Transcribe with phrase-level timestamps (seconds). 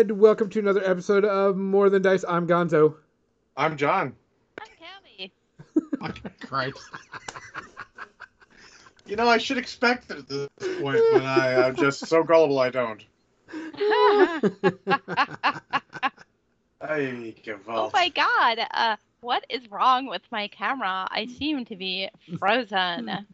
[0.00, 2.24] And welcome to another episode of More Than Dice.
[2.26, 2.94] I'm Gonzo.
[3.54, 4.14] I'm John.
[4.58, 4.68] I'm
[5.20, 5.30] Cammy.
[6.40, 6.78] Christ.
[9.06, 10.48] You know, I should expect it at this
[10.80, 13.04] point, but I, I'm just so gullible I don't.
[16.80, 18.60] I give oh my god.
[18.70, 21.08] Uh, what is wrong with my camera?
[21.10, 22.08] I seem to be
[22.38, 23.26] frozen.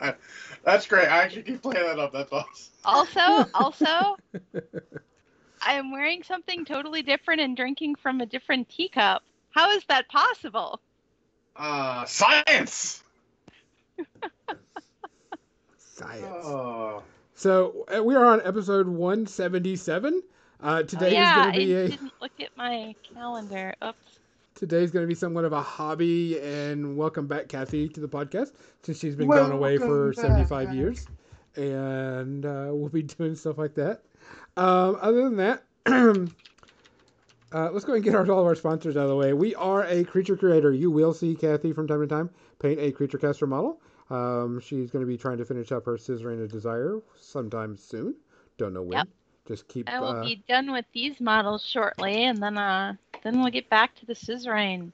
[0.64, 1.08] That's great.
[1.08, 2.12] I actually keep playing that up.
[2.12, 2.54] That's awesome.
[2.84, 4.16] Also, also,
[5.62, 9.22] I am wearing something totally different and drinking from a different teacup.
[9.50, 10.80] How is that possible?
[11.56, 13.02] Uh, science.
[15.78, 16.24] Science.
[16.44, 17.02] Oh.
[17.34, 20.22] So uh, we are on episode 177.
[20.60, 23.74] Uh, today yeah, is going to be I a didn't look at my calendar.
[23.84, 24.13] Oops.
[24.68, 26.40] Today's going to be somewhat of a hobby.
[26.40, 30.74] And welcome back, Kathy, to the podcast since she's been gone away for Welcome 75
[30.74, 31.06] years,
[31.56, 34.00] and uh, we'll be doing stuff like that.
[34.56, 35.62] Um, other than that.
[37.52, 39.32] Uh, let's go and get our, all of our sponsors out of the way.
[39.32, 40.72] We are a creature creator.
[40.72, 43.80] You will see Kathy from time to time paint a creature caster model.
[44.10, 48.16] Um, she's going to be trying to finish up her Scissoring of Desire sometime soon.
[48.58, 48.98] Don't know when.
[48.98, 49.08] Yep.
[49.46, 49.88] Just keep.
[49.88, 53.68] I will uh, be done with these models shortly, and then uh, then we'll get
[53.68, 54.92] back to the scissoring.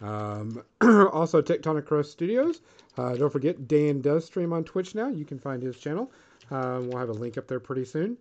[0.00, 0.62] Um,
[1.12, 2.60] also, Tectonic Craft Studios.
[2.96, 5.08] Uh, don't forget, Dan does stream on Twitch now.
[5.08, 6.10] You can find his channel.
[6.50, 8.16] Um, we'll have a link up there pretty soon.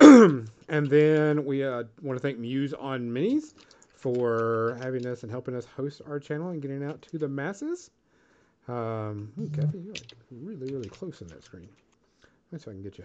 [0.00, 3.54] and then we uh, want to thank Muse on Minis
[3.94, 7.90] for having us and helping us host our channel and getting out to the masses.
[8.68, 11.68] Um, ooh, Kathy, you're like really, really close in that screen.
[12.50, 13.04] Let's see if I can get you.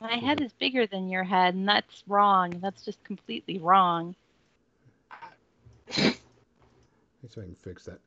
[0.00, 2.50] My head is bigger than your head, and that's wrong.
[2.60, 4.14] That's just completely wrong.
[7.22, 8.00] Let's see if I can fix that.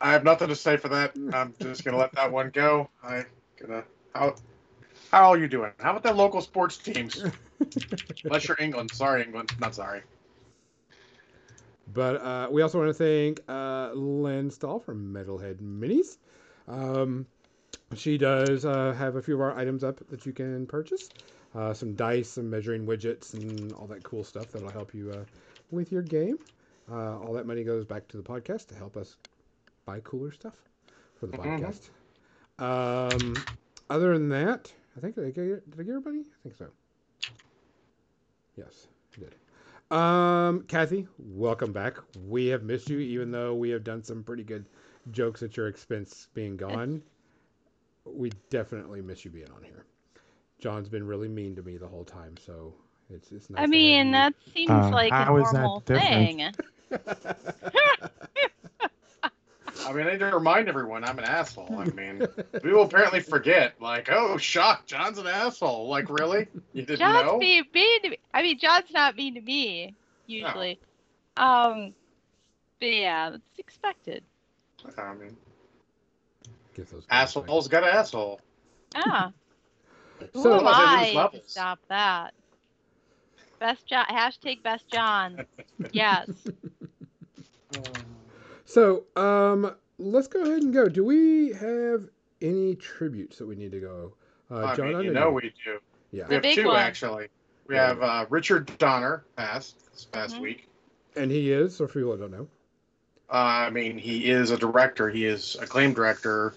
[0.00, 1.16] I have nothing to say for that.
[1.32, 2.88] I'm just gonna let that one go.
[3.02, 3.24] I
[3.60, 3.84] gonna
[4.14, 4.34] how
[5.10, 5.72] how are you doing?
[5.78, 7.22] How about the local sports teams?
[8.24, 8.90] Unless you're England.
[8.92, 9.52] Sorry, England.
[9.60, 10.02] Not sorry.
[11.92, 16.16] But uh, we also want to thank uh, Lynn Stahl from Metalhead Minis.
[16.66, 17.26] Um,
[17.94, 21.10] she does uh, have a few of our items up that you can purchase.
[21.54, 25.24] Uh, some dice, some measuring widgets, and all that cool stuff that'll help you uh,
[25.70, 26.38] with your game.
[26.92, 29.16] Uh, all that money goes back to the podcast to help us
[29.86, 30.56] buy cooler stuff
[31.14, 31.58] for the Mhm.
[31.58, 31.90] podcast.
[32.58, 33.34] Um,
[33.90, 36.20] other than that, I think did I get, did I get everybody?
[36.20, 36.68] I think so.
[38.56, 39.36] Yes, I did.
[39.96, 41.98] Um, Kathy, welcome back.
[42.28, 44.66] We have missed you, even though we have done some pretty good
[45.10, 47.02] jokes at your expense being gone.
[48.04, 49.84] We definitely miss you being on here.
[50.58, 52.74] John's been really mean to me the whole time, so
[53.10, 53.62] it's it's nice.
[53.62, 56.52] I mean, that seems Uh, like a how is that normal thing.
[59.84, 61.76] I mean, I need to remind everyone I'm an asshole.
[61.78, 62.26] I mean,
[62.62, 63.74] we will apparently forget.
[63.80, 65.88] Like, oh, shock, John's an asshole.
[65.88, 66.46] Like, really?
[66.72, 67.38] You didn't John's know?
[67.38, 68.18] being mean to me.
[68.32, 69.94] I mean, John's not mean to me
[70.26, 70.78] usually.
[71.36, 71.94] Um,
[72.78, 74.22] but yeah, it's expected.
[74.98, 75.36] I mean,
[76.74, 78.40] Get those assholes got an asshole.
[78.94, 79.32] Ah,
[80.32, 82.34] who So- am I to stop that?
[83.62, 84.04] Best John.
[84.06, 85.46] Hashtag best John.
[85.92, 86.28] Yes.
[88.64, 90.88] So, um, let's go ahead and go.
[90.88, 92.08] Do we have
[92.40, 94.14] any tributes that we need to go?
[94.50, 95.78] Uh, I John, mean, I you know know we do.
[96.12, 96.76] yeah, We The have two one.
[96.76, 97.28] actually.
[97.68, 97.88] We Yeah.
[97.88, 100.40] have uh, Richard Donner passed this past Mhm.
[100.40, 100.68] week.
[101.14, 101.76] and he is.
[101.76, 102.48] So for people that don't know,
[103.30, 105.08] Uh, I mean, he is a director.
[105.08, 106.54] He is acclaimed director.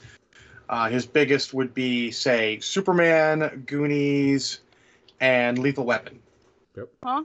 [0.70, 4.60] Uh, his biggest would be, say, Superman, Goonies,
[5.20, 6.20] and Lethal Weapon.
[7.04, 7.24] Huh?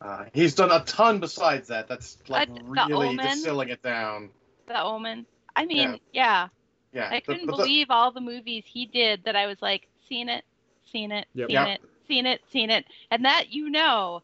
[0.00, 1.88] Uh, he's done a ton besides that.
[1.88, 3.16] That's like Uh, really Omen?
[3.26, 4.30] distilling it down.
[4.66, 5.26] The Omen.
[5.56, 6.48] I mean, Yeah.
[6.92, 7.02] yeah.
[7.02, 9.88] Yeah, I couldn't but the- believe all the movies he did that I was like,
[10.08, 10.44] seen it,
[10.92, 11.48] seen it, Yep.
[11.48, 11.68] seen Yep.
[11.68, 14.22] it, seen it, seen it, and that you know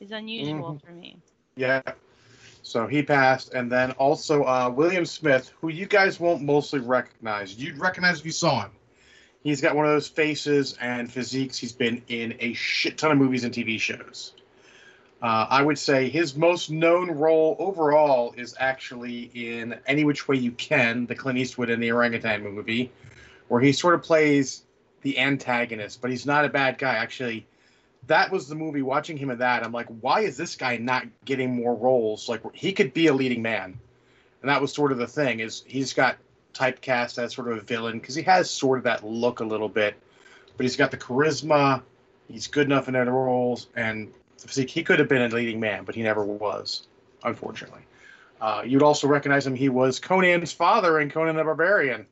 [0.00, 0.82] is unusual Mhm.
[0.84, 1.16] for me.
[1.56, 1.82] Yeah.
[2.62, 7.56] So he passed, and then also uh, William Smith, who you guys won't mostly recognize.
[7.60, 8.70] You'd recognize if you saw him.
[9.42, 11.58] He's got one of those faces and physiques.
[11.58, 14.34] He's been in a shit ton of movies and TV shows.
[15.20, 20.36] Uh, I would say his most known role overall is actually in Any Which Way
[20.36, 22.90] You Can, the Clint Eastwood and the orangutan movie,
[23.46, 24.64] where he sort of plays
[25.02, 26.94] the antagonist, but he's not a bad guy.
[26.94, 27.46] Actually,
[28.08, 28.82] that was the movie.
[28.82, 32.28] Watching him in that, I'm like, why is this guy not getting more roles?
[32.28, 33.78] Like he could be a leading man,
[34.40, 35.38] and that was sort of the thing.
[35.38, 36.16] Is he's got
[36.52, 39.68] typecast as sort of a villain because he has sort of that look a little
[39.68, 39.94] bit,
[40.56, 41.82] but he's got the charisma.
[42.28, 44.70] He's good enough in other roles, and physique.
[44.70, 46.86] He could have been a leading man, but he never was,
[47.24, 47.82] unfortunately.
[48.40, 49.54] Uh, you'd also recognize him.
[49.54, 52.06] He was Conan's father in Conan the Barbarian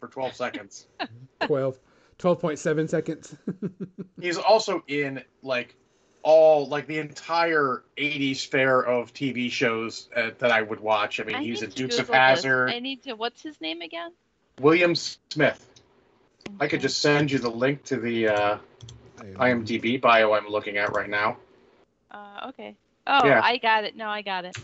[0.00, 0.86] for 12 seconds.
[1.40, 1.78] 12,
[2.22, 3.34] Twelve point seven seconds.
[4.20, 5.74] He's also in like
[6.22, 11.20] all like the entire 80s fair of TV shows uh, that I would watch.
[11.20, 12.44] I mean, I he was need in Dukes of Google this.
[12.44, 13.14] Hazzard, I need to.
[13.14, 14.12] What's his name again?
[14.60, 15.68] William Smith.
[16.60, 18.58] I could just send you the link to the uh,
[19.18, 21.36] IMDb bio I'm looking at right now.
[22.10, 22.76] Uh, okay.
[23.06, 23.40] Oh, Yeah.
[23.42, 23.96] I got it.
[23.96, 24.56] No, I got it.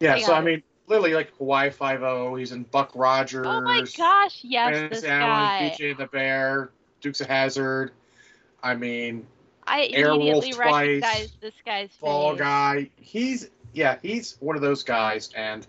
[0.00, 2.34] Yeah, I so got I mean, literally like Hawaii Five O.
[2.36, 3.46] He's in Buck Rogers.
[3.46, 4.40] Oh my gosh!
[4.42, 5.76] Yes, Vance this Allen, guy.
[5.78, 6.70] BJ the Bear,
[7.00, 7.92] Dukes of Hazzard.
[8.62, 9.26] I mean,
[9.66, 12.40] I Airwolf immediately twice, recognize this guy's Fall face.
[12.40, 12.90] Guy.
[12.96, 15.66] He's yeah, he's one of those guys, and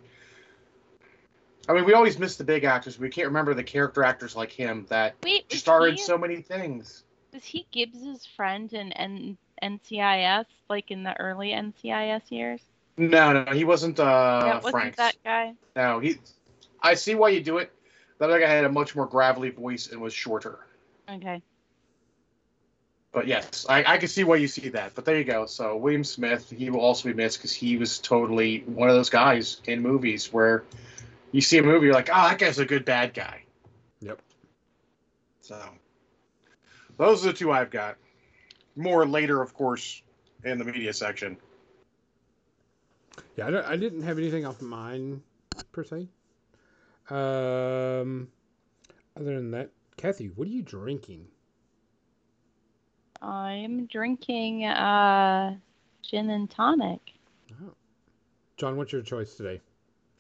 [1.68, 2.98] I mean, we always miss the big actors.
[2.98, 6.42] We can't remember the character actors like him that Wait, was star in so many
[6.42, 7.04] things.
[7.34, 12.62] was he Gibbs's friend in, in NCIS, like in the early NCIS years?
[12.96, 14.00] No, no, he wasn't.
[14.00, 14.98] uh that wasn't Franks.
[14.98, 15.54] that guy.
[15.76, 16.18] No, he.
[16.82, 17.72] I see why you do it.
[18.20, 20.60] That other guy had a much more gravelly voice and was shorter.
[21.10, 21.42] Okay.
[23.18, 24.94] But yes, I, I can see why you see that.
[24.94, 25.48] But there you go.
[25.48, 29.10] So William Smith, he will also be missed because he was totally one of those
[29.10, 30.66] guys in movies where
[31.32, 33.42] you see a movie, you're like, oh, that guy's a good bad guy.
[34.02, 34.22] Yep.
[35.42, 35.60] So
[36.98, 37.98] those are the two I've got.
[38.76, 40.04] More later, of course,
[40.44, 41.38] in the media section.
[43.36, 45.24] Yeah, I, don't, I didn't have anything off mine
[45.72, 46.08] per se.
[47.10, 48.28] Um,
[49.16, 51.26] other than that, Kathy, what are you drinking?
[53.22, 55.56] I'm drinking uh,
[56.02, 57.00] gin and tonic.
[58.58, 59.62] John, what's your choice today?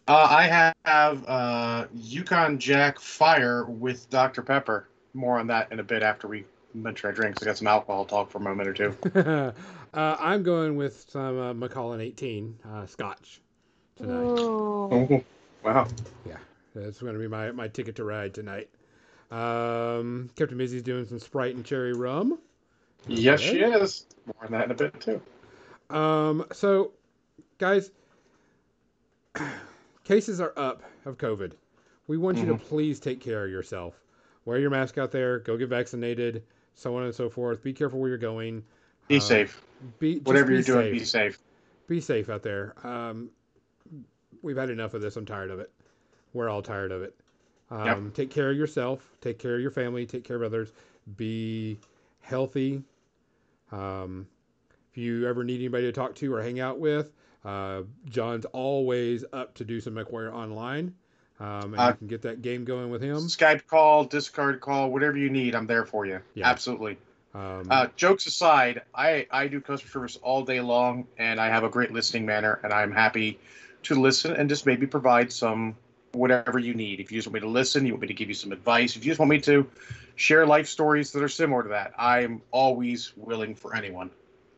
[0.07, 4.41] Uh, I have uh, Yukon Jack Fire with Dr.
[4.41, 4.87] Pepper.
[5.13, 7.41] More on that in a bit after we mention our drinks.
[7.41, 8.95] I got some alcohol talk for a moment or two.
[9.93, 13.41] uh, I'm going with some uh, Macallan 18 uh, Scotch
[13.97, 14.13] tonight.
[14.13, 15.23] Oh,
[15.63, 15.87] wow.
[16.25, 16.37] Yeah,
[16.73, 18.69] that's going to be my, my ticket to ride tonight.
[19.31, 22.39] Um, Captain Mizzy's doing some Sprite and cherry rum.
[23.05, 24.05] Yes, she is.
[24.25, 25.21] More on that in a bit too.
[25.95, 26.91] Um, so,
[27.57, 27.91] guys,
[30.03, 31.53] cases are up of COVID.
[32.07, 33.93] We want you to please take care of yourself.
[34.45, 35.39] Wear your mask out there.
[35.39, 36.43] Go get vaccinated.
[36.75, 37.61] So on and so forth.
[37.63, 38.63] Be careful where you're going.
[39.07, 39.61] Be Uh, safe.
[39.99, 40.93] Be Whatever be you're doing, safe.
[40.93, 41.39] be safe.
[41.87, 42.73] Be safe out there.
[42.83, 43.29] Um,
[44.41, 45.15] we've had enough of this.
[45.17, 45.71] I'm tired of it.
[46.33, 47.15] We're all tired of it.
[47.71, 48.13] Um, Yep.
[48.13, 49.09] Take care of yourself.
[49.21, 50.05] Take care of your family.
[50.05, 50.71] Take care of others.
[51.17, 51.79] Be
[52.27, 52.83] healthy.
[53.71, 54.27] Um,
[54.91, 57.11] if you ever need anybody to talk to or hang out with,
[57.45, 60.93] uh, John's always up to do some MechWarrior online.
[61.39, 63.17] Um, and Uh, you can get that game going with him.
[63.17, 66.19] Skype call, Discord call, whatever you need, I'm there for you.
[66.33, 66.49] Yeah.
[66.49, 66.97] Absolutely.
[67.33, 71.63] Um, Uh, jokes aside, I, I do customer service all day long, and I have
[71.63, 73.39] a great listening manner, and I'm happy
[73.83, 75.75] to listen and just maybe provide some
[76.17, 76.99] whatever you need.
[76.99, 78.95] If you just want me to listen, you want me to give you some advice,
[78.95, 79.69] if you just want me to
[80.15, 84.09] share life stories that are similar to that, I'm always willing for anyone.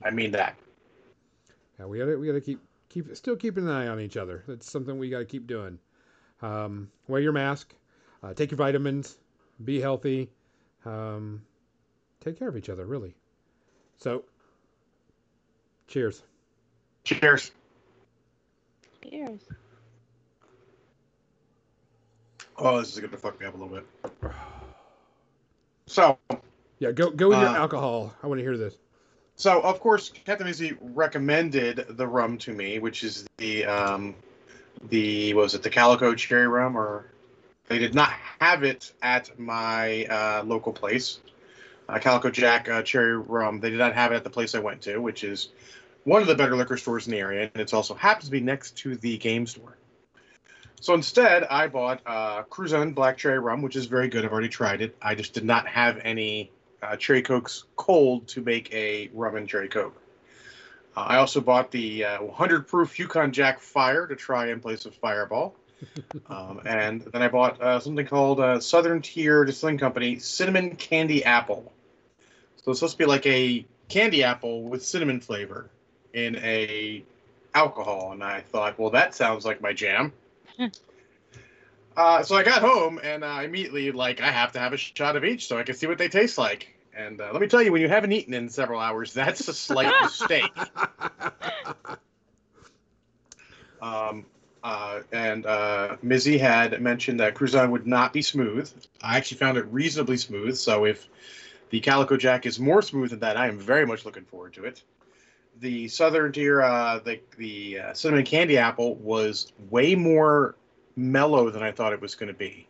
[0.03, 0.55] I mean that.
[1.79, 4.43] Yeah, we gotta we gotta keep keep still keeping an eye on each other.
[4.47, 5.79] That's something we gotta keep doing.
[6.41, 7.73] Um, wear your mask,
[8.23, 9.17] uh, take your vitamins,
[9.63, 10.29] be healthy,
[10.85, 11.41] um,
[12.21, 12.85] take care of each other.
[12.85, 13.13] Really.
[13.97, 14.23] So,
[15.87, 16.23] cheers.
[17.03, 17.51] Cheers.
[19.03, 19.41] Cheers.
[22.61, 24.31] Oh, this is going to fuck me up a little bit.
[25.87, 26.17] So,
[26.79, 28.13] Yeah, go go with your Uh, alcohol.
[28.21, 28.77] I want to hear this.
[29.35, 34.15] So of course, Captain Izzy recommended the rum to me, which is the um,
[34.89, 37.05] the what was it the Calico Cherry Rum, or
[37.67, 41.19] they did not have it at my uh, local place,
[41.87, 43.59] uh, Calico Jack uh, Cherry Rum.
[43.59, 45.49] They did not have it at the place I went to, which is
[46.03, 48.41] one of the better liquor stores in the area, and it also happens to be
[48.41, 49.77] next to the game store.
[50.81, 54.23] So instead, I bought uh, Cruzan Black Cherry Rum, which is very good.
[54.23, 54.95] I've already tried it.
[55.01, 59.47] I just did not have any uh, cherry cokes cold to make a rum and
[59.47, 60.01] cherry coke.
[60.95, 64.85] Uh, I also bought the uh, 100 proof Yukon Jack Fire to try in place
[64.85, 65.55] of Fireball.
[66.27, 71.23] um, and then I bought uh, something called uh, Southern Tier Distilling Company Cinnamon Candy
[71.23, 71.71] Apple.
[72.63, 75.69] So it's supposed to be like a candy apple with cinnamon flavor
[76.13, 77.03] in a
[77.55, 78.11] alcohol.
[78.11, 80.13] And I thought, well, that sounds like my jam.
[81.97, 85.15] Uh, so I got home and uh, immediately like I have to have a shot
[85.15, 86.73] of each so I can see what they taste like.
[86.93, 89.53] And uh, let me tell you, when you haven't eaten in several hours, that's a
[89.53, 90.51] slight mistake.
[93.81, 94.25] Um,
[94.63, 98.71] uh, and uh, Mizzy had mentioned that Cruzan would not be smooth.
[99.01, 100.57] I actually found it reasonably smooth.
[100.57, 101.07] So if
[101.69, 104.65] the Calico Jack is more smooth than that, I am very much looking forward to
[104.65, 104.81] it.
[105.59, 110.55] The Southern Tier, uh, the the uh, cinnamon candy apple was way more
[110.95, 112.67] mellow than I thought it was going to be.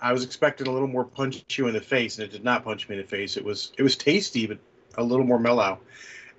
[0.00, 2.64] I was expecting a little more punch you in the face, and it did not
[2.64, 3.36] punch me in the face.
[3.36, 4.58] It was it was tasty, but
[4.96, 5.78] a little more mellow.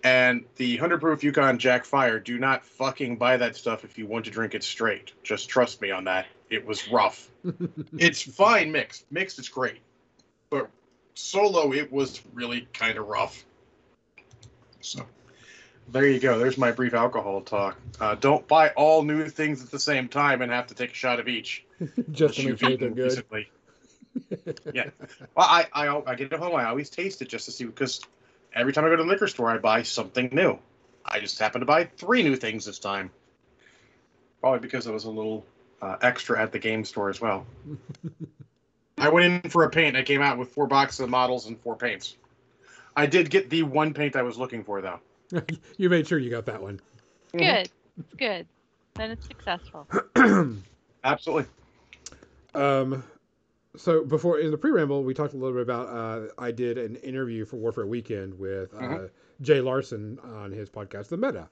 [0.03, 4.07] And the hundred proof Yukon Jack Fire, do not fucking buy that stuff if you
[4.07, 5.11] want to drink it straight.
[5.23, 6.27] Just trust me on that.
[6.49, 7.29] It was rough.
[7.97, 9.05] it's fine mixed.
[9.11, 9.79] Mixed, it's great,
[10.49, 10.69] but
[11.15, 13.43] solo, it was really kind of rough.
[14.79, 15.05] So
[15.91, 16.39] there you go.
[16.39, 17.77] There's my brief alcohol talk.
[18.00, 20.96] Uh, don't buy all new things at the same time and have to take a
[20.96, 21.65] shot of each.
[22.12, 22.98] Just to make sure they're good.
[22.98, 23.50] recently.
[24.74, 24.89] yeah.
[25.36, 26.55] Well, I, I I get it home.
[26.55, 28.01] I always taste it just to see because
[28.53, 30.58] every time I go to the liquor store, I buy something new.
[31.05, 33.12] I just happened to buy three new things this time.
[34.41, 35.46] Probably because it was a little
[35.81, 37.46] uh, extra at the game store as well.
[38.98, 39.96] I went in for a paint.
[39.96, 42.17] I came out with four boxes of models and four paints.
[42.96, 45.00] I did get the one paint I was looking for, though.
[45.77, 46.79] you made sure you got that one.
[47.33, 47.69] Good.
[47.98, 48.48] It's good.
[48.95, 49.88] Then it's successful.
[51.03, 51.45] Absolutely.
[52.53, 53.03] Um,
[53.75, 55.88] so before in the pre-ramble, we talked a little bit about.
[55.88, 59.09] Uh, I did an interview for Warfare Weekend with uh, Mhm.
[59.41, 61.48] Jay Larson on his podcast, The Meta.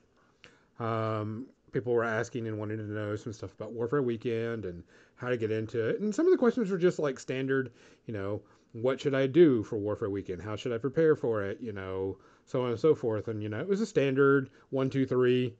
[0.79, 4.84] Um, people were asking and wanting to know some stuff about Warfare Weekend and
[5.15, 7.72] how to get into it, and some of the questions were just like standard.
[8.05, 8.41] You know,
[8.74, 10.41] what should I do for Warfare Weekend?
[10.41, 11.60] How should I prepare for it?
[11.62, 13.27] You know, so on and so forth.
[13.27, 15.53] And you know, it was a standard one, two, three.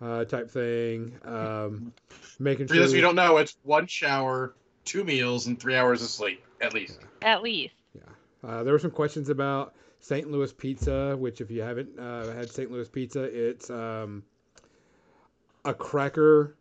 [0.00, 1.92] Uh, type thing, um,
[2.40, 2.82] making For sure.
[2.82, 4.52] those of you who don't know, it's one shower,
[4.84, 6.98] two meals, and three hours of sleep, at least.
[7.22, 7.76] At least.
[7.94, 8.02] Yeah.
[8.42, 10.28] Uh, there were some questions about St.
[10.28, 12.68] Louis pizza, which if you haven't uh, had St.
[12.68, 14.24] Louis pizza, it's um,
[15.64, 16.56] a cracker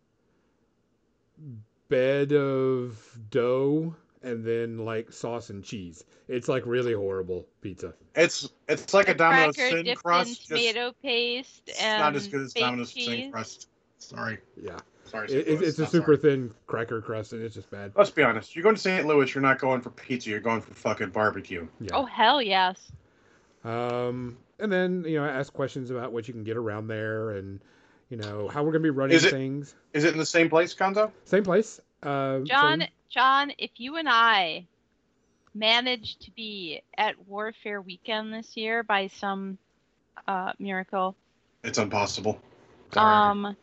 [1.89, 6.03] bed of dough and then like sauce and cheese.
[6.27, 7.93] It's like really horrible pizza.
[8.15, 10.29] It's it's like a, Domino's cracker thin crust.
[10.37, 13.07] just- tomato paste it's and not as good as Domino's cheese.
[13.07, 13.67] thin crust.
[13.97, 15.27] Sorry, Yeah, sorry.
[15.31, 16.17] it, it's, it's a super sorry.
[16.17, 17.91] thin cracker crust and it's just bad.
[17.95, 18.55] Let's be honest.
[18.55, 19.05] You're going to St.
[19.05, 19.33] Louis.
[19.35, 20.29] You're not going for pizza.
[20.31, 21.67] You're going for fucking barbecue.
[21.79, 21.89] Yeah.
[21.93, 22.79] Oh hell yes.
[23.63, 27.59] Um, and then you know ask questions about what you can get around there and
[28.09, 29.75] you know how we're gonna be running Is it- things.
[29.93, 31.11] Is it in the same place, Gonzo?
[31.25, 31.79] Same place.
[32.01, 34.67] Uh, John same- John, if you and I
[35.53, 39.57] managed to be at Warfare Weekend this year by some
[40.27, 41.15] uh, miracle,
[41.63, 42.39] It's impossible.
[42.93, 43.13] Sorry.
[43.13, 43.57] um,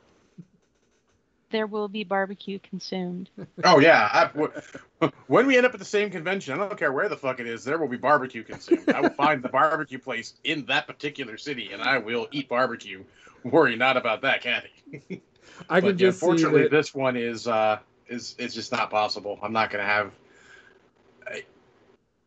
[1.51, 3.31] there will be barbecue consumed.
[3.65, 4.09] oh yeah.
[4.13, 4.53] I, w-
[5.29, 7.47] when we end up at the same convention, I don't care where the fuck it
[7.47, 7.65] is.
[7.65, 8.91] There will be barbecue consumed.
[8.91, 13.03] I will find the barbecue place in that particular city, and I will eat barbecue.
[13.45, 15.23] Worry not about that, Kathy.
[15.71, 16.71] I can but yeah, just see unfortunately, that.
[16.71, 17.79] this one is uh,
[18.09, 19.39] is it's just not possible.
[19.43, 20.13] I'm not gonna have.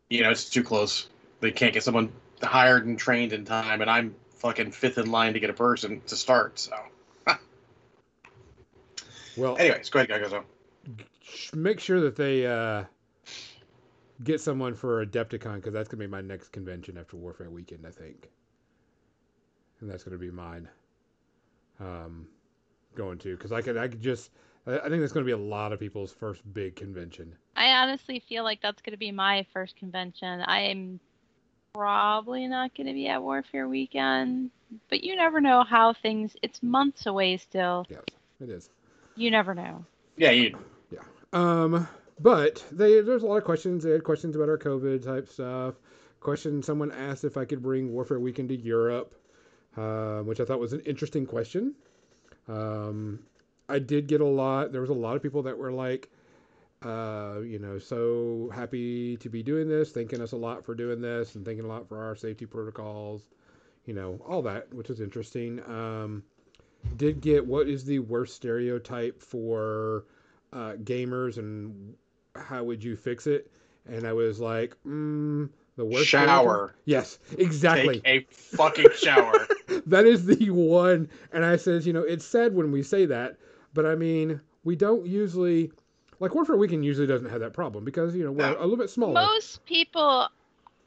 [0.08, 1.08] You know, it's too close.
[1.40, 2.12] They can't get someone
[2.42, 6.00] hired and trained in time, and I'm fucking fifth in line to get a person
[6.06, 6.58] to start.
[6.58, 6.76] So,
[9.36, 10.44] Well, anyways, go ahead,
[11.22, 12.84] sh- make sure that they uh,
[14.22, 17.90] get someone for Adepticon because that's gonna be my next convention after Warfare Weekend, I
[17.90, 18.30] think,
[19.80, 20.68] and that's gonna be mine.
[21.80, 22.28] Um,
[22.94, 24.30] going to because I could I could just
[24.66, 27.36] I I think that's gonna be a lot of people's first big convention.
[27.56, 30.42] I honestly feel like that's going to be my first convention.
[30.46, 31.00] I'm
[31.74, 34.50] probably not going to be at Warfare Weekend,
[34.88, 36.34] but you never know how things.
[36.42, 37.86] It's months away still.
[37.88, 38.02] Yes,
[38.40, 38.70] it is.
[39.16, 39.84] You never know.
[40.16, 40.58] Yeah, you.
[40.90, 41.00] Yeah.
[41.32, 41.88] Um,
[42.20, 43.84] but they there's a lot of questions.
[43.84, 45.74] They had questions about our COVID type stuff.
[46.20, 49.14] Question someone asked if I could bring Warfare Weekend to Europe,
[49.76, 51.74] uh, which I thought was an interesting question.
[52.48, 53.20] Um,
[53.72, 54.72] I did get a lot.
[54.72, 56.10] There was a lot of people that were like,
[56.82, 61.00] uh, you know, so happy to be doing this, thanking us a lot for doing
[61.00, 63.22] this, and thanking a lot for our safety protocols.
[63.86, 65.60] You know, all that, which was interesting.
[65.66, 66.22] Um,
[66.96, 70.04] did get what is the worst stereotype for
[70.52, 71.94] uh, gamers and
[72.36, 73.50] how would you fix it?
[73.86, 76.74] And I was like, mm, the worst Shower.
[76.84, 78.00] Yes, exactly.
[78.00, 79.46] Take a fucking shower.
[79.86, 81.08] that is the one.
[81.32, 83.36] And I says, you know, it's sad when we say that,
[83.74, 85.72] but I mean, we don't usually
[86.20, 88.90] like Warfare Weekend usually doesn't have that problem because you know we're a little bit
[88.90, 89.14] smaller.
[89.14, 90.28] Most people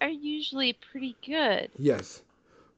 [0.02, 1.70] are usually pretty good.
[1.78, 2.22] Yes.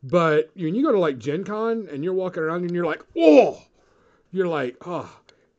[0.03, 3.03] But when you go to like Gen Con and you're walking around and you're like,
[3.17, 3.61] oh,
[4.31, 5.09] you're like, oh,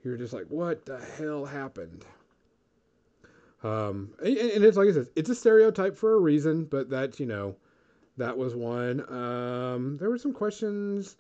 [0.03, 2.05] you're just like, what the hell happened?
[3.63, 7.19] Um, and, and it's like I said, it's a stereotype for a reason, but that's,
[7.19, 7.57] you know,
[8.17, 9.01] that was one.
[9.13, 11.17] Um, there were some questions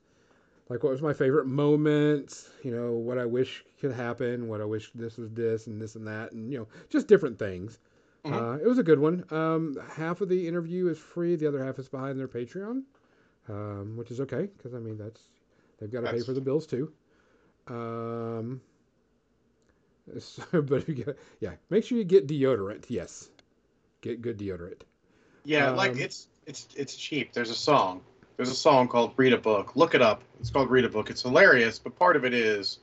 [0.69, 4.65] like what was my favorite moment, you know, what I wish could happen, what I
[4.65, 7.79] wish this was this and this and that, and, you know, just different things.
[8.25, 8.35] Mhm.
[8.35, 9.25] Uh, it was a good one.
[9.31, 12.83] Um, half of the interview is free, the other half is behind their Patreon,
[13.49, 15.23] um, which is okay because I mean that's
[15.79, 16.93] they've got to pay for the bills too.
[17.69, 18.61] Um,
[20.19, 22.87] So, but if you get, yeah, make sure you get deodorant.
[22.89, 23.29] Yes,
[24.01, 24.83] get good deodorant.
[25.45, 27.33] Yeah, like Um, it's it's it's cheap.
[27.33, 28.03] There's a song.
[28.39, 30.23] There's a song called "Read a Book." Look it up.
[30.39, 32.79] It's called "Read a Book." It's hilarious, but part of it is,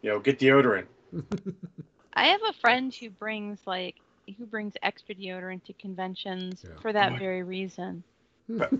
[0.00, 0.86] you know, get deodorant.
[2.14, 3.96] I have a friend who brings like
[4.38, 6.80] who brings extra deodorant to conventions Yeah.
[6.80, 7.18] for that What?
[7.18, 8.04] very reason.
[8.48, 8.70] Ba-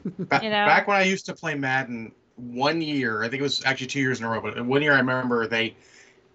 [0.41, 0.65] You know?
[0.65, 4.01] Back when I used to play Madden, one year, I think it was actually two
[4.01, 5.75] years in a row, but one year I remember they,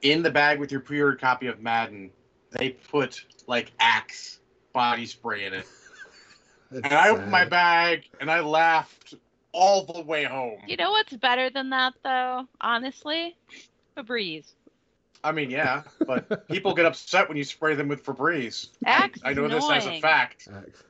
[0.02, 2.12] in the bag with your pre-ordered copy of Madden,
[2.52, 4.40] they put like Axe
[4.74, 5.66] body spray in it,
[6.72, 9.16] That's and I opened my bag and I laughed
[9.56, 10.60] all the way home.
[10.68, 12.46] You know what's better than that though?
[12.60, 13.36] Honestly,
[13.98, 14.52] Febreze.
[15.24, 18.68] I mean, yeah, but people get upset when you spray them with Febreze.
[18.86, 20.48] I- Axe I, is know this as a fact.
[20.54, 20.84] Axe.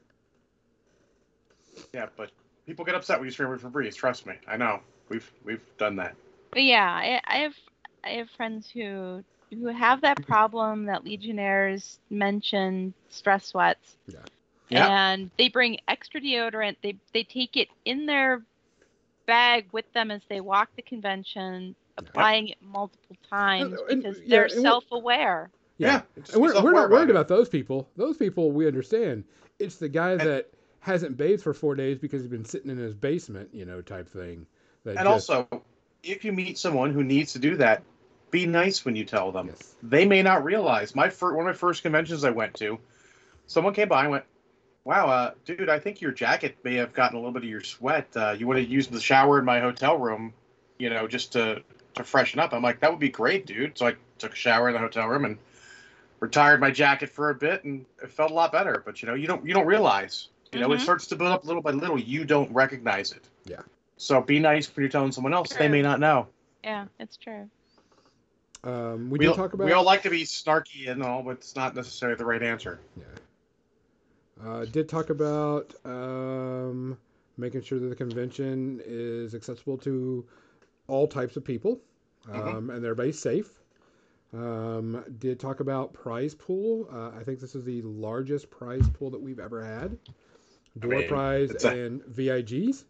[1.93, 2.31] Yeah, but
[2.65, 3.95] people get upset when you spray them with Febreze.
[3.95, 4.79] Trust me, I know.
[5.09, 6.15] We've we've done that.
[6.51, 7.55] But yeah, I, I have
[8.03, 13.95] I have friends who who have that problem that Legionnaires mention stress sweats.
[14.07, 14.19] Yeah.
[14.69, 14.87] Yeah.
[14.87, 16.77] And they bring extra deodorant.
[16.81, 18.41] They they take it in their
[19.25, 24.19] bag with them as they walk the convention, applying it multiple times uh, and- because
[24.19, 25.49] yeah, they're and what- self-aware.
[25.77, 27.89] Yeah, just and we're, we're not worried about about those people.
[27.97, 29.25] Those people we understand.
[29.59, 32.77] It's the guy And- that hasn't bathed for four days because he's been sitting in
[32.77, 34.45] his basement, you know, type thing.
[34.85, 35.63] That And just- also,
[36.03, 37.83] if you meet someone who needs to do that,
[38.31, 39.47] be nice when you tell them.
[39.47, 40.95] yes, They may not realize.
[40.95, 42.79] My fir- one of my first conventions I went to,
[43.47, 44.23] someone came by and went,
[44.85, 47.63] "Wow, uh, dude, I think your jacket may have gotten a little bit of your
[47.63, 48.07] sweat.
[48.15, 50.33] Uh, you want to use the shower in my hotel room,
[50.77, 51.61] you know, just to
[51.95, 54.69] to freshen up." I'm like, "That would be great, dude." So I took a shower
[54.69, 55.37] in the hotel room and
[56.21, 58.81] retired my jacket for a bit, and it felt a lot better.
[58.85, 60.29] But you know, you don't you don't realize.
[60.53, 60.83] You know, it Mhm.
[60.83, 61.99] starts to build up little by little.
[61.99, 63.27] You don't recognize it.
[63.45, 63.61] Yeah.
[63.97, 65.49] So be nice when you're telling someone else.
[65.49, 66.27] They may not know.
[66.63, 67.49] Yeah, it's true.
[68.63, 69.65] um, we, We, did talk about.
[69.65, 72.79] we all like to be snarky and all, but it's not necessarily the right answer.
[72.97, 73.03] Yeah.
[74.45, 76.97] Uh, did talk about um,
[77.37, 80.25] making sure that the convention is accessible to
[80.87, 81.79] all types of people
[82.27, 82.35] Mhm.
[82.55, 83.49] um, and everybody's safe.
[84.33, 86.87] Um, did talk about prize pool.
[86.91, 89.97] Uh, I think this is the largest prize pool that we've ever had.
[90.77, 92.83] Door mean, prize a- and VIGs.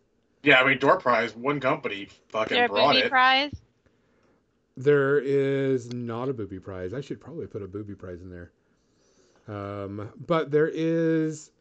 [0.44, 3.10] Yeah, I mean, door prize, one company Is fucking there a brought booby it.
[3.10, 3.52] prize?
[4.78, 6.94] There is not a booby prize.
[6.94, 8.52] I should probably put a booby prize in there.
[9.48, 11.52] Um, but there is,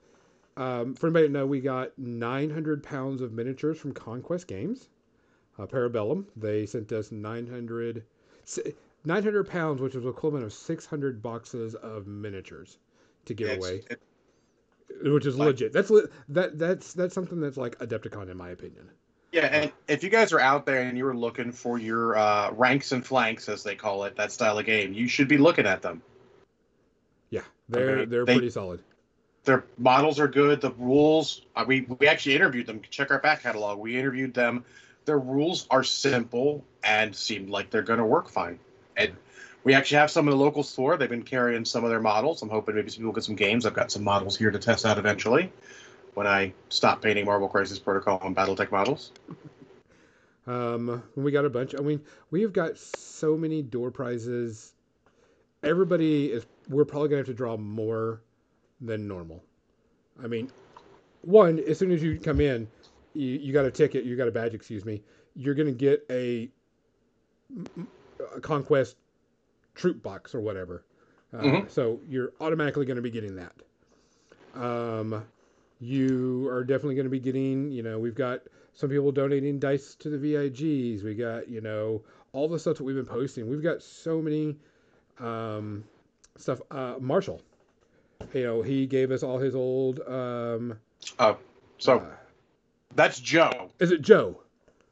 [0.56, 4.88] um, for anybody to know, we got 900 pounds of miniatures from Conquest Games,
[5.58, 6.24] uh, Parabellum.
[6.36, 8.02] They sent us 900,
[9.04, 12.78] 900 pounds, which is equivalent of 600 boxes of miniatures
[13.26, 13.82] to give away,
[15.02, 15.72] which is like- legit.
[15.72, 18.88] That's le- that that's that's something that's like Adepticon in my opinion.
[19.32, 22.50] yeah, and if you guys are out there and you were looking for your uh,
[22.52, 25.66] ranks and flanks, as they call it, that style of game, you should be looking
[25.66, 26.02] at them.
[27.68, 28.80] They're Okay, they're they- pretty solid.
[29.44, 30.62] Their models are good.
[30.62, 32.80] The rules, we we actually interviewed them.
[32.88, 33.78] Check our back catalog.
[33.78, 34.64] We interviewed them.
[35.04, 38.58] Their rules are simple and seem like they're going to work fine.
[38.96, 39.12] And
[39.64, 40.96] we actually have some in the local store.
[40.96, 42.40] They've been carrying some of their models.
[42.40, 43.66] I'm hoping maybe some people get some games.
[43.66, 45.52] I've got some models here to test out eventually
[46.14, 49.12] when I stop painting Marvel Crisis Protocol and BattleTech models.
[50.46, 51.74] Um, we got a bunch.
[51.74, 54.73] I mean, we've got so many door prizes.
[55.64, 56.46] Everybody is.
[56.68, 58.20] We're probably gonna have to draw more
[58.80, 59.42] than normal.
[60.22, 60.50] I mean,
[61.22, 62.68] one as soon as you come in,
[63.14, 64.04] you, you got a ticket.
[64.04, 64.54] You got a badge.
[64.54, 65.02] Excuse me.
[65.34, 66.48] You're gonna get a,
[68.34, 68.96] a conquest
[69.74, 70.84] troop box or whatever.
[71.32, 71.70] Uh, Mhm.
[71.70, 73.52] So you're automatically going to be getting that.
[74.54, 75.24] Um,
[75.80, 77.72] you are definitely going to be getting.
[77.72, 78.42] You know, we've got
[78.74, 81.02] some people donating dice to the VIGs.
[81.02, 83.48] We got, you know, all the stuff that we've been posting.
[83.48, 84.56] We've got so many
[85.20, 85.84] um,
[86.36, 86.60] stuff.
[86.70, 87.42] Uh, Marshall,
[88.32, 90.00] you know, he gave us all his old.
[90.00, 90.78] Um,
[91.18, 91.36] oh,
[91.78, 92.04] So uh,
[92.94, 93.70] that's Joe.
[93.78, 94.40] is it Joe?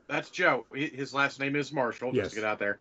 [0.08, 0.66] That's Joe.
[0.74, 2.10] His last name is Marshall.
[2.14, 2.26] Yes.
[2.26, 2.78] Just to get out there.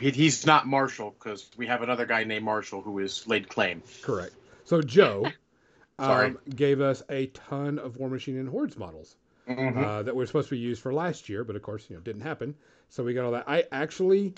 [0.00, 3.82] He, he's not Marshall because we have another guy named Marshall who is laid claim.
[4.02, 4.32] Correct.
[4.64, 5.26] So Joe
[6.00, 6.28] Sorry.
[6.28, 9.16] um, gave us a ton of War Machine and Hordes models.
[9.48, 9.76] Mhm.
[9.84, 12.00] uh, that were supposed to be used for last year, but of course, you know,
[12.02, 12.54] didn't happen.
[12.90, 13.42] So we got all that.
[13.48, 14.34] I actually,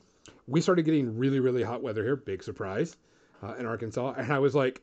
[0.46, 2.16] we started getting really, really hot weather here.
[2.16, 2.96] Big surprise
[3.42, 4.82] uh, in Arkansas, and I was like,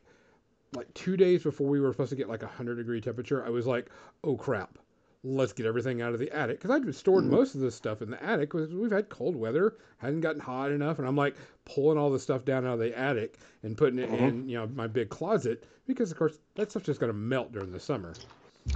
[0.74, 3.50] like two days before we were supposed to get like a hundred degree temperature, I
[3.50, 3.90] was like,
[4.24, 4.78] oh crap,
[5.24, 8.10] let's get everything out of the attic because I'd stored most of this stuff in
[8.10, 11.98] the attic because we've had cold weather, hadn't gotten hot enough, and I'm like pulling
[11.98, 14.86] all the stuff down out of the attic and putting it in, you know, my
[14.86, 18.14] big closet because of course that stuff's just gonna melt during the summer.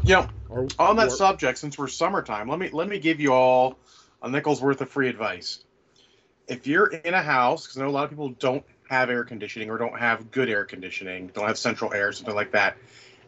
[0.03, 0.29] Yeah.
[0.49, 3.79] Or on that or- subject, since we're summertime, let me let me give you all
[4.23, 5.65] a nickel's worth of free advice.
[6.49, 9.25] If you're in a house, because I know a lot of people don't have air
[9.25, 12.77] conditioning or don't have good air conditioning, don't have central air, something like that,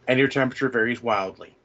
[0.07, 1.55] and your temperature varies wildly,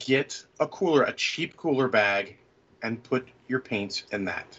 [0.00, 2.36] get a cooler, a cheap cooler bag,
[2.82, 4.58] and put your paints in that.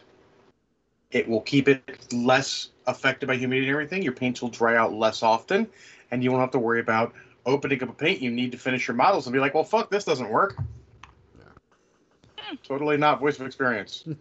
[1.11, 4.01] It will keep it less affected by humidity and everything.
[4.01, 5.67] Your paints will dry out less often,
[6.09, 7.13] and you won't have to worry about
[7.45, 9.91] opening up a paint you need to finish your models and be like, well, fuck,
[9.91, 10.55] this doesn't work.
[11.37, 12.55] Yeah.
[12.63, 14.05] Totally not voice of experience.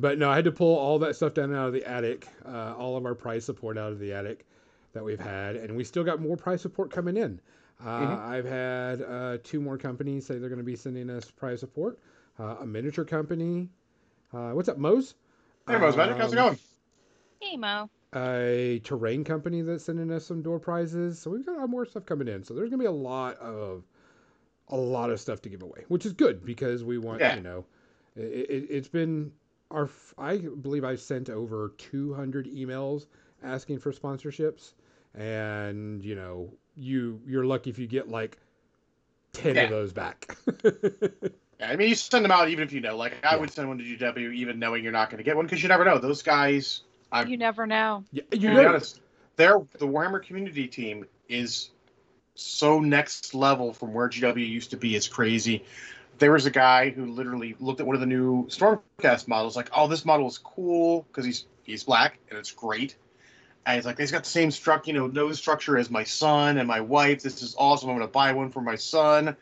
[0.00, 2.74] but no, I had to pull all that stuff down out of the attic, uh,
[2.76, 4.46] all of our price support out of the attic
[4.92, 7.40] that we've had, and we still got more price support coming in.
[7.84, 8.18] Uh, Mhm.
[8.20, 11.98] I've had uh, two more companies say they're going to be sending us price support.
[12.38, 13.68] Uh, a miniature company.
[14.32, 15.14] Uh, what's up, Mose?
[15.68, 16.58] Hey, Mose Magic, how's it Um, going?
[17.40, 17.90] Hey Mo.
[18.14, 21.18] a terrain company that's sending us some door prizes.
[21.18, 22.42] So we've got a lot more stuff coming in.
[22.44, 23.84] So there's gonna be a lot of
[24.68, 27.34] a lot of stuff to give away, which is good because we want Yeah.
[27.36, 27.64] you know
[28.16, 29.32] it, it, it's been
[29.74, 33.06] our f- I believe I sent over 200 emails
[33.42, 34.72] asking for sponsorships,
[35.14, 38.38] and you know you you're lucky if you get like
[39.32, 39.64] 10 Yeah.
[39.64, 40.36] of those back.
[41.60, 42.96] Yeah, I mean, you send them out even if you know.
[42.96, 43.40] Like, I Yeah.
[43.40, 45.68] would send one to GW even knowing you're not going to get one because you
[45.68, 45.98] never know.
[45.98, 46.82] Those guys,
[47.12, 48.04] I- You never know.
[48.10, 49.00] yeah, you be know, honest,
[49.36, 51.70] they're the Warhammer community team is
[52.34, 54.96] so next level from where GW used to be.
[54.96, 55.64] It's crazy.
[56.18, 59.70] There was a guy who literally looked at one of the new Stormcast models, like,
[59.74, 62.96] "Oh, this model is cool because he's he's black and it's great."
[63.66, 66.58] And he's like, "He's got the same struct, you know, nose structure as my son
[66.58, 67.22] and my wife.
[67.22, 67.90] This is awesome.
[67.90, 69.36] I'm going to buy one for my son."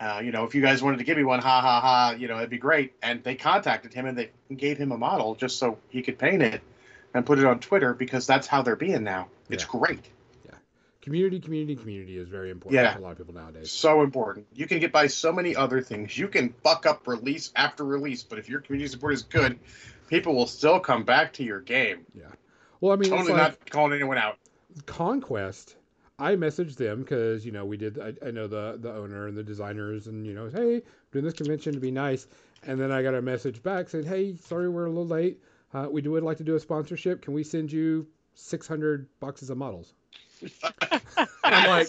[0.00, 2.26] Uh, you know, if you guys wanted to give me one, ha ha ha, you
[2.26, 2.92] know, it'd be great.
[3.02, 6.42] And they contacted him and they gave him a model just so he could paint
[6.42, 6.60] it
[7.14, 9.28] and put it on Twitter because that's how they're being now.
[9.48, 9.78] It's Yeah.
[9.78, 10.08] great.
[11.02, 12.96] Community, community, community is very important Yeah.
[12.96, 13.70] a lot of people nowadays.
[13.70, 14.46] So important.
[14.54, 16.16] You can get by so many other things.
[16.16, 19.58] You can fuck up release after release, but if your community support is good,
[20.08, 22.06] people will still come back to your game.
[22.14, 22.24] Yeah.
[22.80, 24.38] Well, I mean, Totally like, not calling anyone out.
[24.86, 25.76] Conquest,
[26.18, 27.98] I messaged them because you know we did.
[27.98, 31.34] I, I know the the owner and the designers, and you know, hey, doing this
[31.34, 32.26] convention to be nice.
[32.64, 35.42] And then I got a message back saying, hey, sorry we're a little late.
[35.74, 37.22] Uh, we would like to do a sponsorship.
[37.22, 39.94] Can we send you 600 boxes of models?
[41.44, 41.88] I'm like,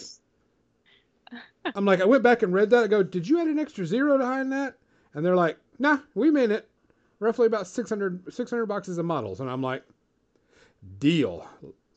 [1.75, 2.83] I'm like, I went back and read that.
[2.83, 4.75] I go, did you add an extra zero behind that?
[5.13, 6.67] And they're like, nah, we meant it.
[7.19, 9.39] Roughly about 600, 600 boxes of models.
[9.39, 9.83] And I'm like,
[10.99, 11.47] deal.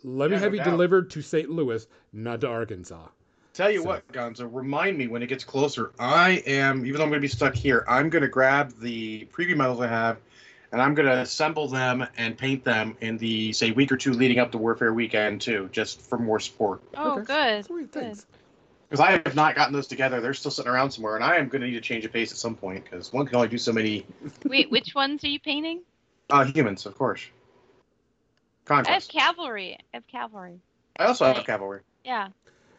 [0.04, 0.70] Let me have no you doubt.
[0.70, 1.50] delivered to St.
[1.50, 3.08] Louis, not to Arkansas.
[3.54, 5.92] Tell you So- what, Gonzo, remind me when it gets closer.
[5.98, 9.26] I am, even though I'm going to be stuck here, I'm going to grab the
[9.32, 10.18] preview models I have
[10.72, 14.12] and I'm going to assemble them and paint them in the, say, week or two
[14.12, 16.82] leading up to Warfare Weekend, too, just for more support.
[16.96, 17.24] Oh, Okay.
[17.24, 17.64] good.
[17.66, 18.18] Sweet, good.
[18.88, 20.20] Because I have not gotten those together.
[20.20, 22.30] They're still sitting around somewhere, and I am going to need to change a pace
[22.30, 24.06] at some point because one can only do so many
[24.44, 25.82] Wait, which ones are you painting?
[26.30, 27.26] uh, humans, of course.
[28.68, 29.76] I have cavalry.
[29.92, 30.60] I have cavalry.
[30.98, 31.80] I also have cavalry.
[32.04, 32.28] Yeah.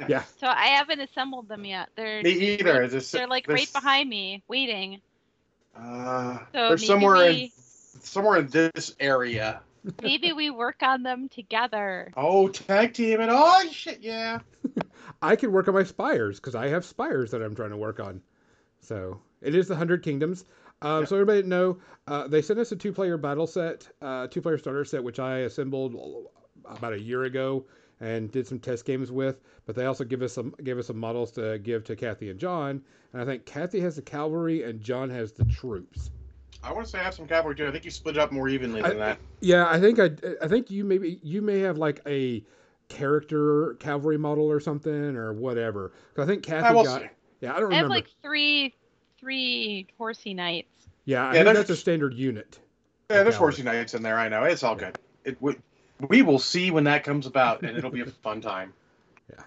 [0.08, 0.23] Yeah.
[0.39, 1.89] So I haven't assembled them yet.
[1.95, 2.84] They're Me either.
[2.84, 5.02] It's just- they're like there's- right behind me, waiting.
[5.76, 7.52] Uh, So they're maybe somewhere in we-
[8.02, 9.62] somewhere in this area.
[10.02, 12.12] Maybe we work on them together.
[12.18, 14.40] Oh, tag team and oh shit, yeah.
[15.22, 18.00] I can work on my spires because I have spires that I'm trying to work
[18.00, 18.22] on.
[18.82, 20.46] So it is the Hundred Kingdoms.
[20.82, 21.06] Um, Yeah.
[21.06, 25.04] So everybody know uh, they sent us a two-player battle set, uh, two-player starter set,
[25.04, 25.96] which I assembled
[26.66, 27.66] about a year ago
[28.00, 29.42] and did some test games with.
[29.66, 32.40] But they also give us some gave us some models to give to Kathy and
[32.40, 32.82] John.
[33.14, 36.12] And I think Kathy has the cavalry and John has the troops.
[36.63, 37.67] I want to say I have some cavalry too.
[37.67, 39.20] I think you split it up more evenly I- than that.
[39.41, 42.43] Yeah, I think I I think you maybe you may have like a
[42.89, 45.91] character cavalry model or something or whatever.
[46.15, 47.08] 'Cause I think ah, Kathy I got see.
[47.41, 47.89] yeah I don't I have remember.
[47.96, 48.74] like three
[49.20, 50.88] three horsey knights.
[51.06, 52.60] Yeah, I Yeah, think that's a standard unit.
[53.10, 53.38] Yeah, there's Cavalry.
[53.38, 54.17] horsey knights in there.
[54.17, 54.98] I know it's all good.
[55.24, 55.56] It we,
[56.10, 58.74] we will see when that comes about, and it'll be a fun time.
[59.30, 59.43] Yeah,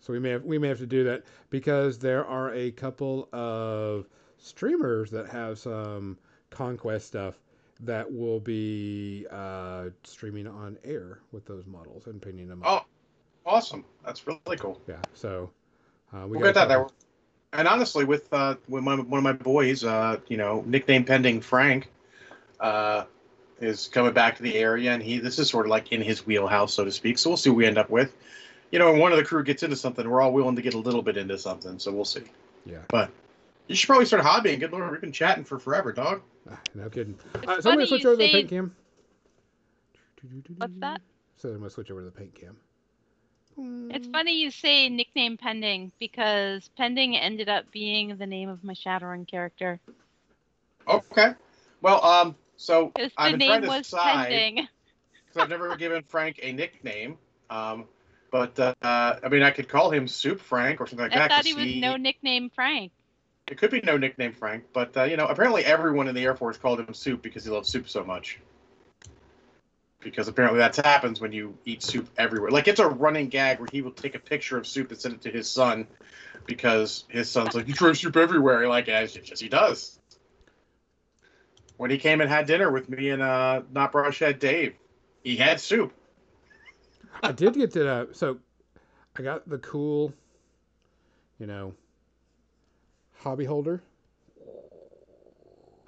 [0.00, 3.28] so we may have we may have to do that because there are a couple
[3.32, 4.06] of
[4.38, 6.18] streamers that have some
[6.50, 7.34] conquest stuff
[7.80, 12.86] that will be uh, streaming on air with those models and painting them up.
[13.46, 13.84] Oh, awesome!
[14.04, 14.80] That's really cool.
[14.86, 15.50] Yeah, so
[16.12, 16.86] uh, we We'll got that there.
[17.52, 21.40] And honestly, with uh, with my, one of my boys, uh, you know, nickname pending
[21.40, 21.88] Frank,
[22.60, 23.04] uh,
[23.60, 26.26] is coming back to the area, and he this is sort of like in his
[26.26, 27.18] wheelhouse, so to speak.
[27.18, 28.14] So we'll see what we end up with.
[28.70, 30.74] You know, when one of the crew gets into something, we're all willing to get
[30.74, 31.78] a little bit into something.
[31.78, 32.22] So we'll see.
[32.64, 32.78] Yeah,
[33.70, 34.58] You should probably start hobbying.
[34.58, 36.22] Good lord, we've been chatting for forever, dog.
[36.50, 37.16] ah, no kidding.
[37.36, 38.74] It's Uh, so I'm gonna switch over to the paint cam.
[40.58, 41.00] What's that?
[41.36, 42.56] So I'm gonna switch over to the paint cam.
[43.94, 48.72] It's funny you say nickname pending because pending ended up being the name of my
[48.72, 49.78] Shadowrun character.
[50.88, 51.34] Okay.
[51.80, 54.32] Well, um, so Because I've the been trying name to was decide.
[54.32, 54.68] pending.
[55.28, 57.18] because I've never given Frank a nickname.
[57.50, 57.84] Um,
[58.32, 61.28] but uh, I mean, I could call him Soup Frank or something like I that.
[61.30, 62.90] thought 'cause he was no nickname Frank.
[63.50, 66.36] It could be no nickname Frank, but uh, you know, apparently everyone in the Air
[66.36, 68.38] Force called him Soup because he loves soup so much.
[69.98, 72.50] Because apparently that happens when you eat soup everywhere.
[72.50, 75.14] Like it's a running gag where he will take a picture of soup and send
[75.14, 75.88] it to his son
[76.46, 79.98] because his son's like, "You throw soup everywhere." Like, yes, yes, he does.
[81.76, 84.74] When he came and had dinner with me and uh, not brush head Dave,
[85.24, 85.92] he had soup.
[87.20, 88.38] I did get to uh, so
[89.16, 90.14] I got the cool,
[91.38, 91.74] you know,
[93.20, 93.82] hobby holder.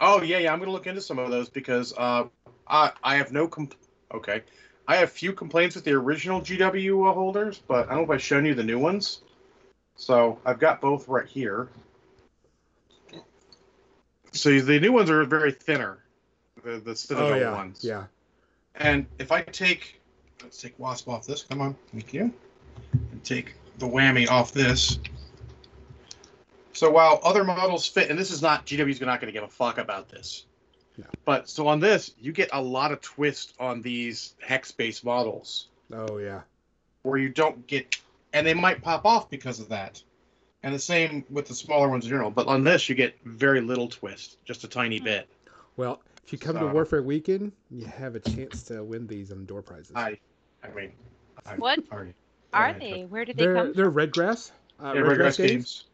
[0.01, 0.53] Oh yeah, yeah.
[0.53, 2.25] I'm gonna look into some of those because uh,
[2.67, 3.77] I I have no compl-
[4.13, 4.43] okay.
[4.89, 8.11] I have few complaints with the original GW uh, holders, but I don't know if
[8.11, 9.21] I've shown you the new ones.
[9.97, 11.69] So I've got both right here.
[14.33, 15.99] So the new ones are very thinner,
[16.65, 17.85] the the Citadel oh yeah, ones.
[17.85, 18.05] yeah.
[18.75, 20.01] And if I take,
[20.43, 21.45] let's take Wasp off this.
[21.45, 22.33] Come on, thank you.
[23.13, 24.99] And take the whammy off this.
[26.73, 29.49] So while other models fit, and this is not GW's not going to give a
[29.53, 30.47] fuck about this.
[30.97, 31.05] No.
[31.25, 36.19] But so on this, you get a lot of twist on these hex-based models Oh
[36.19, 36.43] yeah.
[37.03, 37.97] where you don't get,
[38.33, 40.03] and they might pop off because of that.
[40.63, 42.31] And the same with the smaller ones in general.
[42.31, 45.29] But on this, you get very little twist, just a tiny bit.
[45.77, 49.45] Well, if you come to Warfare Weekend, you have a chance to win these on
[49.45, 49.93] door prizes.
[49.97, 50.19] I,
[50.63, 50.93] I mean,
[51.45, 52.15] I What already-
[52.53, 53.05] are already took- they?
[53.07, 53.95] Where did they they're come they're from?
[53.95, 54.53] red grass.
[54.79, 55.51] Uh, Yeah, red, Red grass, Grass games.
[55.51, 55.85] games.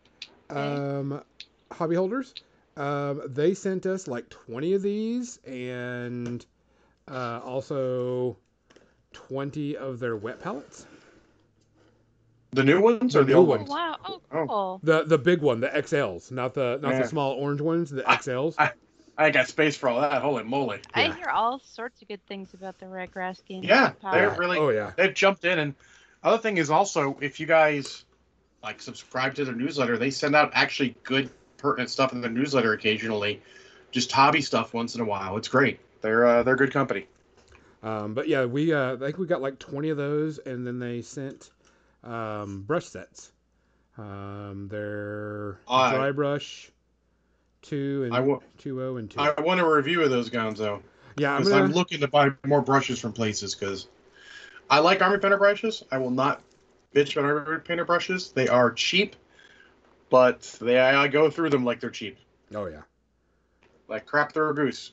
[0.51, 1.23] Um,
[1.71, 2.35] hobby holders.
[2.77, 6.45] Um, they sent us like twenty of these, and
[7.11, 8.37] uh, also
[9.13, 10.87] twenty of their wet pallets.
[12.53, 13.69] The new ones or The the old ones.
[13.69, 13.71] ones?
[13.71, 13.97] wow.
[14.05, 14.47] Oh, Oh.
[14.47, 14.81] cool.
[14.83, 17.03] The the big one, the XLs, not the not Yeah.
[17.03, 18.55] the small orange ones, the XLs.
[18.59, 18.73] I-
[19.21, 20.23] I ain't got space for all that.
[20.23, 20.79] Holy moly!
[20.95, 21.17] I Yeah.
[21.17, 23.65] hear all sorts of good things about the Red Grass game.
[23.65, 24.93] Yeah, they're really oh yeah.
[24.97, 25.59] they've jumped in.
[25.59, 25.75] And
[26.23, 28.05] other thing is also if you guys
[28.62, 32.73] like subscribe to their newsletter, they send out actually good pertinent stuff in their newsletter
[32.73, 33.40] occasionally.
[33.90, 35.37] Just hobby stuff once in a while.
[35.37, 35.81] It's great.
[36.03, 37.07] They're uh, they're good company.
[37.83, 40.79] Um, but yeah, we uh, I think we got like twenty of those, and then
[40.79, 41.51] they sent
[42.05, 43.33] um, brush sets.
[43.97, 46.71] Um, they're dry brush
[47.62, 49.21] two and I wa- two O and two.
[49.21, 50.83] I want a review of those guns though,
[51.16, 51.64] yeah, I'm because gonna.
[51.64, 53.55] I'm looking to buy more brushes from places.
[53.55, 53.88] Because
[54.71, 55.83] I like Army Painter brushes.
[55.90, 56.42] I will not
[56.94, 58.33] bitch about Army Painter brushes.
[58.33, 59.16] They are cheap,
[60.11, 62.18] but they I go through them like they're cheap.
[62.55, 62.83] oh yeah.
[63.88, 64.92] like crap through a goose.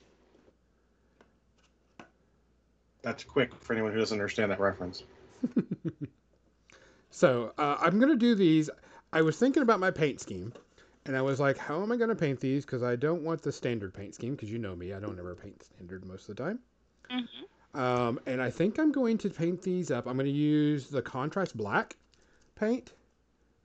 [3.01, 5.03] That's quick for anyone who doesn't understand that reference.
[7.15, 8.69] So uh, I'm gonna do these.
[9.13, 10.51] I was thinking about my paint scheme,
[11.05, 12.65] and I was like, how am I gonna paint these?
[12.65, 14.35] Because I don't want the standard paint scheme.
[14.35, 16.59] Because you know me, I don't ever paint standard most of the time.
[17.09, 17.27] Mhm.
[17.75, 20.07] Um, and I think I'm going to paint these up.
[20.07, 21.97] I'm going to use the contrast black
[22.55, 22.93] paint,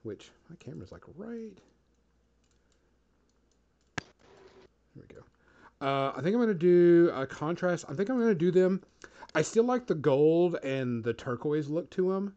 [0.03, 1.57] which my camera's like right.
[4.97, 5.23] There we go.
[5.81, 7.85] Uh, I think I'm going to do a contrast.
[7.89, 8.83] I think I'm going to do them.
[9.37, 12.35] I still like the gold and the turquoise look to them.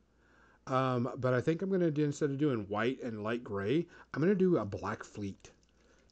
[0.67, 3.87] Um, but I think I'm going to do, instead of doing white and light gray,
[4.13, 5.49] I'm going to do a black fleet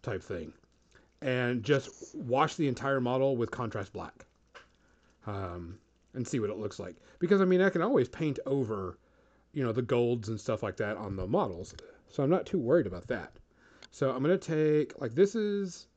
[0.02, 0.54] type thing.
[1.21, 4.26] And just wash the entire model with contrast black
[5.27, 5.79] um,
[6.13, 6.95] and see what it looks like.
[7.19, 8.97] Because I mean, I can always paint over,
[9.53, 11.75] you know, the golds and stuff like that on the models,
[12.10, 13.34] so I'm not too worried about that.
[13.91, 15.88] So I'm gonna take like this is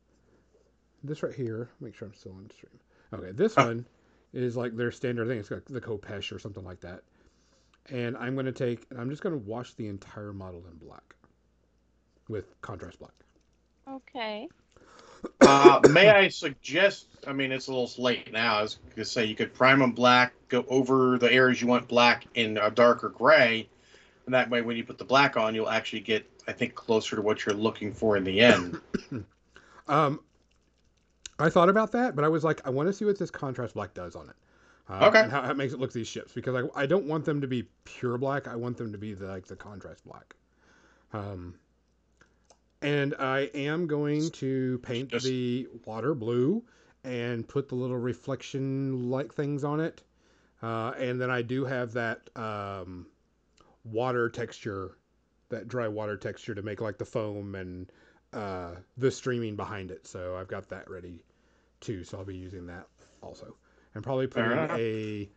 [1.02, 1.70] this right here.
[1.80, 2.78] Make sure I'm still on stream.
[3.12, 3.58] Okay, this Huh.
[3.58, 3.86] one
[4.32, 5.38] is like their standard thing.
[5.38, 7.02] It's got the Khopesh or something like that.
[7.90, 11.14] And I'm gonna take and I'm just gonna wash the entire model in black
[12.28, 13.14] with contrast black.
[13.88, 14.50] Okay.
[15.40, 17.06] Uh, may I suggest?
[17.26, 18.58] I mean, it's a little late now.
[18.58, 21.68] I was going to say you could prime them black, go over the areas you
[21.68, 23.68] want black in a darker gray,
[24.26, 27.16] and that way, when you put the black on, you'll actually get, I think, closer
[27.16, 28.80] to what you're looking for in the end.
[29.86, 30.20] Um,
[31.38, 33.74] I thought about that, but I was like, I want to see what this contrast
[33.74, 34.36] black does on it.
[34.88, 35.20] Uh, Okay.
[35.20, 37.40] And how, how it makes it look these ships because I, I don't want them
[37.40, 38.48] to be pure black.
[38.48, 40.34] I want them to be the, like the contrast black.
[41.12, 41.54] Um,
[42.84, 46.62] and I am going to paint Just- the water blue
[47.02, 50.02] and put the little reflection like things on it.
[50.62, 53.06] Uh, and then I do have that um,
[53.84, 54.96] water texture,
[55.50, 57.90] that dry water texture to make like the foam and
[58.32, 60.06] uh, the streaming behind it.
[60.06, 61.22] So I've got that ready
[61.80, 62.04] too.
[62.04, 62.86] So I'll be using that
[63.22, 63.56] also,
[63.94, 64.70] and probably putting enough.
[64.78, 65.28] a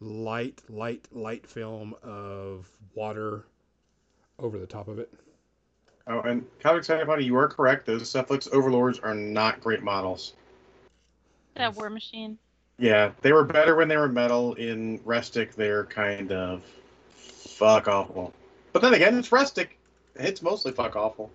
[0.00, 3.46] light, light, light film of water
[4.38, 5.12] over the top of it.
[6.06, 7.24] Oh, and kind of excited about it.
[7.24, 7.86] You are correct.
[7.86, 10.34] Those Cephalyx Overlords are not great models.
[11.54, 12.38] That War Machine.
[12.78, 14.54] Yeah, they were better when they were metal.
[14.54, 16.62] In Restic, they're kind of
[17.14, 18.32] fuck awful.
[18.72, 19.68] But then again, it's Restic.
[20.14, 21.30] It's mostly fuck awful.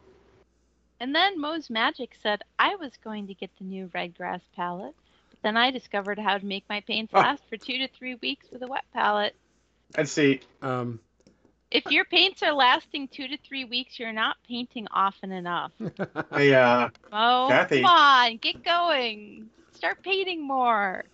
[1.00, 4.94] And then Moe's Magic said I was going to get the new red grass palette,
[5.32, 7.20] but then I discovered how to make my paints Oh.
[7.20, 9.36] last for two to three weeks with a wet palette.
[9.96, 11.00] And see, Um,
[11.72, 15.72] If your paints are lasting two to three weeks, you're not painting often enough.
[16.34, 17.82] hey, uh, Oh, Kathy.
[17.82, 19.50] come on, get going.
[19.74, 21.06] Start painting more.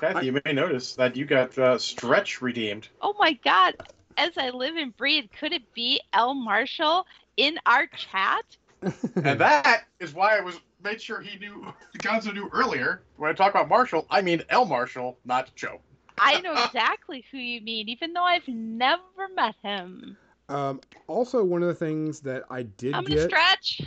[0.00, 2.88] Kathy, you may notice that you got uh, Stretch redeemed.
[3.00, 3.74] Oh my God.
[4.18, 6.32] As I live and breathe, could it be L.
[6.32, 7.04] Marshall
[7.36, 8.44] in our chat?
[9.16, 11.66] And that is why I was made sure he knew
[11.98, 13.02] Gonzo knew earlier.
[13.16, 15.80] When I talk about Marshall, I mean L Marshall, not Joe.
[16.18, 19.02] I know exactly who you mean, even though I've never
[19.34, 20.16] met him.
[20.48, 23.20] um, also, one of the things that I did I'm get.
[23.20, 23.82] Stretch.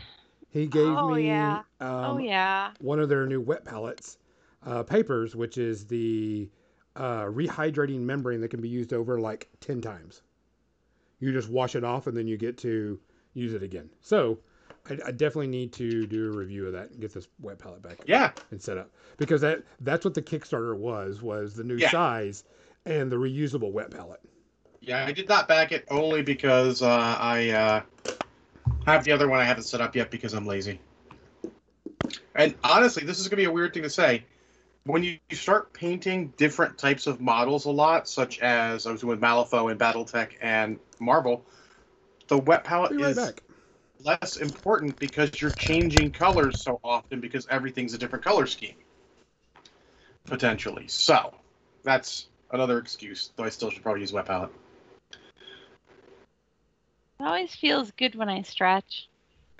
[0.49, 1.63] He gave Oh, me yeah.
[1.79, 2.71] um, oh yeah.
[2.79, 4.17] one of their new wet palettes
[4.65, 6.49] uh, papers, which is the
[6.95, 10.23] uh, rehydrating membrane that can be used over like 10 times.
[11.19, 12.99] You just wash it off and then you get to
[13.33, 13.89] use it again.
[14.01, 14.39] So
[14.89, 17.81] I, I definitely need to do a review of that and get this wet palette
[17.81, 21.77] back Yeah, and set up because that that's what the Kickstarter was was the new
[21.77, 21.91] Yeah.
[21.91, 22.43] size
[22.85, 24.21] and the reusable wet palette.
[24.81, 25.05] yeah.
[25.05, 26.87] I did not back it only because uh,
[27.19, 27.81] I uh,
[28.85, 30.79] have the other one I haven't set up yet because I'm lazy.
[32.35, 34.23] And honestly, this is gonna be a weird thing to say.
[34.85, 39.01] When you, you start painting different types of models a lot, such as I was
[39.01, 41.45] doing Malifaux and BattleTech and Marvel,
[42.27, 43.43] the wet palette right is back.
[44.03, 48.75] Less important because you're changing colors so often because everything's a different color scheme
[50.25, 51.33] potentially so
[51.83, 54.51] that's another excuse though i still should probably use wet palette
[57.19, 59.09] It always feels good when I stretch.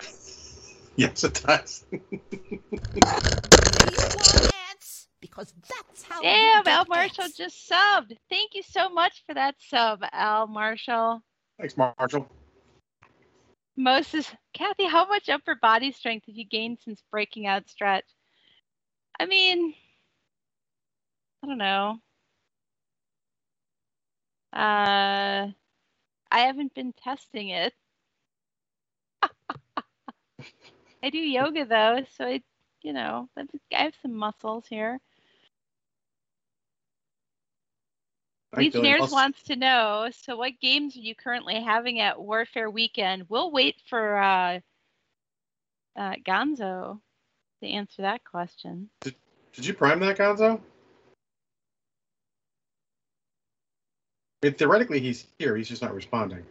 [0.96, 2.20] yes it does Do you
[3.02, 5.08] want ants?
[5.20, 7.36] Because that's how you Damn, get Al Marshall ants.
[7.36, 8.16] just subbed.
[8.30, 11.20] Thank you so much for that sub, Al Marshall.
[11.58, 12.26] thanks marshall
[13.76, 18.06] Moses, Kathy, how much upper body strength have you gained since breaking out stretch?
[19.20, 19.74] I mean,
[21.42, 22.00] I don't know.
[24.52, 25.48] Uh,
[26.30, 27.74] I haven't been testing it.
[31.02, 32.42] I do yoga though, so I,
[32.82, 35.00] you know, I have some muscles here.
[38.08, 38.39] Thank you.
[38.56, 40.08] Legionnaires Also- wants to know.
[40.12, 43.26] So, what games are you currently having at Warfare Weekend?
[43.28, 44.60] We'll wait for uh,
[45.96, 47.00] uh, Gonzo
[47.62, 48.88] to answer that question.
[49.02, 50.60] did you prime that gonzo
[54.42, 56.44] I mean, theoretically he's here he's just not responding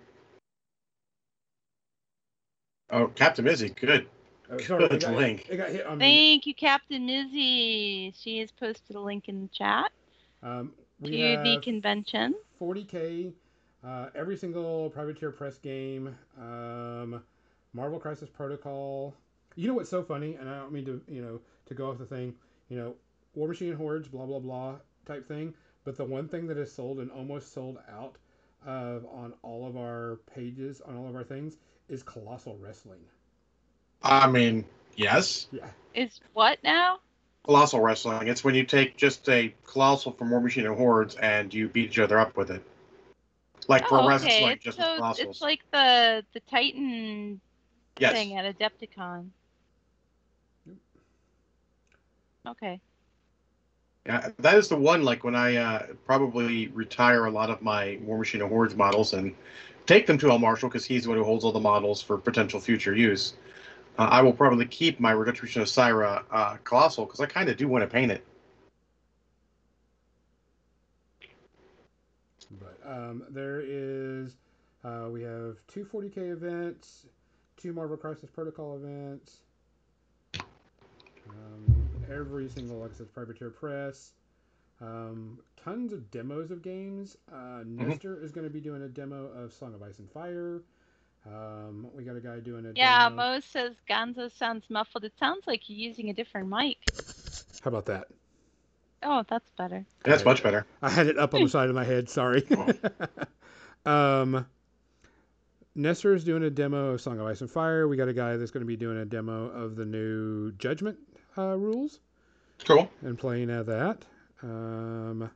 [2.91, 4.07] oh captain izzy good
[4.51, 5.41] Oh, sorry, Good got, link.
[5.45, 5.85] Hit.
[5.99, 8.11] Thank you, Captain Mizzy.
[8.19, 9.91] She has posted a link in the chat
[10.41, 12.35] Um, we to the convention.
[12.57, 13.33] 40k,
[13.83, 17.23] uh, every single Privateer Press game, um,
[17.73, 19.15] Marvel Crisis Protocol.
[19.55, 21.97] You know what's so funny, and I don't mean to, you know, to go off
[21.97, 22.35] the thing,
[22.69, 22.95] you know,
[23.35, 25.53] War Machine Hordes, blah blah blah type thing.
[25.83, 28.17] But the one thing that is sold and almost sold out
[28.65, 31.57] of on all of our pages, on all of our things,
[31.87, 33.01] is Colossal Wrestling.
[34.03, 36.99] i mean yes Yeah, Is what now?
[37.45, 38.27] Colossal wrestling.
[38.27, 41.89] It's when you take just a colossal from War Machine and Hordes and you beat
[41.89, 42.61] each other up with it.
[43.67, 44.53] Like pro oh, wrestling, okay.
[44.53, 45.19] It's, just so with colossals.
[45.19, 47.39] it's like the the Titan
[47.99, 48.13] yes.
[48.13, 49.29] thing at Adepticon.
[52.47, 52.81] Okay.
[54.05, 55.03] Yeah, that is the one.
[55.03, 59.13] Like when I uh, probably retire a lot of my War Machine and Hordes models
[59.13, 59.35] and
[59.85, 62.17] take them to El Marshall because he's the one who holds all the models for
[62.17, 63.33] potential future use.
[63.99, 67.57] Uh, I will probably keep my Retribution of Scyrah uh, Colossal because I kind of
[67.57, 68.25] do want to paint it.
[72.51, 74.37] but um, there is,
[74.85, 77.07] uh, we have two 40k events,
[77.57, 79.39] two Marvel Crisis Protocol events.
[81.29, 84.13] Um, every single, like I said, Privateer Press.
[84.79, 87.17] Um, tons of demos of games.
[87.31, 90.61] Uh, Nestor is going to be doing a demo of Song of Ice and Fire.
[91.25, 93.15] Um, we got a guy doing a Yeah, demo.
[93.15, 95.03] Mo says Gonzo sounds muffled.
[95.03, 96.77] It sounds like you're using a different mic.
[97.61, 98.07] How about that?
[99.03, 99.85] Oh, that's better.
[100.03, 100.65] That's much better.
[100.81, 102.09] I had it up on the side of my head.
[102.09, 102.43] Sorry.
[103.85, 104.45] um,
[105.75, 107.87] Nestor is doing a demo of Song of Ice and Fire.
[107.87, 110.97] We got a guy that's going to be doing a demo of the new Judgment
[111.37, 111.99] uh, rules
[112.65, 112.89] Cool.
[113.01, 114.03] and playing at that.
[114.43, 115.29] Um,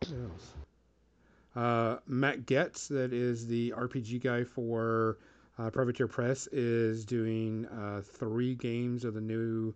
[0.00, 0.54] what else?
[1.56, 5.18] Uh, Matt Goetz, that is the RPG guy for
[5.58, 9.74] uh, Privateer Press, is doing uh, three games of the new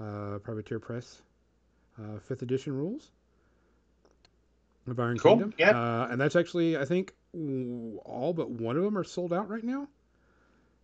[0.00, 1.22] uh, Privateer Press
[1.98, 3.10] uh, fifth edition rules
[4.86, 5.54] of Iron Cool, Kingdom.
[5.58, 5.70] yeah.
[5.70, 9.64] Uh, and that's actually, I think, all but one of them are sold out right
[9.64, 9.88] now.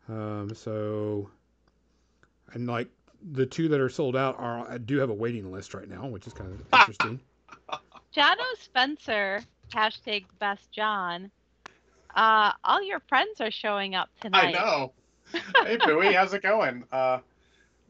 [0.08, 1.30] Um, so,
[2.52, 2.88] and like
[3.32, 6.06] the two that are sold out are, I do have a waiting list right now,
[6.08, 7.20] which is kind of interesting.
[8.10, 8.54] John O.
[8.60, 9.40] Spencer,
[9.72, 11.30] hashtag best John.
[12.14, 14.48] Uh, all your friends are showing up tonight.
[14.48, 14.92] I know.
[15.64, 16.84] hey, Bowie, how's it going?
[16.92, 17.18] Uh,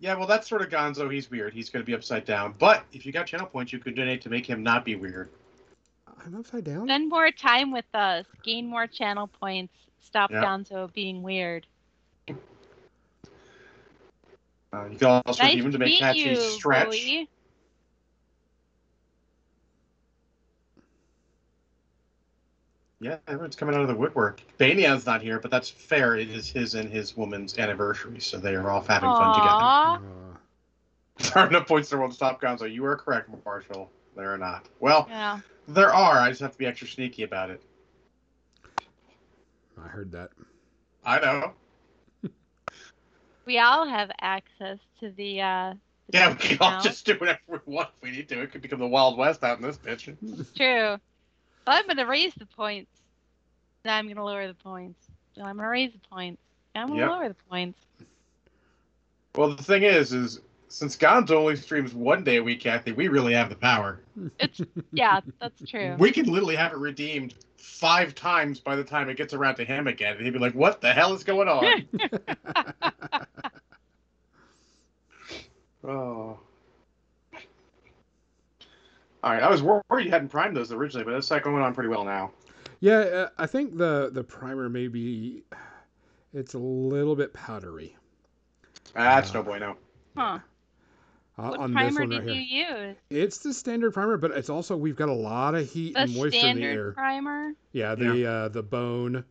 [0.00, 1.12] yeah, well, that's sort of Gonzo.
[1.12, 1.52] He's weird.
[1.52, 2.54] He's going to be upside down.
[2.58, 5.28] But if you got channel points, you could donate to make him not be weird.
[6.24, 6.86] I'm upside down.
[6.86, 8.26] Spend more time with us.
[8.44, 9.74] Gain more channel points.
[10.00, 10.42] Stop Yeah.
[10.42, 11.66] Gonzo being weird.
[14.72, 16.86] Uh, you can also nice redeem him to to make meet Catchy stretch.
[16.86, 17.28] Bowie.
[23.02, 24.40] Yeah, everyone's coming out of the woodwork.
[24.58, 26.14] Banian's not here, but that's fair.
[26.14, 29.64] It is his and his woman's anniversary, so they are off having fun together.
[29.64, 30.00] Aw.
[31.18, 32.72] There are no points there will stop Gonzo.
[32.72, 33.90] You are correct, Marshall.
[34.16, 34.66] There are not.
[34.80, 35.40] Well, Yeah.
[35.68, 36.18] there are.
[36.18, 37.62] I just have to be extra sneaky about it.
[39.78, 40.30] I heard that.
[41.04, 41.52] I know.
[43.44, 45.74] We all have access to the uh
[46.08, 48.40] the Yeah, we can all just do whatever we want if we need to.
[48.42, 50.16] It could become the Wild West out in this bitch.
[50.40, 50.98] It's True.
[51.64, 52.90] But I'm gonna raise the points.
[53.84, 54.98] Now I'm gonna lower the points.
[55.36, 56.42] Now I'm gonna raise the points.
[56.74, 57.10] Now I'm gonna Yep.
[57.10, 57.78] lower the points.
[59.36, 63.08] Well, the thing is, is since Gonzo only streams one day a week, Kathy, we
[63.08, 64.00] really have the power.
[64.38, 64.60] It's
[64.92, 65.96] yeah, that's true.
[65.98, 69.64] We can literally have it redeemed five times by the time it gets around to
[69.64, 70.16] him again.
[70.16, 71.88] And he'd be like, what the hell is going on?
[75.84, 76.38] oh.
[79.22, 81.74] All right, I was worried you hadn't primed those originally, but it's like going on
[81.74, 82.32] pretty well now.
[82.80, 85.44] Yeah, uh, I think the the primer may be
[86.34, 87.94] it's a little bit powdery
[88.94, 89.76] That's Uh, no bueno.
[90.16, 90.38] Huh.
[91.38, 92.86] uh, What on this primer one did right you here.
[92.88, 92.96] use?
[93.10, 96.14] It's the standard primer, but it's also we've got a lot of heat The and
[96.14, 96.92] moisture in the standard air.
[96.92, 97.52] primer?
[97.72, 99.24] Yeah, the uh, the bone.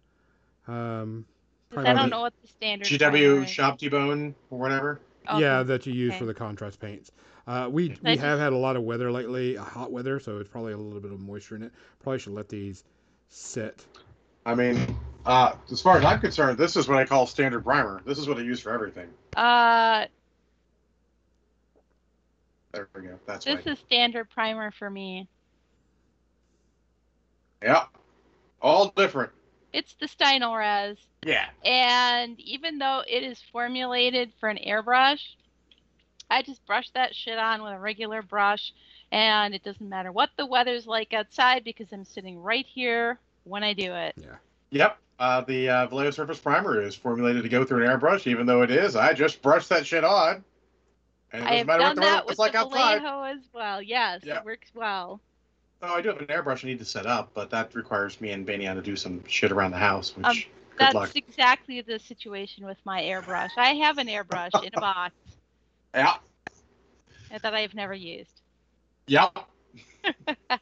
[0.67, 1.25] Um,
[1.73, 3.47] 'Cause I don't know what the standard GW primer.
[3.47, 4.99] Shop T-Bone or whatever.
[5.37, 6.19] Yeah, that you use Okay.
[6.19, 7.11] for the contrast paints.
[7.47, 10.19] Uh, we we I have just- had a lot of weather lately, uh, hot weather,
[10.19, 11.71] so it's probably a little bit of moisture in it.
[11.99, 12.83] Probably should let these
[13.29, 13.85] sit.
[14.45, 18.01] I mean, uh, as far as I'm concerned, this is what I call standard primer.
[18.05, 19.09] This is what I use for everything.
[19.35, 20.05] Uh,
[22.71, 23.19] There we go.
[23.25, 23.67] That's this right.
[23.67, 25.27] is standard primer for me.
[27.61, 27.85] Yeah.
[28.61, 29.31] All different.
[29.73, 30.97] It's the Stynylrez.
[31.25, 31.47] Yeah.
[31.63, 35.21] And even though it is formulated for an airbrush,
[36.29, 38.73] I just brush that shit on with a regular brush,
[39.11, 43.63] and it doesn't matter what the weather's like outside because I'm sitting right here when
[43.63, 44.15] I do it.
[44.17, 44.35] Yeah.
[44.71, 44.97] Yep.
[45.19, 48.63] Uh, the uh, Vallejo Surface Primer is formulated to go through an airbrush, even though
[48.63, 48.95] it is.
[48.95, 50.43] I just brush that shit on.
[51.33, 53.01] And it doesn't have matter done what the weather that is with like the outside.
[53.01, 53.81] Vallejo as well.
[53.81, 54.39] Yes, Yeah.
[54.39, 55.19] it works well.
[55.83, 58.31] Oh, I do have an airbrush I need to set up, but that requires me
[58.31, 60.45] and Banian to do some shit around the house, which Um, good
[60.77, 61.11] That's luck.
[61.15, 63.49] exactly the situation with my airbrush.
[63.57, 65.15] I have an airbrush in a box
[65.95, 66.17] Yeah.
[67.31, 68.41] that I've never used.
[69.07, 69.39] Yep.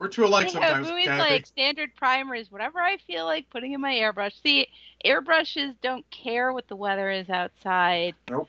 [0.00, 0.88] We're too alike sometimes.
[0.88, 1.08] Kathy.
[1.18, 4.32] like standard primer is whatever I feel like putting in my airbrush.
[4.42, 4.66] See,
[5.04, 8.14] airbrushes don't care what the weather is outside.
[8.28, 8.48] Nope.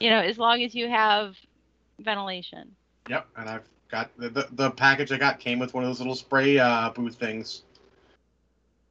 [0.00, 1.36] You know, as long as you have
[2.00, 2.74] ventilation.
[3.08, 6.00] Yep, and I've got the, the the package I got came with one of those
[6.00, 7.62] little spray uh, booth things.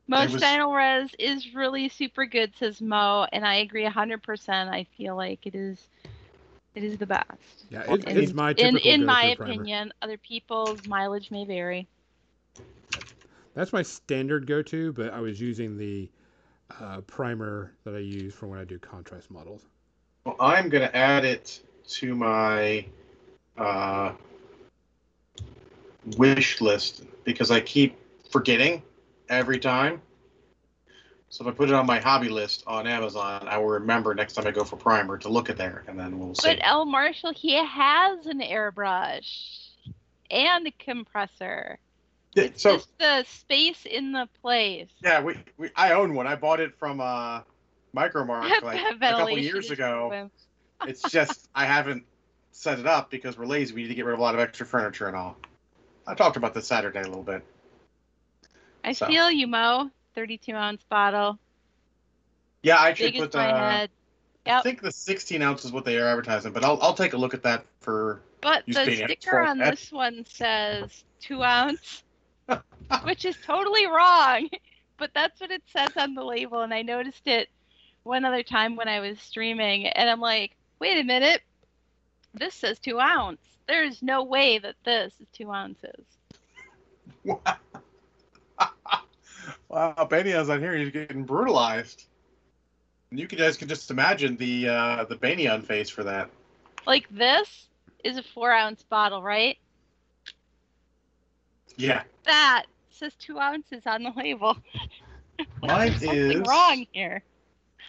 [0.07, 4.69] Most was- Stynylrez is really super good, says Mo, and I agree 100%.
[4.69, 5.89] I feel like it is
[6.75, 7.65] it is the best.
[7.69, 9.53] Yeah, it, in- it's my In in my go-to primer.
[9.53, 11.87] opinion, other people's mileage may vary.
[13.53, 16.09] That's my standard go-to, but I was using the
[16.79, 19.67] uh, primer that I use for when I do contrast models.
[20.25, 21.61] Well, I'm gonna add it
[21.99, 22.85] to my
[23.57, 24.13] uh,
[26.17, 27.97] wish list because I keep
[28.29, 28.81] forgetting
[29.29, 30.01] every time.
[31.29, 34.33] So if I put it on my hobby list on Amazon, I will remember next
[34.33, 36.49] time I go for primer to look at there, and then we'll see.
[36.49, 36.85] But L.
[36.85, 39.69] Marshall, he has an airbrush
[40.29, 41.79] and a compressor.
[42.35, 44.89] Yeah, It's so just the space in the place.
[45.03, 46.27] yeah, we, we I own one.
[46.27, 47.41] I bought it from uh,
[47.95, 50.29] Micromark like a couple years ago.
[50.85, 52.03] It's just I haven't
[52.51, 53.73] set it up because we're lazy.
[53.73, 55.37] We need to get rid of a lot of extra furniture and all.
[56.05, 57.43] I talked about this Saturday a little bit.
[58.83, 59.07] I So.
[59.07, 59.89] feel you, Mo.
[60.15, 61.39] 32 ounce bottle.
[62.61, 63.89] Yeah, I as put uh, head.
[64.45, 67.17] I think the 16 ounces is what they are advertising, but I'll I'll take a
[67.17, 68.21] look at that for.
[68.41, 69.73] But the sticker on forehead.
[69.73, 72.03] this one says two ounce,
[73.03, 74.49] which is totally wrong.
[74.95, 77.49] But that's what it says on the label, and I noticed it
[78.03, 81.41] one other time when I was streaming, and I'm like, wait a minute,
[82.35, 83.41] this says two ounce.
[83.68, 86.05] There is no way that this is two ounces.
[89.70, 90.76] wow, Banyan's on here.
[90.76, 92.05] He's getting brutalized.
[93.09, 96.30] And you guys can just imagine the uh, the Banyan face for that.
[96.86, 97.68] Like this
[98.03, 99.57] is a four ounce bottle, right?
[101.78, 102.03] Yeah.
[102.26, 104.57] That says two ounces on the label.
[105.61, 107.24] Mine is wrong here.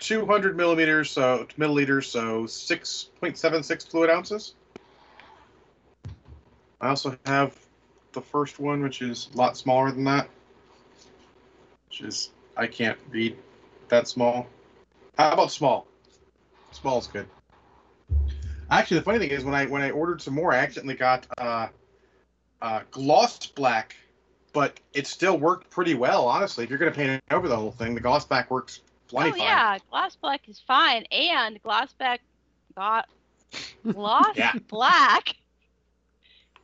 [0.00, 4.54] 200 millimeters, so milliliters, so 6.76 fluid ounces.
[6.80, 7.58] I also have
[8.12, 10.28] the first one, which is a lot smaller than that.
[11.88, 13.36] Which is I can't read
[13.88, 14.46] that small.
[15.16, 15.86] How about small?
[16.72, 17.28] Small is good.
[18.70, 21.26] Actually, the funny thing is when I when I ordered some more, I accidentally got
[21.38, 21.68] uh,
[22.60, 23.96] uh, gloss black,
[24.52, 26.26] but it still worked pretty well.
[26.26, 29.34] Honestly, if you're gonna paint over the whole thing, the gloss black works plenty oh
[29.34, 29.46] fine.
[29.46, 32.20] yeah, gloss black is fine, and gloss black
[32.76, 33.06] got
[33.92, 34.52] gloss Yeah.
[34.68, 35.36] black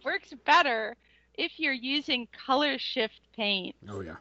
[0.05, 0.96] works better
[1.34, 3.74] if you're using color shift paint.
[3.88, 4.16] Oh yeah.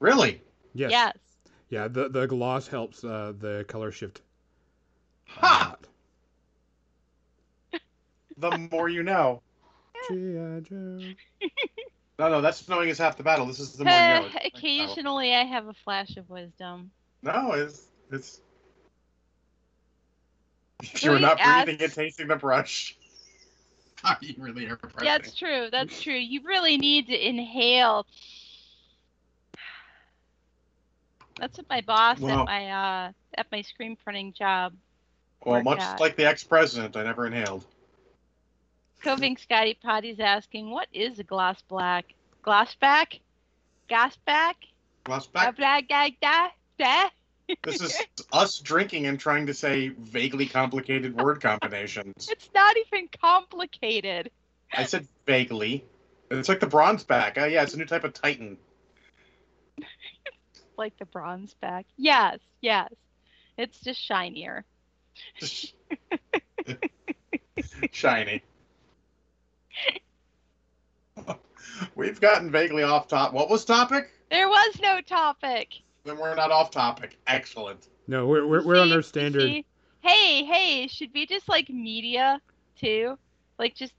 [0.00, 0.42] Really?
[0.74, 0.90] Yes.
[0.90, 1.16] Yes.
[1.70, 1.88] Yeah.
[1.88, 4.20] The the gloss helps uh, the color shift.
[5.26, 5.76] Ha!
[8.36, 9.42] The more you know.
[10.08, 10.60] G.I.
[10.68, 10.98] Joe.
[12.18, 13.46] No, no, that's knowing is half the battle.
[13.46, 14.28] This is the more you know.
[14.44, 16.90] Occasionally, I have a flash of wisdom.
[17.22, 18.40] No, it's it's.
[20.82, 22.96] If you're not breathing ask- and tasting the brush.
[24.04, 25.68] Are you really are Yeah, it's true.
[25.70, 26.14] That's true.
[26.14, 28.06] You really need to inhale.
[31.38, 34.74] That's what my boss Well- at my uh at my screen printing job.
[35.44, 36.00] Well, much at.
[36.00, 37.64] like the ex-president, I never inhaled.
[39.00, 42.14] Coving Scotty Potty's asking, "What is a gloss black?
[42.42, 43.20] Gloss back?
[43.88, 44.56] Gas back?
[45.04, 45.56] Glass Blah, back.
[45.56, 46.48] blah, blah, blah,
[46.78, 47.08] blah."
[47.62, 52.28] This is us drinking and trying to say vaguely complicated word combinations.
[52.30, 54.30] It's not even complicated.
[54.72, 55.84] I said vaguely.
[56.30, 57.38] It's like the bronze back.
[57.38, 58.58] Uh, yeah, it's a new type of Titan.
[60.76, 61.86] Like the bronze back.
[61.96, 62.92] Yes, yes.
[63.56, 64.64] It's just shinier.
[67.92, 68.42] Shiny.
[71.94, 73.32] We've gotten vaguely off top.
[73.32, 74.10] What was topic?
[74.30, 75.68] There was no topic.
[76.04, 77.16] Then we're not off topic.
[77.26, 77.88] Excellent.
[78.06, 79.42] No, we're we're, we're on our standard.
[79.42, 79.64] see?
[80.02, 82.40] Hey, hey, should we just like media
[82.78, 83.18] too?
[83.58, 83.94] Like just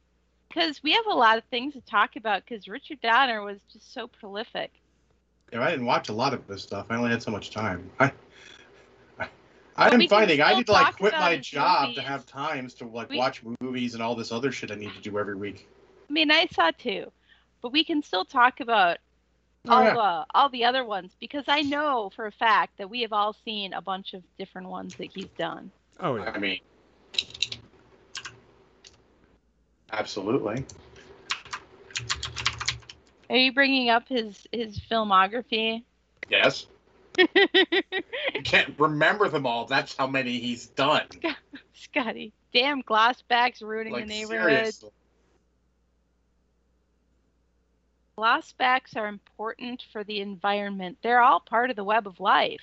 [0.48, 3.92] because we have a lot of things to talk about because Richard Donner was just
[3.94, 4.72] so prolific.
[5.52, 6.86] Yeah, I didn't watch a lot of this stuff.
[6.90, 7.90] I only had so much time.
[8.00, 8.06] I,
[9.18, 9.28] I,
[9.78, 11.96] But I'm we can finding I still need to like quit my job movies.
[11.98, 14.94] to have times to like We- watch movies and all this other shit I need
[14.94, 15.68] to do every week.
[16.08, 17.12] I mean, I saw two,
[17.64, 19.00] but we can still talk about
[19.68, 19.94] all yeah.
[19.94, 23.36] the all the other ones because I know for a fact that we have all
[23.46, 25.72] seen a bunch of different ones that he's done.
[26.00, 26.32] Oh yeah.
[26.34, 26.60] I mean,
[29.92, 30.66] absolutely.
[33.30, 35.84] Are you bringing up his his filmography?
[36.30, 36.68] Yes.
[38.36, 39.66] You can't remember them all.
[39.66, 41.08] That's how many he's done.
[41.74, 44.50] Scotty, damn glassbacks ruining Like the neighborhood.
[44.50, 44.90] seriously.
[48.18, 50.98] Glassbacks are important for the environment.
[51.02, 52.62] They're all part of the web of life.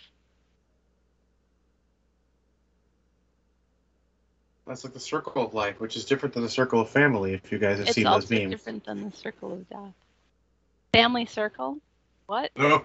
[4.67, 7.35] That's like the circle of life, which is different than the circle of family.
[7.35, 8.51] If you guys have It's seen those also memes.
[8.51, 9.93] different than the circle of death.
[10.95, 11.79] Family circle?
[12.27, 12.51] What?
[12.57, 12.85] No.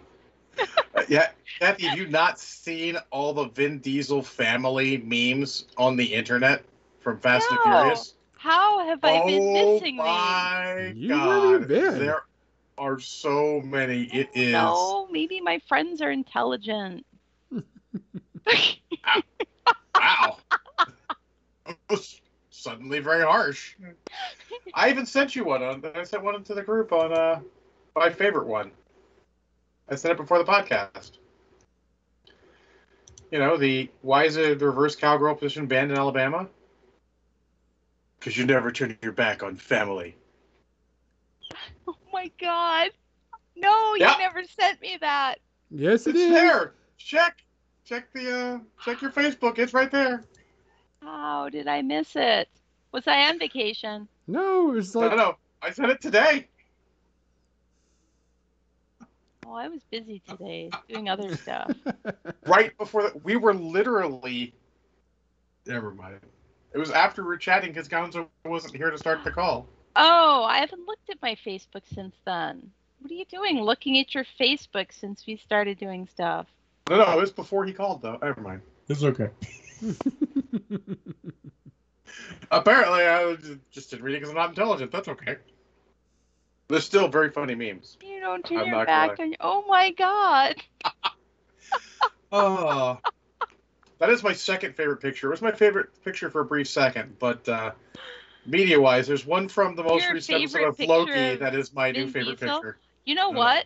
[1.07, 1.27] yeah,
[1.59, 6.63] Kathy, have you not seen all the Vin Diesel family memes on the internet
[6.99, 7.63] from Fast and No.
[7.63, 8.13] Furious?
[8.37, 9.95] How have I been oh missing these?
[9.97, 11.51] my You god!
[11.51, 11.99] really been.
[11.99, 12.23] There
[12.77, 14.03] are so many.
[14.03, 14.97] It is.
[14.97, 17.05] No, maybe my friends are intelligent.
[19.95, 20.37] Wow.
[22.49, 23.75] Suddenly very harsh.
[24.73, 25.83] I even sent you one on.
[25.85, 27.41] I sent one into the group on uh
[27.95, 28.71] my favorite one.
[29.89, 31.17] I sent it before the podcast.
[33.31, 36.49] You know the why is the reverse cowgirl position banned in Alabama?
[38.19, 40.17] Because you never turn your back on family.
[42.27, 42.91] oh my god.
[43.55, 44.15] No, you Yeah.
[44.17, 45.39] never sent me that.
[45.69, 46.29] Yes, it It's is.
[46.29, 46.73] there.
[46.97, 47.43] Check,
[47.83, 49.57] check the uh, check your Facebook.
[49.59, 50.23] It's right there.
[51.01, 52.49] How did I miss it?
[52.91, 54.07] Was I on vacation?
[54.27, 55.37] No, it's No, like no, no.
[55.61, 56.47] I sent it today.
[59.45, 61.73] Oh, I was busy today doing other stuff.
[62.47, 63.23] right before that.
[63.23, 64.53] We were literally.
[65.65, 66.19] Never mind.
[66.73, 69.67] It was after we were chatting because Gonzo wasn't here to start the call.
[69.97, 72.71] Oh, I haven't looked at my Facebook since then.
[72.99, 76.45] What are you doing looking at your Facebook since we started doing stuff?
[76.89, 78.17] No, no, it was before he called though.
[78.21, 78.61] Never mind.
[78.87, 79.29] It's okay.
[82.51, 83.35] Apparently, I
[83.71, 84.91] just didn't read it because I'm not intelligent.
[84.91, 85.37] That's okay.
[86.69, 87.97] There's still very funny memes.
[88.03, 89.35] You don't turn I'm your back gonna- on.
[89.41, 90.55] Oh my god.
[92.29, 92.99] Oh,
[93.99, 95.27] that is my second favorite picture.
[95.27, 97.71] It was my favorite picture for a brief second, but uh,
[98.47, 101.91] media-wise, there's one from the most Your recent episode of Loki of that is my
[101.91, 102.55] new favorite Diesel?
[102.55, 102.77] picture.
[103.05, 103.65] You know Uh, what?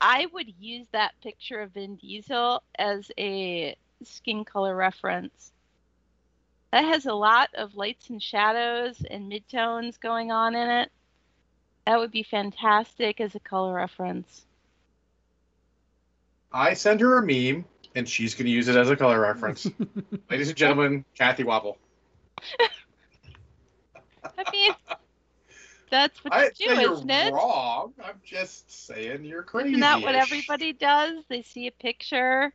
[0.00, 5.52] I would use that picture of Vin Diesel as a skin color reference.
[6.72, 10.90] That has a lot of lights and shadows and midtones going on in it.
[11.86, 14.44] That would be fantastic as a color reference.
[16.52, 17.64] I send her a meme,
[17.94, 19.68] and she's going to use it as a color reference.
[20.30, 21.78] Ladies and gentlemen, Kathy Wobble.
[24.38, 24.72] I mean,
[25.90, 27.32] that's what I you do, isn't it?
[27.32, 27.92] wrong.
[28.02, 29.70] I'm just saying you're crazy.
[29.70, 31.22] Isn't that what everybody does?
[31.28, 32.52] They see a picture.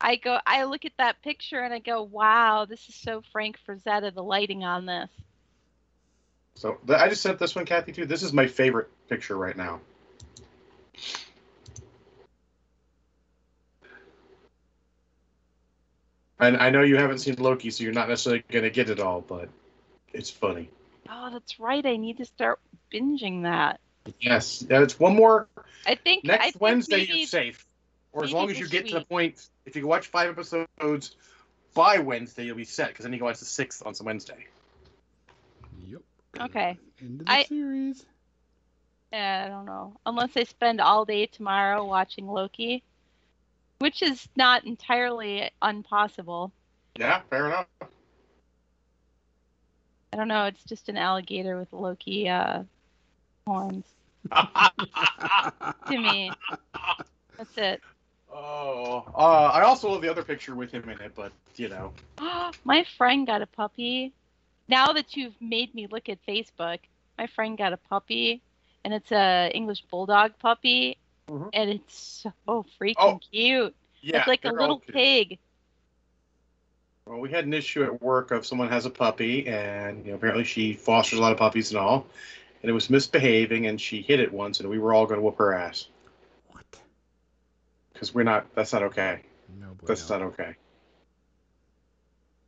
[0.00, 3.58] I go, I look at that picture and I go, wow, this is so Frank
[3.66, 5.08] Frazetta, the lighting on this.
[6.56, 8.06] So I just sent this one, Kathy, too.
[8.06, 9.80] This is my favorite picture right now.
[16.38, 19.00] And I know you haven't seen Loki, so you're not necessarily going to get it
[19.00, 19.48] all, but
[20.12, 20.68] it's funny.
[21.08, 21.84] Oh, that's right.
[21.84, 22.60] I need to start
[22.92, 23.80] binging that.
[24.20, 25.48] Yes, yeah, it's one more.
[25.86, 27.66] I think I Next think Wednesday, maybe, you're safe.
[28.12, 30.30] Or as long as you this get to the point, if you can watch five
[30.30, 31.16] episodes
[31.74, 34.46] by Wednesday, you'll be set, because then you can watch the sixth on some Wednesday.
[35.86, 36.00] Yep.
[36.40, 36.78] Okay.
[37.00, 38.04] End of the I- series.
[39.12, 39.96] Eh, I don't know.
[40.06, 42.82] Unless I spend all day tomorrow watching Loki,
[43.78, 46.52] which is not entirely impossible.
[46.98, 47.66] Yeah, fair enough.
[50.14, 50.44] I don't know.
[50.44, 52.62] It's just an alligator with Loki uh,
[53.48, 53.84] horns
[54.30, 56.30] to me.
[57.36, 57.82] That's it.
[58.32, 61.92] Oh, uh, I also love the other picture with him in it, but you know,
[62.64, 64.12] my friend got a puppy.
[64.68, 66.78] Now that you've made me look at Facebook,
[67.18, 68.40] my friend got a puppy,
[68.84, 70.96] and it's a English bulldog puppy,
[71.28, 71.50] Mhm.
[71.54, 73.74] and it's so freaking Oh, cute.
[74.00, 75.40] yeah, it's like a little pig.
[77.06, 80.16] Well, we had an issue at work of someone has a puppy, and you know,
[80.16, 82.06] apparently she fosters a lot of puppies and all,
[82.62, 85.22] and it was misbehaving, and she hit it once, and we were all going to
[85.22, 85.88] whoop her ass
[86.48, 86.64] What?
[87.92, 88.46] because we're not.
[88.54, 89.20] That's not okay.
[89.60, 89.86] No, boy.
[89.86, 90.18] That's no.
[90.18, 90.56] not okay.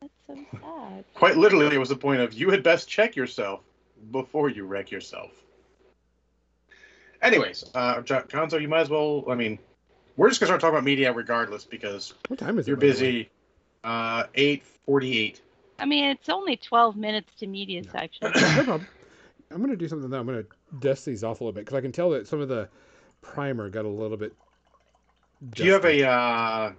[0.01, 1.05] That's so sad.
[1.13, 3.61] Quite literally, it was the point of you had best check yourself
[4.11, 5.31] before you wreck yourself.
[7.21, 9.23] Anyways, uh, Jo- Gonzo, you might as well.
[9.29, 9.59] I mean,
[10.15, 12.71] we're just gonna start talking about media regardless because What time is it?
[12.71, 12.93] you're by the way?
[12.93, 13.29] busy.
[13.83, 15.41] Uh, eight forty-eight.
[15.79, 17.91] I mean, it's only 12 minutes to media No.
[17.91, 18.31] section.
[18.33, 18.87] no problem.
[19.51, 20.49] I'm going to do something that I'm going to
[20.79, 22.67] dust these off a little bit because I can tell that some of the
[23.21, 24.33] primer got a little bit.
[25.51, 26.71] Do you have a uh,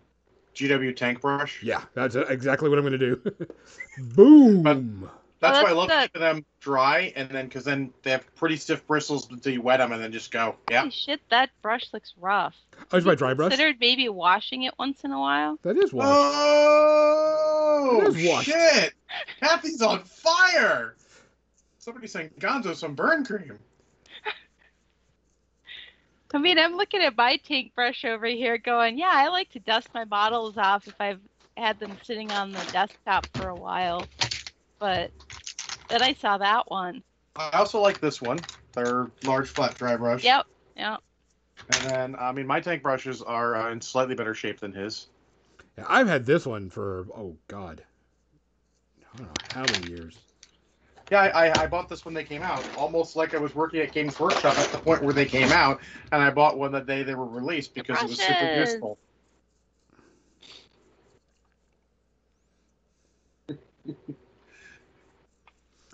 [0.55, 1.63] GW tank brush?
[1.63, 3.33] Yeah, that's exactly what I'm going to do.
[4.15, 5.09] Boom.
[5.41, 8.11] That's Well, why I that's love the- keeping them dry, and then because then they
[8.11, 10.57] have pretty stiff bristles until you wet them, and then just go.
[10.71, 10.81] Yeah.
[10.81, 12.57] Holy shit, that brush looks rough.
[12.93, 13.51] Oh, it's my dry brush.
[13.51, 15.59] Considered maybe washing it once in a while.
[15.63, 16.09] That is washed.
[16.11, 18.49] Oh It is washed.
[18.49, 18.95] shit!
[19.41, 20.97] Kathy's on fire.
[21.79, 23.59] Somebody saying Gonzo some burn cream.
[26.35, 29.61] I mean, I'm looking at my tank brush over here going, yeah, I like to
[29.61, 31.21] dust my bottles off if I've
[31.57, 34.07] had them sitting on the desktop for a while.
[34.79, 35.11] But
[35.89, 37.03] then I saw that one.
[37.37, 38.39] I also like this one.
[38.75, 40.25] They're large flat dry brush.
[40.25, 41.01] Yep, yep.
[41.69, 45.07] And then I mean my tank brushes are uh, in slightly better shape than his.
[45.77, 47.83] Yeah, I've had this one for oh god,
[49.15, 50.17] I don't know how many years.
[51.11, 53.81] Yeah, I, I, I bought this when they came out, almost like I was working
[53.81, 55.81] at Games Workshop at the point where they came out,
[56.13, 58.99] and I bought one the day they were released because it was super useful.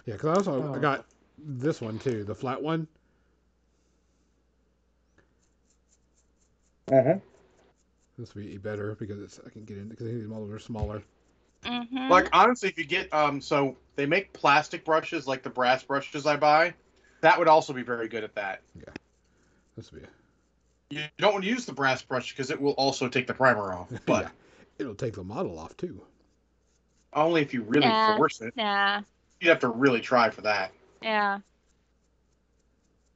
[0.05, 0.79] Yeah, because I also I Oh.
[0.79, 1.07] got
[1.39, 2.87] this one too, the flat one.
[6.91, 7.19] Uh huh.
[8.19, 11.03] This would be better because it's I can get in because these models are smaller.
[11.65, 12.11] Mm-hmm.
[12.11, 16.27] Like honestly, if you get um, so they make plastic brushes like the brass brushes
[16.27, 16.75] I buy,
[17.23, 18.63] that would also be very good at that.
[18.77, 18.93] Yeah,
[19.77, 20.09] this would be.
[20.91, 23.73] You don't want to use the brass brush because it will also take the primer
[23.73, 24.29] off, but yeah,
[24.79, 26.03] it'll take the model off too.
[27.15, 28.15] only if you really Yeah.
[28.15, 28.55] force it.
[28.57, 29.03] Nah,
[29.45, 30.73] You'd have to really try for that.
[31.03, 31.41] yeah.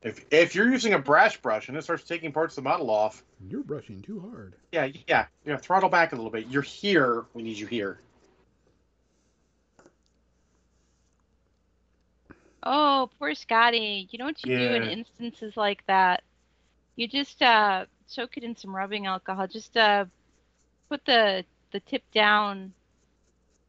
[0.02, 2.90] If if you're using a brass brush and it starts taking parts of the model
[2.90, 4.54] off, You're brushing too hard.
[4.70, 6.46] yeah, yeah, yeah, throttle back a little bit.
[6.48, 7.24] You're here.
[7.32, 7.98] We need you here.
[12.62, 14.06] Oh, poor Scotty.
[14.10, 16.22] You know what you do in instances like that?
[16.96, 19.46] You just uh, soak it in some rubbing alcohol.
[19.46, 20.04] Just uh,
[20.88, 22.72] put the the tip down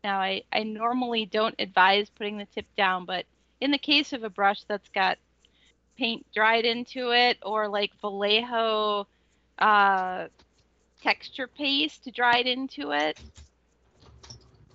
[0.03, 3.25] Now, I, I normally don't advise putting the tip down, but
[3.61, 5.17] in the case of a brush that's got
[5.97, 9.07] paint dried into it or like Vallejo
[9.59, 10.27] uh,
[11.01, 13.17] texture paste dried into it,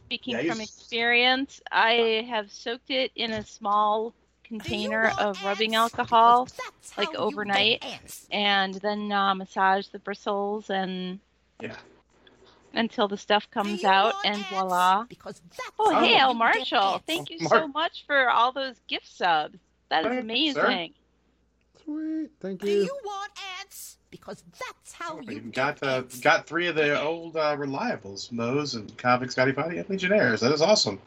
[0.06, 4.14] speaking Yeah, from experience, I have soaked it in a small
[4.44, 6.50] container want of rubbing alcohol
[6.96, 7.82] like how you get overnight.
[8.30, 11.20] and then uh, massage the bristles and
[11.60, 11.76] Yeah.
[12.76, 14.48] Until the stuff comes out and ants?
[14.50, 15.04] voila.
[15.04, 16.00] Because that's Oh, Oh.
[16.00, 17.02] hey, how Al you get Marshall.
[17.06, 19.58] Thank you so much for all those gift subs.
[19.90, 20.60] That is Thank you, sir.
[20.66, 20.94] amazing.
[21.84, 22.30] Sweet.
[22.40, 22.68] Thank you.
[22.68, 22.82] Do you.
[22.84, 23.98] you want ants?
[24.10, 26.20] Because that's how you We've get got uh, ants.
[26.20, 30.40] got three of the old uh, reliables, Moe's and Convict Scotty Potty and Legionnaires.
[30.40, 31.00] That is awesome.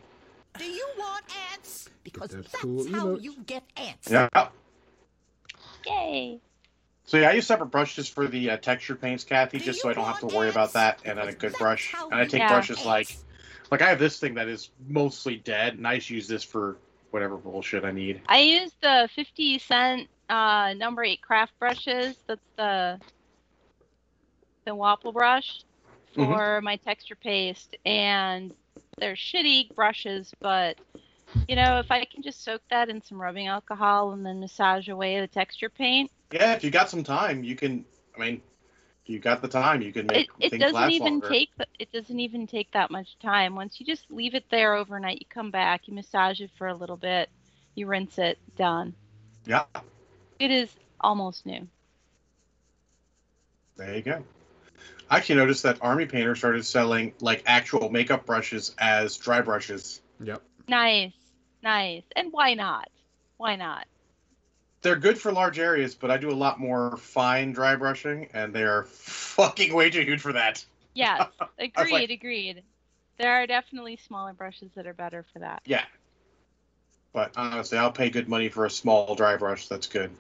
[0.58, 1.90] Do you want ants?
[2.04, 3.22] Because those that's cool how emotes.
[3.24, 4.10] you get ants.
[4.12, 4.30] Yeah.
[5.86, 6.40] Yay.
[7.08, 9.94] So yeah, I use separate brushes for the uh, texture paints, Kathy, just so I
[9.94, 11.96] don't have to worry about that, and then a good brush.
[12.12, 13.18] And I take get brushes like
[13.72, 16.76] like I have this thing that is mostly dead, and I just use this for
[17.12, 18.20] whatever bullshit I need.
[18.28, 22.18] I use the 50 cent uh, number eight craft brushes.
[22.28, 23.00] That's the
[24.66, 25.64] the Wapple brush
[26.18, 26.26] Mhm.
[26.28, 28.54] for my texture paste, and
[29.00, 30.76] they're shitty brushes, but
[31.48, 34.90] you know, if I can just soak that in some rubbing alcohol and then massage
[34.90, 37.86] away the texture paint, Yeah, if you got some time, you can.
[38.16, 38.42] I mean,
[39.04, 41.22] if you got the time, you can make it things doesn't last even longer.
[41.22, 43.56] take the, it doesn't even take that much time.
[43.56, 46.76] Once you just leave it there overnight, you come back, you massage it for a
[46.76, 47.30] little bit,
[47.76, 48.96] you rinse it, done.
[49.46, 49.66] Yeah,
[50.40, 51.70] It is almost new.
[53.78, 54.24] there you go.
[55.10, 60.02] I actually noticed that Army Painter started selling like actual makeup brushes as dry brushes.
[60.22, 60.42] Yep.
[60.68, 62.06] Nice, nice.
[62.16, 62.90] And why not?
[63.38, 63.88] Why not?
[64.82, 68.54] They're good for large areas, but I do a lot more fine dry brushing, and
[68.54, 70.64] they are fucking way too huge for that.
[70.94, 72.64] Yes, was agreed, like- agreed.
[73.18, 75.64] There are definitely smaller brushes that are better for that.
[75.66, 75.84] Yeah.
[77.14, 79.68] But honestly, I'll pay good money for a small dry brush.
[79.68, 80.12] That's good.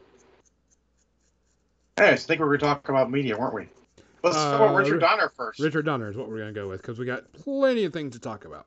[1.97, 3.67] Anyways, I think we were going to talk about media, weren't we?
[4.23, 5.59] Let's talk about Uh, Richard Donner first.
[5.59, 8.13] Richard Donner is what we're going to go with because we got plenty of things
[8.13, 8.65] to talk about.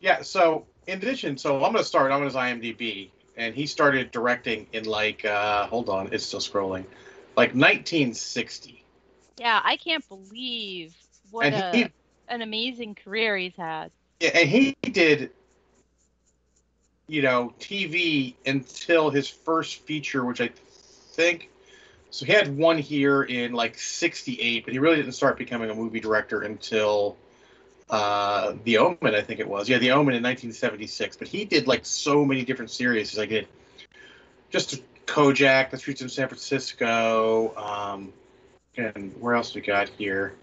[0.00, 3.66] Yeah, so in addition, so I'm going to start I'm on his IMDb, and he
[3.66, 6.84] started directing in like, uh, hold on, it's still scrolling,
[7.36, 8.84] like 1960.
[9.38, 10.94] Yeah, I can't believe
[11.30, 11.90] what And a, he,
[12.28, 13.90] an amazing career he's had.
[14.20, 15.30] yeah, and he did,
[17.08, 21.50] you know, TV until his first feature, which I think,
[22.10, 25.74] so he had one here in like 68, but he really didn't start becoming a
[25.74, 27.16] movie director until
[27.94, 29.68] uh, The Omen, I think it was.
[29.68, 31.16] Yeah, The Omen in 1976.
[31.16, 33.16] But he did like so many different series.
[33.16, 33.46] Like did
[34.50, 38.12] just Kojak, The Streets of San Francisco, um,
[38.76, 40.34] and where else we got here?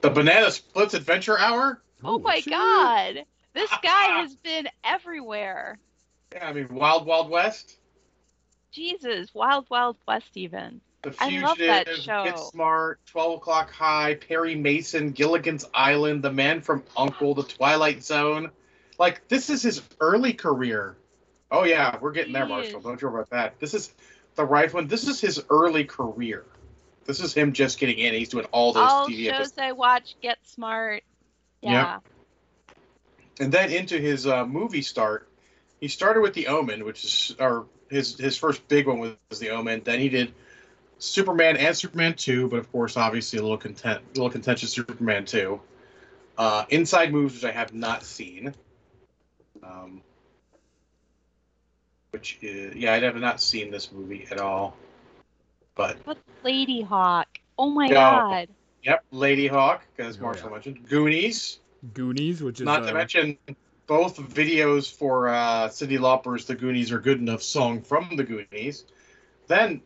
[0.00, 1.82] The Banana Splits Adventure Hour.
[2.02, 2.50] Oh, my shit.
[2.50, 3.24] god.
[3.52, 5.78] This guy has been everywhere.
[6.32, 7.76] Yeah, I mean Wild Wild West.
[8.72, 10.80] Jesus, Wild Wild West even.
[11.04, 12.24] The I Fugitive, love that show.
[12.24, 18.02] Get Smart, 12 O'Clock High, Perry Mason, Gilligan's Island, The Man from Uncle, The Twilight
[18.02, 18.50] Zone.
[18.98, 20.96] Like, this is his early career.
[21.50, 22.80] Oh, yeah, we're getting there, Marshall.
[22.80, 23.60] Don't you worry about that.
[23.60, 23.92] This is
[24.34, 24.88] the right one.
[24.88, 26.46] This is his early career.
[27.04, 28.14] This is him just getting in.
[28.14, 29.58] He's doing all those All TV shows episodes.
[29.58, 31.04] I watch, Get Smart.
[31.60, 31.70] Yeah.
[31.70, 31.98] Yeah.
[33.40, 35.28] And then into his uh, movie start,
[35.80, 39.50] he started with The Omen, which is, or his, his first big one was The
[39.50, 39.82] Omen.
[39.84, 40.32] Then he did
[41.04, 45.24] Superman and Superman 2, but of course, obviously, a little content, a little contentious Superman
[45.24, 45.60] 2.
[46.36, 48.54] Uh, Inside Moves, which I have not seen.
[49.62, 50.02] Um,
[52.10, 54.76] which is, yeah, I have not seen this movie at all.
[55.74, 57.24] But What's Ladyhawke?
[57.58, 57.94] Oh my No.
[57.94, 58.48] god.
[58.82, 60.54] yep, Ladyhawke, as Oh, Marshall yeah.
[60.54, 61.58] mentioned, Goonies,
[61.92, 63.38] Goonies, which is not uh, to mention
[63.86, 68.84] both videos for uh, Cyndi Lauper's "The Goonies Are Good Enough" song from the Goonies.
[69.46, 69.82] Then,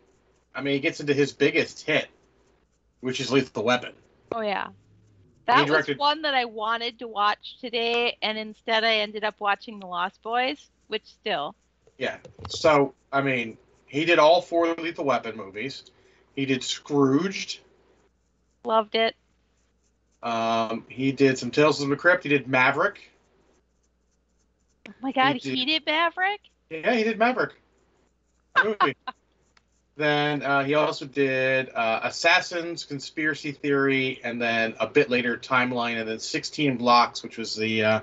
[0.59, 2.09] I mean, he gets into his biggest hit,
[3.01, 3.93] which is "Lethal Weapon."
[4.33, 4.71] Oh yeah.
[5.47, 9.37] That directed- was one that I wanted to watch today, and instead I ended up
[9.39, 11.55] watching The Lost Boys, which still.
[11.97, 12.19] Yeah.
[12.49, 13.57] So, I mean,
[13.87, 15.85] he did all four Lethal Weapon movies.
[16.35, 17.61] He did Scrooged.
[18.65, 19.15] Loved it.
[20.25, 22.25] Um, he did some Tales of the Crypt.
[22.25, 23.11] He did Maverick.
[24.89, 26.41] Oh my god, He he did- did Maverick?
[26.69, 27.55] Yeah, he did Maverick.
[29.99, 30.09] Movie.
[30.09, 35.99] then uh, he also did uh, Assassins, Conspiracy Theory, and then a bit later Timeline,
[36.01, 38.01] and then 16 Blocks, which was the uh,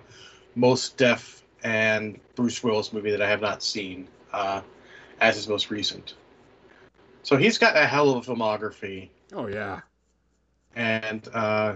[0.56, 4.62] Mos Def and Bruce Willis movie that I have not seen uh,
[5.20, 6.14] as his most recent.
[7.24, 9.82] So he's got a hell of a filmography, Oh yeah.
[10.76, 11.76] and uh,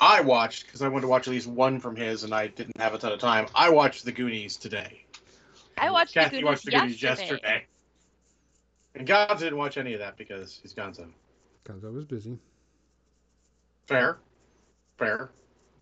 [0.00, 2.76] I watched because I wanted to watch at least one from his, and I didn't
[2.80, 3.46] have a ton of time.
[3.54, 5.04] I watched The Goonies today.
[5.80, 7.30] I watched the Kathy Goonies watched The Goonies yesterday.
[7.30, 7.66] yesterday.
[8.98, 11.06] And Gonzo didn't watch any of that because he's Gonzo.
[11.64, 12.38] Gonzo was busy.
[13.86, 14.18] Fair,
[14.98, 15.30] fair.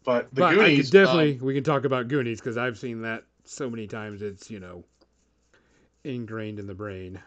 [0.05, 3.25] But The but Goonies definitely um, we can talk about Goonies because I've seen that
[3.45, 4.23] so many times.
[4.23, 4.85] It's you know
[6.05, 7.21] ingrained in the brain.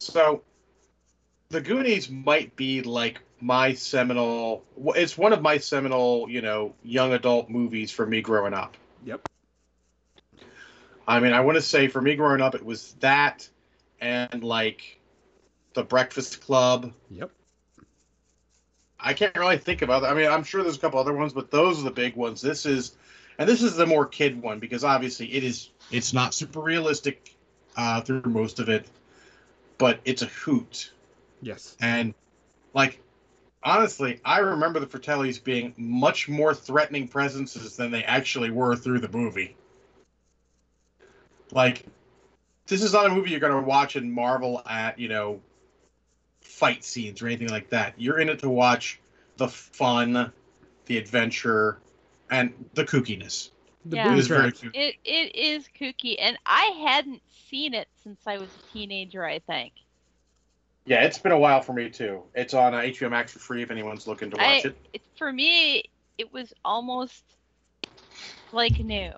[0.00, 0.42] So,
[1.48, 4.64] The Goonies might be like my seminal.
[4.96, 8.76] It's one of my seminal, you know, young adult movies for me growing up.
[9.04, 9.28] Yep.
[11.06, 13.48] I mean, I want to say for me growing up, it was that
[14.00, 14.98] and like
[15.74, 16.92] The Breakfast Club.
[17.10, 17.30] Yep.
[18.98, 20.06] I can't really think of other.
[20.06, 22.40] I mean, I'm sure there's a couple other ones, but those are the big ones.
[22.40, 22.94] This is,
[23.38, 25.70] and this is the more kid one because obviously it is.
[25.90, 27.34] It's not super realistic
[27.76, 28.86] uh, through most of it,
[29.78, 30.92] but it's a hoot.
[31.40, 31.76] Yes.
[31.80, 32.14] And
[32.74, 33.00] like
[33.62, 39.00] honestly, I remember the Fratellis being much more threatening presences than they actually were through
[39.00, 39.56] the movie.
[41.50, 41.84] Like
[42.66, 45.40] this is not a movie you're going to watch and marvel at, you know,
[46.42, 47.94] fight scenes or anything like that.
[47.98, 49.00] You're in it to watch
[49.36, 50.32] the fun,
[50.86, 51.78] the adventure,
[52.30, 53.50] and the kookiness.
[53.86, 54.04] The Yeah.
[54.06, 54.60] It booby is very traps.
[54.60, 54.76] cute.
[54.76, 59.24] It it is kooky, and I hadn't seen it since I was a teenager.
[59.24, 59.72] I think.
[60.84, 62.22] Yeah, it's been a while for me too.
[62.34, 64.76] It's on uh, HBO Max for free if anyone's looking to watch I- it.
[64.92, 65.84] It, for me,
[66.18, 67.22] it was almost
[68.52, 69.12] like new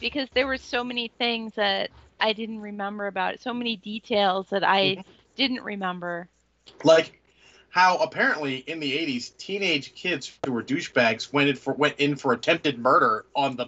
[0.00, 4.48] because there were so many things that I didn't remember about it, so many details
[4.50, 5.04] that I Mhm.
[5.36, 6.28] didn't remember.
[6.84, 7.20] Like
[7.70, 12.16] how apparently in the 80s teenage kids who were douchebags went in for went in
[12.16, 13.66] for attempted murder on the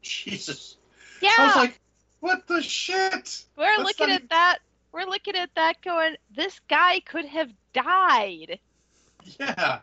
[0.00, 0.76] jesus.
[1.20, 1.80] Yeah, i was like
[2.20, 3.44] what the shit?
[3.56, 4.58] We're that's looking not at that.
[4.92, 8.60] We're looking at that, going, "This guy could have died."
[9.40, 9.80] yeah.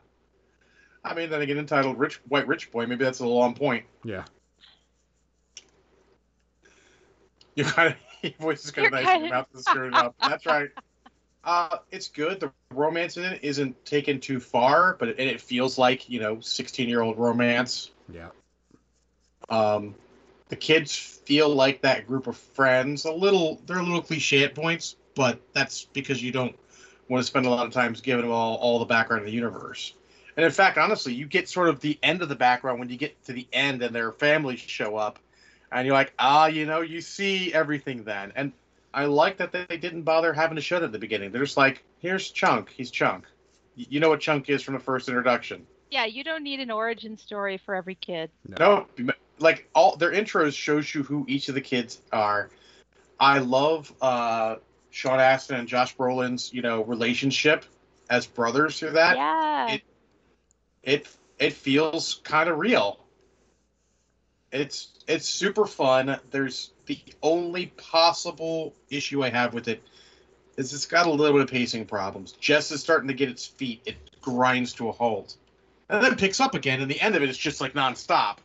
[1.03, 3.85] I mean then again entitled rich white rich boy maybe that's a little on point.
[4.03, 4.23] Yeah.
[7.55, 10.15] you kind of your voice is kind of nice your mouth is screwed up.
[10.19, 10.69] That's right
[11.43, 15.39] uh it's good the romance in it isn't taken too far but it, and it
[15.39, 18.29] feels like you know 16 year old romance Yeah.
[19.49, 19.95] Um,
[20.49, 23.05] the kids feel like that group of friends.
[23.05, 26.55] A little, they're a little cliche at points, but that's because you don't
[27.07, 29.33] want to spend a lot of times giving them all, all the background of the
[29.33, 29.93] universe.
[30.37, 32.97] And in fact, honestly, you get sort of the end of the background when you
[32.97, 35.19] get to the end and their families show up,
[35.71, 38.31] and you're like, ah, you know, you see everything then.
[38.35, 38.51] And
[38.93, 41.31] I like that they didn't bother having to show it at the beginning.
[41.31, 42.69] They're just like, here's Chunk.
[42.69, 43.25] He's Chunk.
[43.75, 45.65] You know what Chunk is from the first introduction.
[45.91, 48.29] Yeah, you don't need an origin story for every kid.
[48.59, 48.87] No,
[49.39, 52.49] like all their intros shows you who each of the kids are.
[53.19, 54.55] I love uh
[54.91, 57.65] Sean Astin and Josh Brolin's, you know, relationship
[58.09, 59.15] as brothers through that.
[59.17, 59.83] yeah, it-
[60.83, 62.99] It it feels kind of real.
[64.51, 66.19] It's it's super fun.
[66.31, 69.83] There's the only possible issue I have with it
[70.57, 72.31] is it's got a little bit of pacing problems.
[72.33, 73.81] Jess is starting to get its feet.
[73.85, 75.37] It grinds to a halt,
[75.89, 76.81] and then picks up again.
[76.81, 78.37] And the end of it is just like nonstop.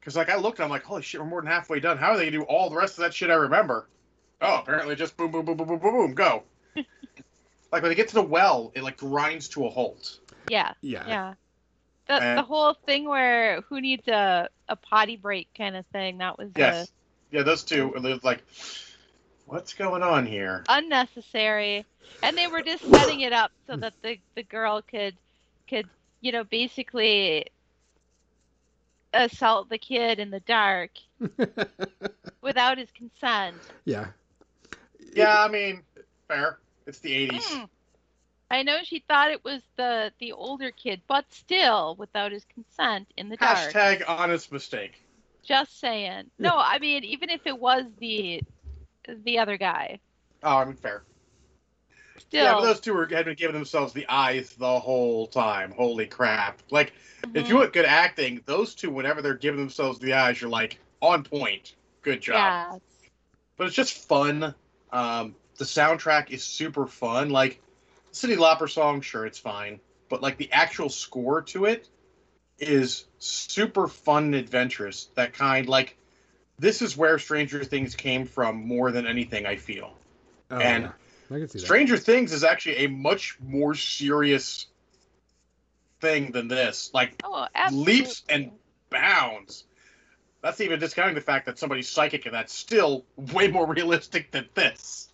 [0.00, 1.98] Because like I looked, I'm like, holy shit, we're more than halfway done.
[1.98, 3.88] How are they gonna do all the rest of that shit I remember?
[4.40, 6.44] Oh, apparently just boom, boom, boom, boom, boom, boom, boom, go.
[7.72, 10.20] like when they get to the well, it like grinds to a halt.
[10.48, 11.04] yeah, Yeah.
[11.08, 11.34] yeah.
[12.06, 16.18] The, And- the whole thing where who needs a, a potty break kind of thing
[16.18, 16.90] that was Yes.
[17.30, 17.92] Yeah, those two.
[17.94, 18.42] And they're like,
[19.46, 20.64] what's going on here?
[20.68, 21.84] uh, unnecessary,
[22.22, 25.16] and they were just setting it up so that the, the girl could
[25.68, 25.88] could
[26.20, 27.46] you know basically
[29.12, 30.90] assault the kid in the dark
[32.42, 33.56] without his consent.
[33.84, 34.08] yeah.
[35.14, 35.82] Yeah, I mean,
[36.28, 36.58] fair.
[36.86, 37.44] It's the 80s.
[37.50, 37.64] Hmm.
[38.50, 43.08] I know she thought it was the the older kid, but still without his consent
[43.16, 43.74] in the dark.
[43.74, 44.92] Hashtag honest mistake.
[45.44, 46.30] Just saying.
[46.38, 48.42] No, I mean even if it was the
[49.24, 50.00] the other guy,
[50.42, 51.02] Oh, I mean, fair.
[52.18, 52.44] still.
[52.44, 55.72] Yeah, but those two were, had been giving themselves the eyes the whole time.
[55.72, 56.62] Holy crap.
[56.70, 56.92] Like,
[57.34, 57.48] if Mhm.
[57.48, 61.22] you want good acting, those two, whenever they're giving themselves the eyes, you're like, on
[61.24, 61.74] point.
[62.02, 62.36] Good job.
[62.36, 62.78] yeah,
[63.56, 64.54] but it's just fun.
[64.92, 67.30] Um, the soundtrack is super fun.
[67.30, 67.60] Like
[68.12, 71.88] Cyndi Lauper song, sure, it's fine, but like the actual score to it
[72.58, 75.10] is super fun and adventurous.
[75.14, 75.96] That kind, like
[76.58, 79.46] this is where Stranger Things came from more than anything.
[79.46, 79.94] I feel
[80.50, 80.92] Oh, And yeah.
[81.30, 81.64] I can see that.
[81.64, 84.66] Stranger Things is actually a much more serious
[86.00, 86.90] thing than this.
[86.94, 88.52] Like oh, leaps and
[88.90, 89.64] bounds.
[90.40, 94.48] That's even discounting the fact that somebody's psychic, and that's still way more realistic than
[94.54, 95.08] this.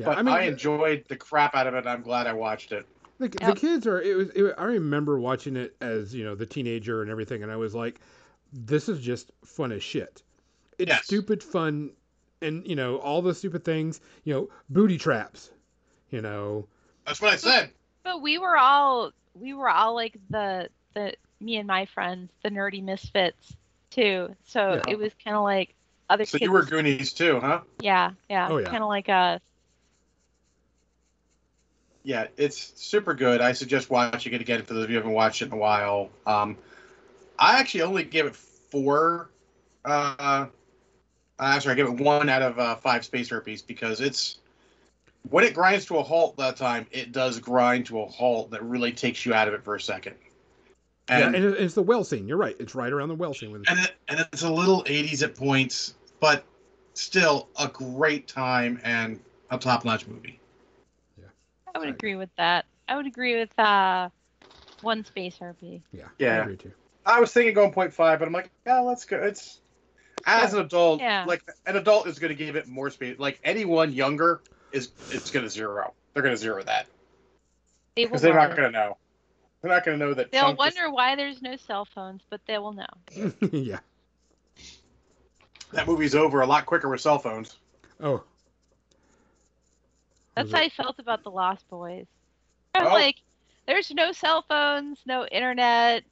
[0.00, 1.86] Yeah, but I mean, I enjoyed the crap out of it.
[1.86, 2.86] I'm glad I watched it.
[3.18, 4.00] The, the kids are.
[4.00, 4.30] It was.
[4.30, 7.74] It, I remember watching it as you know the teenager and everything, and I was
[7.74, 8.00] like,
[8.50, 10.22] "This is just fun as shit."
[10.78, 11.04] It's Yes.
[11.04, 11.90] stupid fun,
[12.40, 14.00] and you know all the stupid things.
[14.24, 15.50] You know, booty traps.
[16.10, 16.66] You know,
[17.04, 17.70] That's what I said.
[18.04, 22.48] But we were all we were all like the the me and my friends, the
[22.48, 23.54] nerdy misfits
[23.90, 24.34] too.
[24.46, 24.92] So Yeah.
[24.92, 25.74] it was kind of like
[26.08, 26.46] other So kids.
[26.48, 27.60] you were Goonies too, huh?
[27.80, 28.70] yeah, yeah, Oh, yeah.
[28.70, 29.42] kind of like us.
[32.02, 33.40] Yeah, it's super good.
[33.40, 35.56] I suggest watching it again for those of you who haven't watched it in a
[35.56, 36.10] while.
[36.26, 36.56] Um,
[37.38, 39.30] I actually only give it four.
[39.84, 40.46] Uh,
[41.38, 44.38] uh, sorry, I give it one out of uh, five space herpes because it's
[45.28, 48.62] when it grinds to a halt that time, it does grind to a halt that
[48.62, 50.16] really takes you out of it for a second.
[51.08, 52.26] yeah, And and it's the well scene.
[52.26, 52.56] You're right.
[52.58, 53.52] It's right around the well scene.
[53.52, 56.44] When, and, it, and it's a little 80s at points, but
[56.94, 59.20] still a great time and
[59.50, 60.40] a top notch movie.
[61.74, 62.64] I would agree with that.
[62.88, 64.08] I would agree with uh,
[64.82, 65.82] one space harpy.
[65.92, 66.42] yeah, I Yeah.
[66.42, 66.72] agree too.
[67.06, 69.16] I was thinking going 0.5, but I'm like, yeah, let's go.
[69.16, 69.60] It's
[70.26, 71.24] as an adult, Yeah.
[71.26, 73.18] like an adult is going to give it more speed.
[73.18, 74.42] Like anyone younger
[74.72, 75.94] is, it's going to zero.
[76.12, 76.86] They're going to zero that
[77.96, 78.96] They will because they're not going to know.
[79.62, 80.30] They're not going to know that.
[80.30, 83.32] They'll Chunk is- wonder why there's no cell phones, but they will know.
[83.52, 83.78] yeah.
[85.72, 87.56] that movie's over a lot quicker with cell phones.
[88.00, 88.22] Oh,
[90.34, 92.06] That's how I felt about the Lost Boys.
[92.74, 92.84] Oh.
[92.84, 93.16] like,
[93.66, 96.04] there's no cell phones, no internet.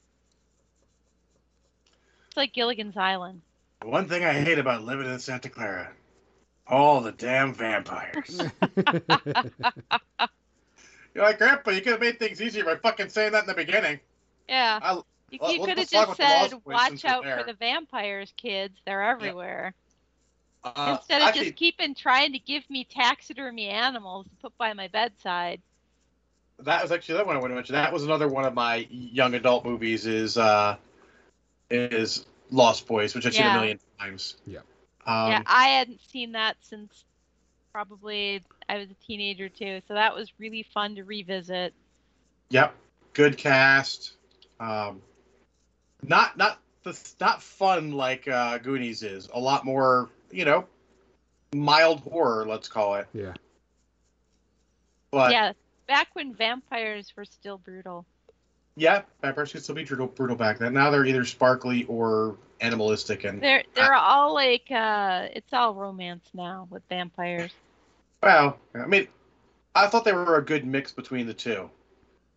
[2.26, 3.42] It's like Gilligan's Island.
[3.82, 5.88] One thing I hate about living in Santa Carla,
[6.66, 8.40] all the damn vampires.
[11.14, 13.54] You're like, Grandpa, you could have made things easier by fucking saying that in the
[13.54, 13.98] beginning.
[14.48, 14.78] Yeah.
[14.82, 15.00] I,
[15.30, 18.32] You, uh, you could have just with the Lost said, watch out for the vampires,
[18.36, 18.74] kids.
[18.84, 19.74] They're everywhere.
[20.64, 24.72] Uh, Instead of actually, just keeping trying to give me taxidermy animals to put by
[24.72, 25.60] my bedside.
[26.60, 27.74] that was actually that one I want to mention.
[27.74, 30.06] That was another one of my young adult movies.
[30.06, 30.76] Is uh,
[31.70, 34.36] is Lost Boys, which I've seen a million times.
[34.46, 34.60] Yeah.
[35.06, 37.04] Um, yeah, I hadn't seen that since
[37.72, 39.80] probably I was a teenager too.
[39.86, 41.72] So that was really fun to revisit.
[42.50, 42.74] Yep.
[43.14, 44.12] Good cast.
[44.60, 45.02] Um,
[46.02, 49.28] not not the not fun like uh, Goonies is.
[49.32, 50.66] A lot more, you know,
[51.54, 52.46] mild horror.
[52.46, 53.06] Let's call it.
[53.12, 53.34] yeah.
[55.10, 55.52] But yeah,
[55.86, 58.04] back when vampires were still brutal.
[58.76, 60.74] yeah, vampires could still be brutal, brutal back then.
[60.74, 66.28] Now they're either sparkly or animalistic, and They're they're all like uh it's all romance
[66.34, 67.52] now with vampires.
[68.22, 69.08] well, I mean,
[69.74, 71.70] I thought they were a good mix between the two.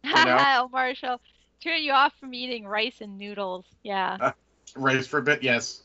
[0.04, 0.14] know?
[0.16, 1.20] oh, Marshall,
[1.62, 3.66] turn you off from eating rice and noodles.
[3.84, 4.32] Yeah.
[4.76, 5.82] Rice for a bit, yes.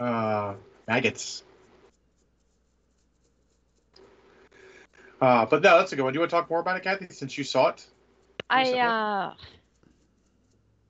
[0.00, 0.54] Uh,
[0.92, 1.42] maggots.
[5.20, 6.12] Uh, but no, that's a good one.
[6.12, 7.86] Do you want to talk more about it, Kathy, since you saw it?
[8.50, 9.34] I uh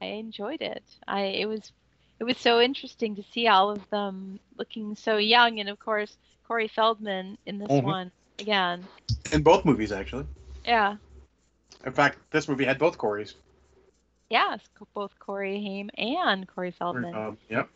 [0.00, 0.82] I enjoyed it.
[1.07, 1.70] I it was
[2.18, 6.16] it was so interesting to see all of them looking so young and of course
[6.48, 7.84] Corey Feldman in this Mhm.
[7.84, 8.88] one again.
[9.32, 10.26] In both movies, actually.
[10.64, 10.96] Yeah.
[11.84, 13.34] In fact, this movie had both Corys.
[14.30, 14.61] Yes,
[14.94, 17.14] both Corey Haim and Corey Feldman.
[17.14, 17.68] Um, yep.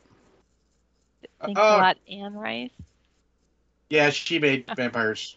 [1.41, 2.71] Thanks uh, a lot, Anne Rice.
[3.91, 5.37] Yeah, she made vampires.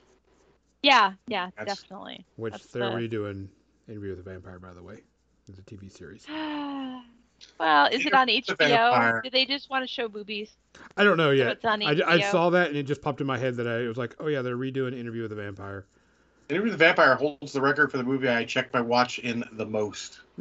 [0.82, 2.26] Yeah, yeah, That's- definitely.
[2.38, 3.48] Which That's they're the- redoing
[3.88, 5.00] Interview with the Vampire, by the way.
[5.48, 6.26] It's a TV series.
[7.60, 9.24] well, is it on HBO?
[9.24, 10.52] Do they just want to show boobies?
[10.96, 11.48] I don't know So yet.
[11.54, 13.88] it's on I, I saw that and it just popped in my head that I
[13.88, 15.86] was like, oh yeah, they're redoing Interview with the Vampire.
[16.50, 19.44] Interview with the Vampire holds the record for the movie I checked my watch in
[19.54, 20.20] the most.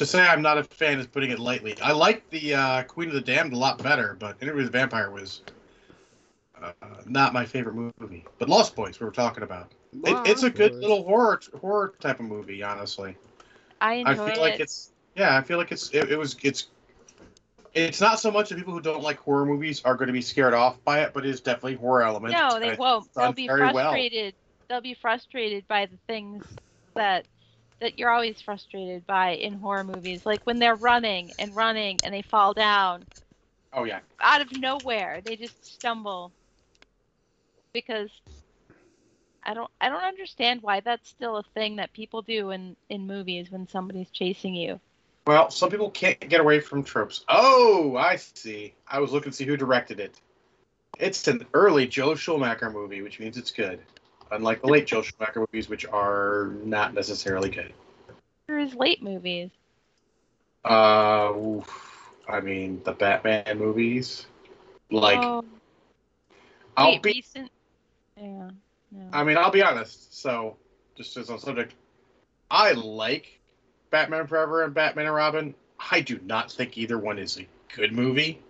[0.00, 1.78] To say I'm not a fan is putting it lightly.
[1.82, 4.78] I like the uh, Queen of the Damned a lot better, but Interview with the
[4.78, 5.42] Vampire was
[6.58, 6.72] uh,
[7.04, 8.24] not my favorite movie.
[8.38, 9.72] But Lost Boys, we were talking about.
[9.92, 13.14] It, it's a good little horror horror type of movie, honestly.
[13.82, 16.68] I I enjoyed feel like it's yeah, I feel like it's it, it was it's
[17.74, 20.22] it's not so much that people who don't like horror movies are going to be
[20.22, 22.32] scared off by it, but it is definitely horror element.
[22.32, 23.06] No, they won't.
[23.14, 23.90] They'll be very well.
[23.90, 24.34] frustrated.
[24.70, 26.46] They'll be frustrated by the things
[26.94, 27.26] that
[27.80, 32.14] that you're always frustrated by in horror movies, like when they're running and running and
[32.14, 33.06] they fall down
[33.72, 35.20] Oh yeah, out of nowhere.
[35.24, 36.32] They just stumble
[37.72, 38.10] because
[39.44, 43.06] I don't I don't understand why that's still a thing that people do in in
[43.06, 44.80] movies when somebody's chasing you.
[45.26, 47.24] Well, some people can't get away from tropes.
[47.28, 48.74] Oh, I see.
[48.88, 50.20] I was looking to see who directed it.
[50.98, 53.80] It's an early Joel Schumacher movie, which means it's good.
[54.30, 57.72] Unlike the late Joel Schumacher movies, which are not necessarily good.
[58.48, 59.50] Or his late movies.
[60.64, 62.10] Uh, oof.
[62.28, 64.26] I mean, the Batman movies.
[64.90, 65.44] Like, oh,
[66.76, 67.10] I'll wait, be.
[67.10, 67.50] recent.
[68.16, 68.50] Yeah.
[68.92, 69.08] No.
[69.12, 70.18] I mean, I'll be honest.
[70.20, 70.56] So,
[70.96, 71.74] just as a subject,
[72.50, 73.40] I like
[73.90, 75.54] Batman Forever and Batman and Robin.
[75.90, 78.42] I do not think either one is a good movie,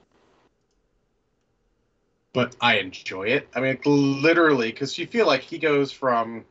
[2.32, 3.48] but I enjoy it.
[3.54, 6.44] I mean, literally, because you feel like he goes from,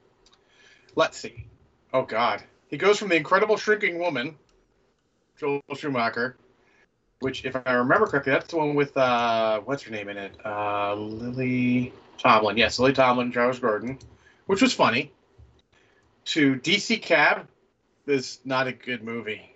[0.96, 1.46] let's see,
[1.94, 4.36] oh God, he goes from the Incredible Shrinking Woman,
[5.38, 6.38] Joel Schumacher,
[7.20, 10.34] which, if I remember correctly, that's the one with uh, what's her name in it?
[10.46, 12.58] Uh, Lily Tomlin.
[12.58, 13.98] Yes, Lily Tomlin, Travis Gordon,
[14.46, 15.12] which was funny.
[16.26, 17.48] To DC Cab
[18.06, 19.49] is not a good movie.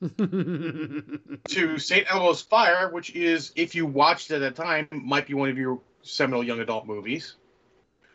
[0.18, 2.06] to St.
[2.10, 5.58] Elmo's Fire, which is, if you watched it at the time, might be one of
[5.58, 7.34] your seminal young adult movies.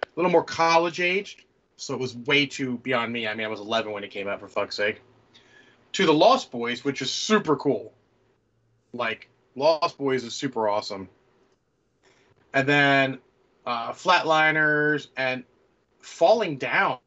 [0.04, 1.44] A little more college aged,
[1.76, 3.28] so it was way too beyond me.
[3.28, 5.02] I mean, I was 11 when it came out, for fuck's sake.
[5.94, 7.94] To The Lost Boys, which is super cool.
[8.94, 11.10] Like, Lost Boys is super awesome.
[12.54, 13.20] And then
[13.66, 15.44] uh, Flatliners and
[16.00, 17.00] Falling Down,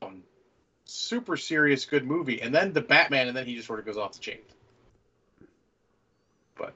[0.85, 2.41] super serious, good movie.
[2.43, 4.39] And then the Batman, and then he just sort of goes off the chain.
[6.57, 6.74] But,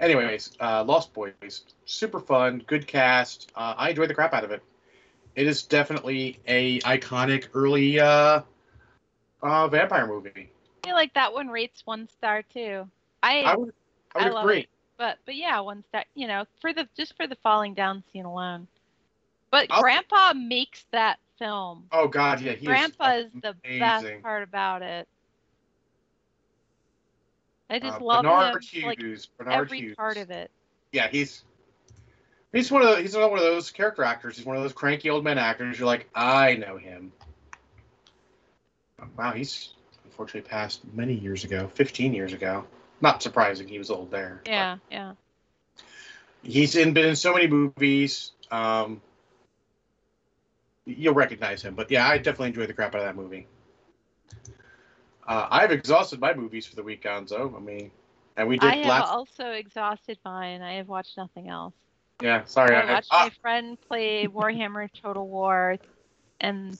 [0.00, 3.50] anyways, uh, Lost Boys, super fun, good cast.
[3.54, 4.62] Uh, I enjoyed the crap out of it.
[5.34, 8.40] It is definitely a iconic early uh,
[9.42, 10.50] uh, vampire movie.
[10.84, 12.88] I feel like that one rates one star too.
[13.22, 13.74] I I would,
[14.14, 14.60] I would I love agree.
[14.60, 14.68] it.
[14.96, 16.04] but but yeah, one star.
[16.14, 18.66] You know, for the just for the falling down scene alone.
[19.50, 21.86] But I'll- Grandpa makes that film.
[21.92, 25.06] Oh God, yeah, he Grandpa is, is the best part about it.
[27.68, 29.26] I just uh, love Bernard him like Hughes.
[29.38, 29.96] Bernard every Hughes.
[29.96, 30.50] part of it.
[30.92, 31.42] Yeah, he's
[32.52, 34.36] he's one of the, he's not one of those character actors.
[34.36, 35.78] He's one of those cranky old man actors.
[35.78, 37.12] You're like, I know him.
[39.16, 42.64] Wow, he's unfortunately passed many years ago, 15 years ago.
[43.00, 44.40] Not surprising, he was old there.
[44.44, 45.12] but- Yeah, yeah.
[46.42, 48.32] he's in been in so many movies.
[48.50, 49.02] Um,
[50.86, 53.46] you'll recognize him, but yeah, I definitely enjoyed the crap out of that movie.
[55.26, 57.56] Uh, I've exhausted my movies for the week, Gonzo.
[57.56, 57.90] I mean,
[58.36, 59.08] and we did I have last.
[59.08, 60.62] also exhausted mine.
[60.62, 61.74] I have watched nothing else.
[62.22, 62.76] yeah, sorry.
[62.76, 65.78] I watched I, my friend play Warhammer Total War,
[66.40, 66.78] and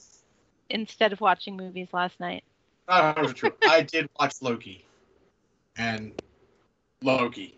[0.69, 2.43] instead of watching movies last night.
[2.87, 3.51] I, not true.
[3.67, 4.85] I did watch Loki,
[5.77, 6.13] and
[7.01, 7.57] Loki.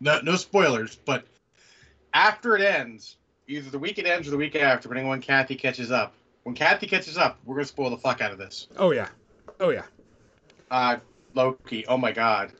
[0.00, 1.26] No, no spoilers, but
[2.12, 3.16] after it ends,
[3.48, 6.14] either the week it ends or the week after, depending on when Kathy catches up.
[6.44, 8.68] When Kathy catches up, we're gonna spoil the fuck out of this.
[8.76, 9.08] oh yeah,
[9.60, 9.84] oh yeah.
[10.70, 10.96] Uh,
[11.34, 11.86] Loki.
[11.86, 12.52] Oh my god.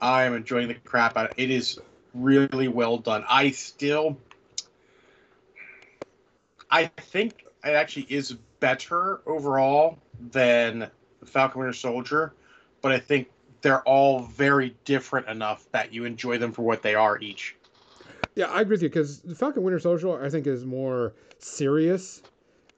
[0.00, 1.44] I am enjoying the crap out of it.
[1.44, 1.78] It is
[2.12, 3.24] really well done.
[3.28, 4.18] I still
[6.70, 9.98] I think it actually is better overall
[10.32, 10.90] than
[11.24, 12.32] Falcon Winter Soldier,
[12.82, 13.30] but I think
[13.62, 17.54] they're all very different enough that you enjoy them for what they are each.
[18.34, 22.22] Yeah, I agree with you because Falcon Winter Soldier I think is more serious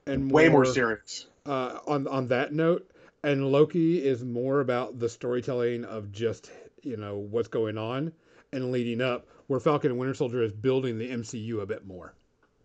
[0.05, 1.25] and Way more serious.
[1.47, 2.89] Uh, on on that note,
[3.23, 6.51] and Loki is more about the storytelling of just
[6.81, 8.11] you know what's going on
[8.51, 12.13] and leading up, where Falcon and Winter Soldier is building the MCU a bit more.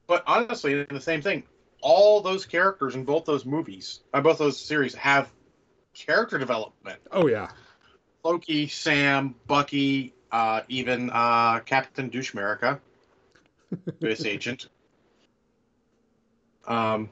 [0.07, 1.45] But honestly, the same thing.
[1.81, 5.29] All those characters in both those movies, uh, both those series, have
[5.95, 7.01] character development.
[7.11, 7.49] Oh yeah,
[8.25, 12.81] Loki, Sam, Bucky, uh, even uh, Captain Douche America,
[14.01, 14.25] U.S.
[14.27, 14.69] agent.
[16.67, 17.11] Um,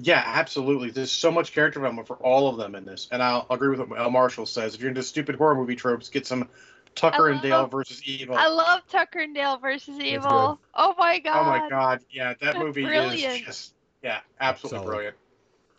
[0.00, 0.90] yeah, absolutely.
[0.90, 3.80] There's so much character development for all of them in this, and I'll agree with
[3.80, 4.74] what El Marshall says.
[4.74, 6.48] If you're into stupid horror movie tropes, get some
[6.94, 8.36] Tucker and Dale versus Evil.
[8.36, 10.28] I love Tucker and Dale versus Evil.
[10.30, 11.40] Oh, oh my god.
[11.40, 13.40] oh my god, yeah, that That's movie brilliant.
[13.40, 14.90] is just yeah, absolutely Solid.
[14.90, 15.16] brilliant.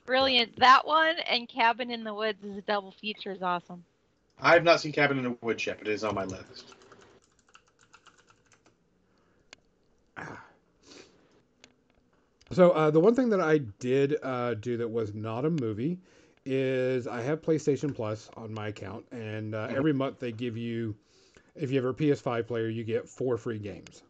[0.05, 0.59] Brilliant.
[0.59, 3.83] That one and Cabin in the Woods is a double feature is awesome.
[4.41, 6.73] I have not seen Cabin in the Woods yet, but it is on my list.
[10.17, 10.43] Ah.
[12.51, 15.99] So uh, the one thing that I did uh, do that was not a movie
[16.45, 20.95] is I have PlayStation Plus on my account, and uh, every month they give you,
[21.55, 24.01] if you have a PS5 player, you get four free games.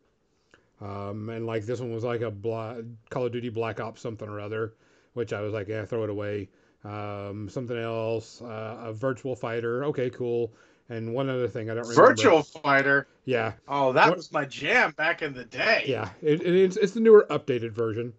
[0.82, 4.30] Um, and like this one was like a Bla- Call of Duty Black Ops something
[4.30, 4.74] or other,
[5.14, 6.48] which I was like, yeah, throw it away.
[6.86, 10.54] Um, something else, uh, a Virtual Fighter, okay, cool.
[10.88, 12.08] And one other thing I don't remember.
[12.08, 13.08] Virtual Fighter.
[13.26, 15.84] Yeah, Oh, that What- was my jam back in the day.
[15.88, 16.10] yeah.
[16.22, 18.14] It, it is, it's the newer, updated version.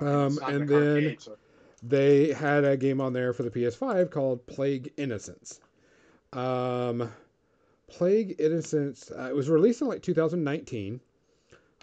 [0.00, 1.36] Um, and an arcade, then so-
[1.82, 5.60] they had a game on there for the PS5 called Plague Innocence.
[6.32, 7.10] Um,
[7.88, 9.10] Plague Innocence.
[9.10, 11.00] Uh, it was released in like 2019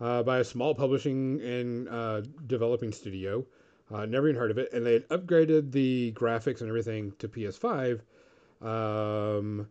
[0.01, 3.45] uh, by a small publishing and uh, developing studio.
[3.93, 7.27] Uh, never even heard of it, and they had upgraded the graphics and everything to
[7.27, 8.01] PS5,
[8.61, 9.67] um,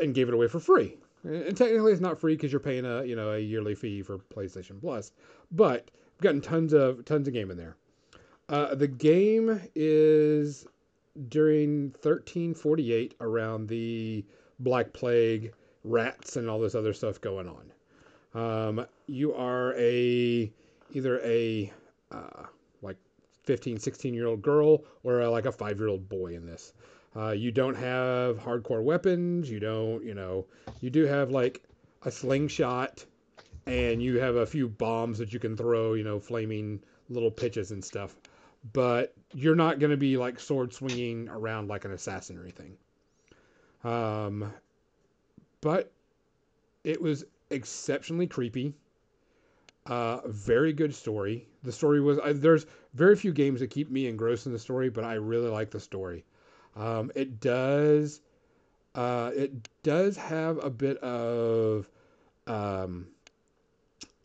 [0.00, 0.96] and gave it away for free.
[1.22, 4.02] And and technically, it's not free because you're paying a you know a yearly fee
[4.02, 5.12] for PlayStation Plus,
[5.52, 5.90] but
[6.20, 7.76] gotten tons of tons of game in there.
[8.48, 10.66] Uh, the game is
[11.28, 14.24] during 1348 around the
[14.58, 17.72] Black Plague, rats, and all this other stuff going on.
[18.34, 20.50] Um, you are a
[20.92, 21.72] either a
[22.10, 22.44] uh,
[22.82, 22.96] like
[23.44, 26.72] 15, 16 year old girl or a, like a five year old boy in this.
[27.16, 29.48] Uh, you don't have hardcore weapons.
[29.48, 30.46] You don't, you know,
[30.80, 31.62] you do have like
[32.02, 33.04] a slingshot
[33.66, 37.70] and you have a few bombs that you can throw, you know, flaming little pitches
[37.70, 38.16] and stuff.
[38.72, 42.76] But you're not going to be like sword swinging around like an assassin or anything.
[43.84, 44.52] Um,
[45.60, 45.92] but
[46.82, 48.74] it was exceptionally creepy.
[49.86, 51.46] Uh, very good story.
[51.62, 54.88] The story was uh, there's very few games that keep me engrossed in the story,
[54.88, 56.24] but I really like the story.
[56.74, 58.22] Um, it does
[58.94, 61.88] uh, it does have a bit of
[62.46, 63.08] um,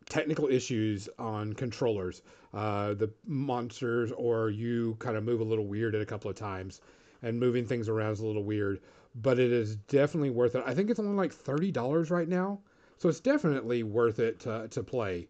[0.10, 2.22] technical issues on controllers.
[2.53, 6.36] Uh, the monsters or you kind of move a little weird at a couple of
[6.36, 6.81] times,
[7.22, 8.81] and moving things around is a little weird.
[9.15, 10.64] But it is definitely worth it.
[10.65, 12.60] I think it's only like thirty dollars right now,
[12.98, 15.27] so it's definitely worth it to, to play.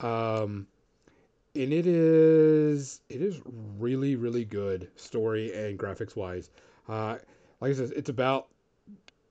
[0.00, 0.66] Um,
[1.54, 3.40] and it is it is
[3.78, 6.50] really really good story and graphics wise.
[6.88, 7.18] Uh,
[7.60, 8.48] like I said, it's about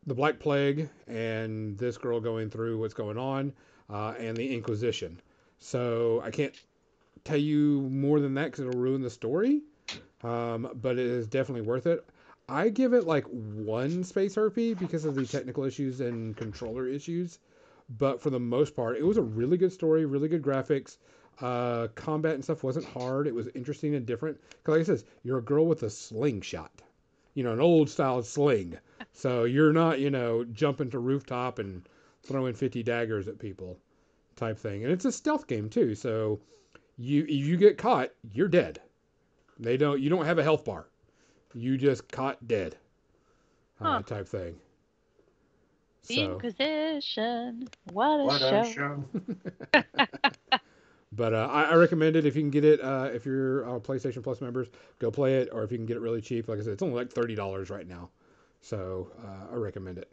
[0.06, 3.54] the Black Plague and this girl going through what's going on,
[3.92, 5.20] uh, and the Inquisition.
[5.60, 6.54] So I can't
[7.24, 9.62] tell you more than that because it'll ruin the story.
[10.24, 12.06] Um, but it is definitely worth it.
[12.48, 17.40] I give it like one space harpy because of the technical issues and controller issues.
[17.98, 20.98] But for the most part, it was a really good story, really good graphics.
[21.40, 23.26] Uh, combat and stuff wasn't hard.
[23.28, 24.40] It was interesting and different.
[24.50, 26.82] Because like I says, you're a girl with a slingshot,
[27.34, 28.78] you know, an old style sling.
[29.14, 31.88] So you're not, you know, jumping to rooftop and
[32.24, 33.78] throwing 50 daggers at people
[34.36, 34.84] type thing.
[34.84, 35.96] And it's a stealth game too.
[35.96, 36.40] So
[36.98, 38.80] you if you get caught, you're dead.
[39.60, 40.88] They don't you don't have a health bar.
[41.54, 42.78] You just caught dead.
[43.82, 44.02] Uh, Huh.
[44.02, 44.60] type thing.
[46.08, 47.70] The So, Inquisition.
[47.92, 48.62] What a What show.
[48.62, 49.04] a show.
[51.12, 52.82] but uh, I, I recommend it if you can get it.
[52.82, 54.70] Uh, if you're uh, PlayStation Plus members,
[55.00, 55.50] go play it.
[55.52, 57.36] Or if you can get it really cheap, like I said, it's only like thirty
[57.36, 58.10] dollars right now.
[58.62, 60.12] So uh, I recommend it.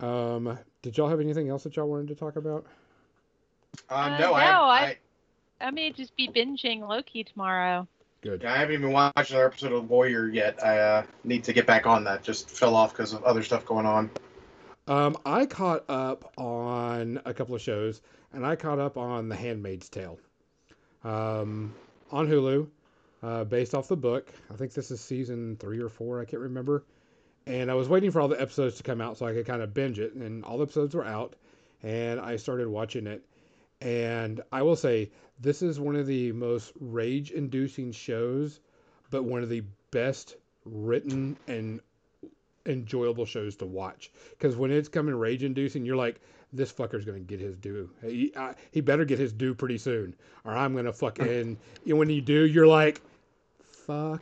[0.00, 2.66] Um, did y'all have anything else that y'all wanted to talk about?
[3.90, 4.96] Uh, Uh, no, I, no, I, I-
[5.60, 7.88] I may just be binging Loki tomorrow.
[8.20, 8.44] Good.
[8.44, 10.64] I haven't even watched another episode of Warrior yet.
[10.64, 12.22] I uh, need to get back on that.
[12.22, 14.08] Just fell off because of other stuff going on.
[14.86, 18.00] Um, I caught up on a couple of shows,
[18.32, 20.18] and I caught up on The Handmaid's Tale
[21.04, 21.74] um,
[22.10, 22.68] on Hulu,
[23.22, 24.32] uh, based off the book.
[24.52, 26.20] I think this is season three or four.
[26.20, 26.84] I can't remember.
[27.48, 29.62] And I was waiting for all the episodes to come out so I could kind
[29.62, 31.34] of binge it, and all the episodes were out,
[31.82, 33.24] and I started watching it.
[33.80, 35.10] And I will say,
[35.40, 38.60] this is one of the most rage-inducing shows,
[39.10, 41.80] but one of the best written and
[42.66, 44.10] enjoyable shows to watch.
[44.30, 46.20] Because when it's coming rage inducing you're like
[46.52, 47.90] this fucker's gonna get his due.
[48.02, 50.14] He, uh, he better get his due pretty soon
[50.44, 53.00] or i'm gonna fucking you know, when you do you're like
[53.86, 54.20] fuck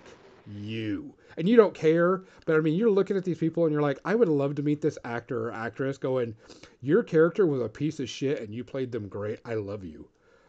[0.48, 3.82] you and you don't care but i mean you're looking at these people and you're
[3.82, 6.34] like i would love to meet this actor or actress going
[6.80, 10.08] your character was a piece of shit and you played them great i love you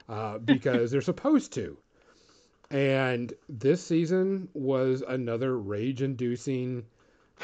[0.10, 1.78] uh, because they're supposed to
[2.69, 6.86] and this season was another rage inducing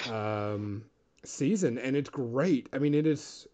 [0.10, 0.84] um,
[1.24, 2.68] season, and it's great.
[2.74, 3.48] I mean, it is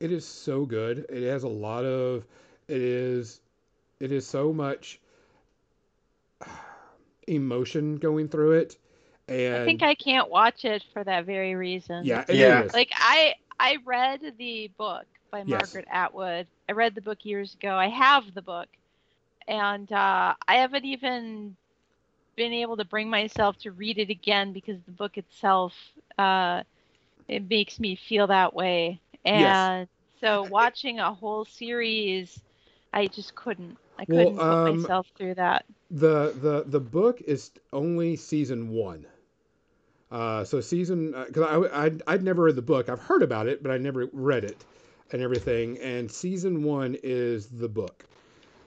[0.00, 1.06] it is so good.
[1.08, 2.24] It has a lot of
[2.68, 3.40] it is
[4.00, 5.00] it is so much
[7.28, 8.76] emotion going through it,
[9.28, 12.20] and I think I can't watch it for that very reason.
[12.20, 12.64] yeah, it Yeah.
[12.64, 12.72] is.
[12.72, 15.44] Like I I read the book by Yes.
[15.44, 16.48] Margaret Atwood.
[16.68, 17.74] I read the book years ago.
[17.74, 18.68] I have the book.
[19.46, 21.56] And uh, I haven't even
[22.36, 25.74] been able to bring myself to read it again because the book itself
[26.18, 26.62] uh,
[27.28, 29.00] it makes me feel that way.
[29.32, 29.70] Yes.
[29.70, 29.88] And
[30.20, 32.42] so watching a whole series
[32.92, 33.78] I just couldn't.
[33.98, 35.64] I couldn't put um, myself through that.
[35.90, 39.06] the the the book is only season one.
[40.10, 41.42] Uh, so season because
[41.72, 42.88] I I'd, I'd never read the book.
[42.88, 44.64] I've heard about it, but I never read it
[45.12, 45.78] and everything.
[45.78, 48.04] And season one is the book,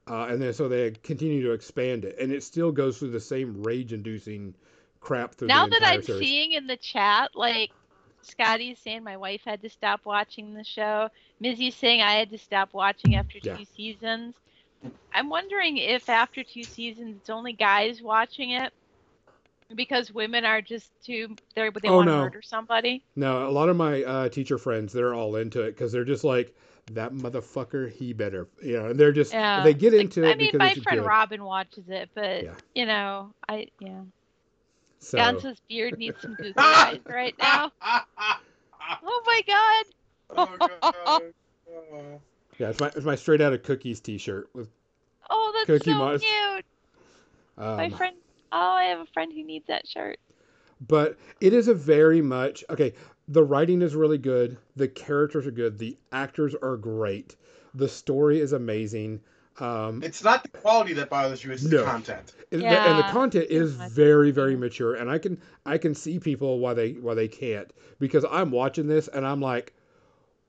[0.07, 3.19] uh, and then so they continue to expand it, and it still goes through the
[3.19, 4.55] same rage-inducing
[4.99, 6.27] crap through Now that I'm series.
[6.27, 7.71] seeing in the chat, like
[8.21, 11.09] Scotty's saying my wife had to stop watching the show,
[11.39, 13.57] Mizzy's saying I had to stop watching after Yeah.
[13.57, 14.35] two seasons.
[15.13, 18.71] I'm wondering if after two seasons it's only guys watching it
[19.75, 22.23] because women are just too they they Oh, want to no.
[22.23, 23.03] murder somebody.
[23.15, 26.23] No, a lot of my uh, teacher friends, they're all into it because they're just
[26.23, 26.55] like,
[26.93, 28.89] that motherfucker, he better, you know.
[28.91, 29.63] And they're just Yeah.
[29.63, 31.07] they get Like, into I it mean, because my friend good.
[31.07, 32.53] Robin watches it, but Yeah.
[32.75, 34.01] you know, I yeah.
[34.99, 37.71] So Gonzo's beard needs some googly eyes right now.
[39.03, 39.85] Oh my god!
[40.37, 41.33] oh, God.
[42.59, 44.69] Yeah, it's my it's my straight out of cookies T-shirt with
[45.29, 46.27] Oh, that's Cookie so Monster.
[46.27, 46.65] cute.
[47.57, 48.15] My um, friend.
[48.51, 50.17] Oh, I have a friend who needs that shirt.
[50.87, 52.93] but it is a very much okay
[53.27, 57.35] the writing is really good the characters are good the actors are great
[57.73, 59.19] the story is amazing
[59.59, 61.79] um It's not the quality that bothers you; it's No.
[61.79, 62.33] the content.
[62.51, 66.19] and, the, and the content is very very mature and i can i can see
[66.19, 69.73] people why they why they can't because i'm watching this and i'm like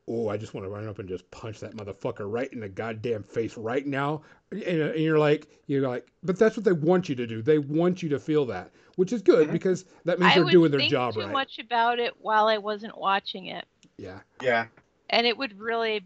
[0.09, 2.69] oh i just want to run up and just punch that motherfucker right in the
[2.69, 7.09] goddamn face right now and, and you're like you're like but that's what they want
[7.09, 9.53] you to do they want you to feel that which is good Mhm.
[9.53, 12.47] because that means I they're doing their think job too right much about it while
[12.49, 13.65] I wasn't watching it,
[13.97, 14.67] yeah Yeah.
[15.11, 16.05] and it would really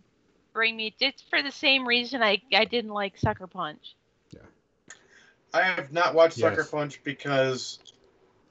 [0.53, 0.95] bring me.
[1.01, 3.97] It's for the same reason I I didn't like Sucker Punch.
[4.33, 4.41] Yeah.
[5.55, 6.55] I have not watched Yes.
[6.57, 7.79] Sucker Punch because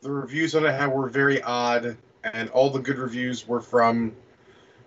[0.02, 4.15] the reviews on it have, were very odd, and all the good reviews were from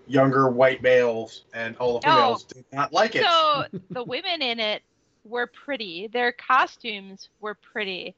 [0.06, 2.12] younger white males, and all the Oh.
[2.12, 3.24] females did not like it.
[3.24, 4.82] So the women in it
[5.24, 6.08] were pretty.
[6.12, 8.14] Their costumes were pretty,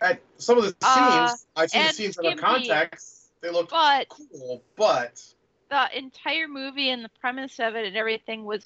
[0.00, 3.30] At some of the scenes, Uh, I've seen the scenes out of context.
[3.40, 5.22] They look but cool, but
[5.70, 8.64] the entire movie and the premise of it and everything was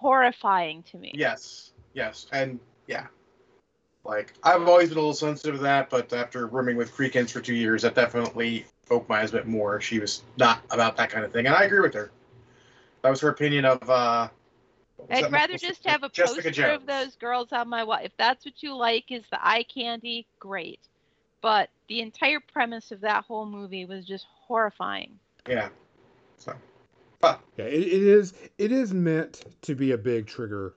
[0.00, 1.12] horrifying to me.
[1.14, 3.06] yes, yes, and yeah.
[4.04, 7.40] Like I've always been a little sensitive to that, but after rooming with Creekins for
[7.40, 9.80] two years, that definitely opened my eyes a bit more.
[9.80, 12.10] She was not about that kind of thing, and I agree with her.
[13.02, 13.88] That was her opinion of.
[13.88, 14.28] uh
[15.10, 15.66] I'd rather movie?
[15.66, 16.86] just have a Jessica poster of Jones.
[16.86, 17.98] those girls on my wall.
[18.02, 20.80] If that's what you like, is the eye candy, great.
[21.42, 25.18] But the entire premise of that whole movie was just horrifying.
[25.48, 25.68] Yeah.
[26.38, 26.54] So,
[27.20, 28.34] but Yeah, it, it is.
[28.58, 30.74] It is meant to be a big trigger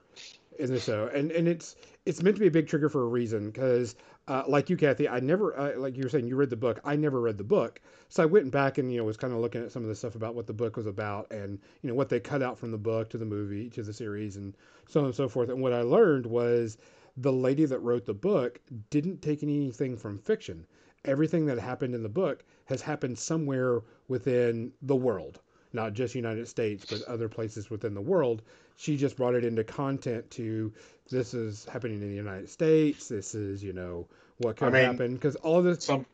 [0.58, 1.76] in the show, and and it's
[2.06, 3.50] it's meant to be a big trigger for a reason.
[3.50, 3.96] Because,
[4.30, 6.78] uh, like you, Kathy, I never uh, like you were saying you read the book.
[6.84, 9.40] I never read the book, so I went back and you know was kind of
[9.40, 11.96] looking at some of the stuff about what the book was about, and you know
[11.96, 15.00] what they cut out from the book to the movie to the series, and so
[15.00, 15.48] on and so forth.
[15.48, 16.78] And what I learned was
[17.16, 20.64] the lady that wrote the book didn't take anything from fiction.
[21.04, 25.40] Everything that happened in the book has happened somewhere within the world
[25.72, 28.42] not just United States, but other places within the world.
[28.80, 30.72] She just brought it into content to
[31.10, 33.08] this is happening in the United States.
[33.08, 34.06] This is, you know,
[34.38, 35.14] what could I mean- happen.
[35.14, 36.06] Because all of this, some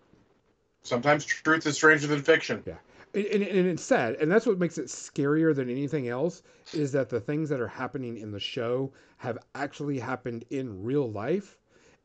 [0.83, 2.65] sometimes truth is stranger than fiction.
[3.15, 4.17] and, and, and it's sad.
[4.17, 6.43] And that's what makes it scarier than anything else
[6.75, 11.09] is that the things that are happening in the show have actually happened in real
[11.09, 11.57] life.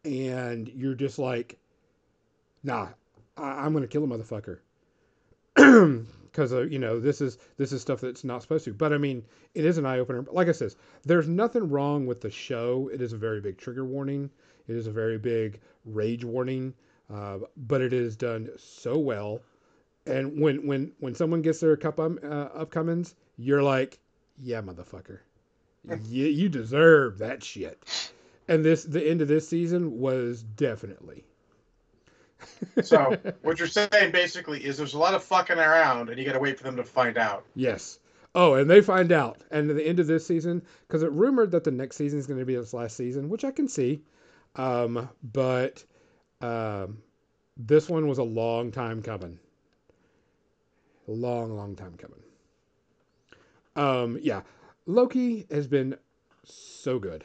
[0.05, 1.57] And you're just like,
[2.63, 2.89] nah,
[3.35, 4.59] I, I'm going to kill a motherfucker.
[6.31, 8.73] because uh, you know this is this is stuff that's not supposed to.
[8.73, 10.25] But I mean, it is an eye opener.
[10.31, 12.89] Like I says, there's nothing wrong with the show.
[12.93, 14.29] It is a very big trigger warning.
[14.67, 16.73] It is a very big rage warning.
[17.13, 19.41] Uh, but it is done so well.
[20.05, 23.99] And when when when someone gets their cup um, uh, upcomings, you're like,
[24.41, 25.19] yeah, motherfucker,
[26.07, 28.11] you you deserve that shit.
[28.47, 31.25] And this the end of this season was definitely.
[32.83, 36.33] So what you're saying basically is there's a lot of fucking around, and you got
[36.33, 37.45] to wait for them to find out.
[37.55, 37.99] Yes.
[38.33, 39.41] Oh, and they find out.
[39.51, 42.27] And at the end of this season, because it rumored that the next season is
[42.27, 44.03] going to be its last season, which I can see.
[44.55, 45.83] Um, but
[46.41, 46.99] um,
[47.57, 49.37] this one was a long time coming.
[51.07, 52.21] A long, long time coming.
[53.75, 54.41] Um, yeah.
[54.85, 55.95] Loki has been
[56.43, 57.23] so good.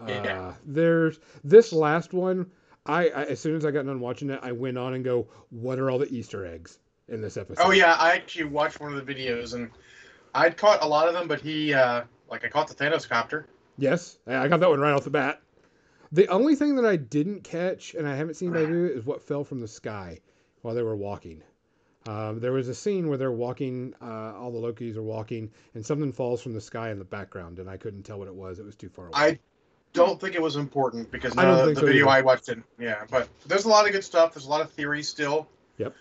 [0.00, 0.54] Uh, Yeah.
[0.64, 2.50] There's this last one.
[2.86, 5.26] I, I as soon as I got done watching it, I went on and go,
[5.50, 8.94] "What are all the Easter eggs in this episode?" Oh yeah, I actually watched one
[8.94, 9.70] of the videos, and
[10.34, 13.46] I'd caught a lot of them, but he, uh, like, I caught the Thanos copter.
[13.78, 15.40] Yes, I got that one right off the bat.
[16.12, 19.22] The only thing that I didn't catch, and I haven't seen by do, is what
[19.22, 20.20] fell from the sky
[20.62, 21.42] while they were walking.
[22.06, 25.84] Um, there was a scene where they're walking, uh, all the Lokis are walking, and
[25.84, 28.58] something falls from the sky in the background, and I couldn't tell what it was.
[28.58, 29.12] It was too far away.
[29.14, 29.38] I
[29.96, 32.18] don't think it was important because of the so video either.
[32.18, 32.66] I watched didn't.
[32.78, 34.34] Yeah, but there's a lot of good stuff.
[34.34, 35.48] There's a lot of theories still.
[35.78, 35.94] Yep.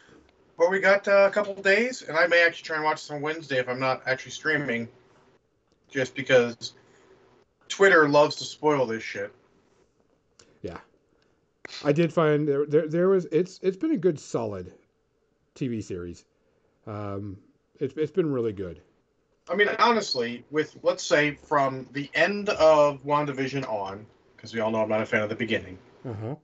[0.57, 3.11] But we got uh, a couple days, and I may actually try and watch this
[3.11, 4.87] on Wednesday if I'm not actually streaming,
[5.89, 6.73] just because
[7.67, 9.33] Twitter loves to spoil this shit.
[10.61, 10.77] Yeah,
[11.83, 14.73] I did find there, there there was it's it's been a good solid
[15.55, 16.23] TV series.
[16.87, 17.37] Um,
[17.79, 18.81] it's it's been really good.
[19.49, 24.05] I mean, honestly, with let's say from the end of WandaVision on,
[24.35, 25.77] because we all know I'm not a fan of the beginning.
[26.03, 26.35] Huh.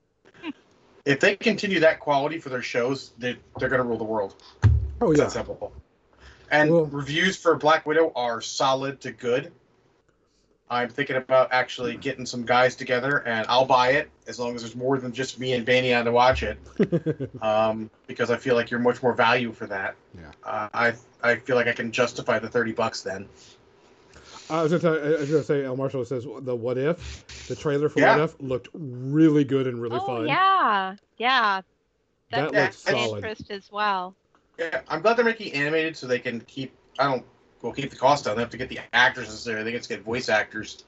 [1.04, 4.36] If they continue that quality for their shows, they they're gonna rule the world.
[5.02, 5.26] Oh It's yeah.
[5.26, 5.74] that simple.
[6.52, 9.52] And Well- reviews for Black Widow are solid to good.
[10.72, 14.62] I'm thinking about actually getting some guys together, and I'll buy it as long as
[14.62, 16.58] there's more than just me and Banyan to watch it,
[17.44, 19.96] um, because I feel like you're much more value for that.
[20.16, 20.32] Yeah.
[20.44, 23.28] Uh, I I feel like I can justify the thirty bucks then.
[24.50, 27.56] I was gonna, tell, I was gonna say, El Marshall says the What If, the
[27.56, 28.18] trailer for Yeah.
[28.18, 30.28] What If looked really good and really oh fun.
[30.28, 31.62] yeah, yeah.
[32.32, 33.16] That That, looks my solid.
[33.18, 34.16] interest as well.
[34.58, 36.74] Yeah, I'm glad they're making animated so they can keep.
[37.00, 37.26] I don't.
[37.62, 38.36] Well, keep the cost down.
[38.36, 39.64] They have to get the actors necessary.
[39.64, 40.84] They get to get voice actors,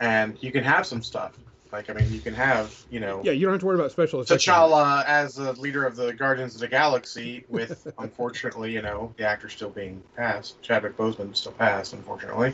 [0.00, 1.38] and you can have some stuff.
[1.72, 3.90] Like I mean, you can have you know Yeah, you don't have to worry about
[3.90, 4.44] special effects.
[4.44, 9.26] T'Challa as the leader of the Guardians of the Galaxy, with unfortunately, you know, the
[9.26, 10.60] actor still being passed.
[10.62, 12.52] Chadwick Boseman still passed, unfortunately.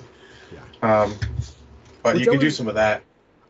[0.53, 1.03] Yeah.
[1.03, 1.15] Um,
[2.03, 3.03] but Which you can do some of that.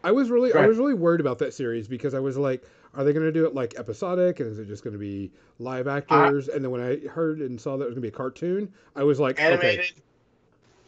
[0.03, 2.65] I was really, I was really worried about that series because I was like,
[2.95, 5.31] are they going to do it like episodic, and is it just going to be
[5.59, 6.49] live actors?
[6.49, 8.73] and then when I heard and saw that it was going to be a cartoon,
[8.97, 9.81] I was like, Animated.
[9.81, 9.93] okay,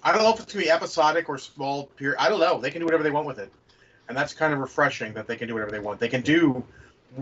[0.03, 2.17] I don't know if it's gonna be episodic or small period.
[2.19, 2.61] I don't know.
[2.61, 3.53] They can do whatever they want with it,
[4.09, 6.01] and that's kind of refreshing that they can do whatever they want.
[6.01, 6.65] They can do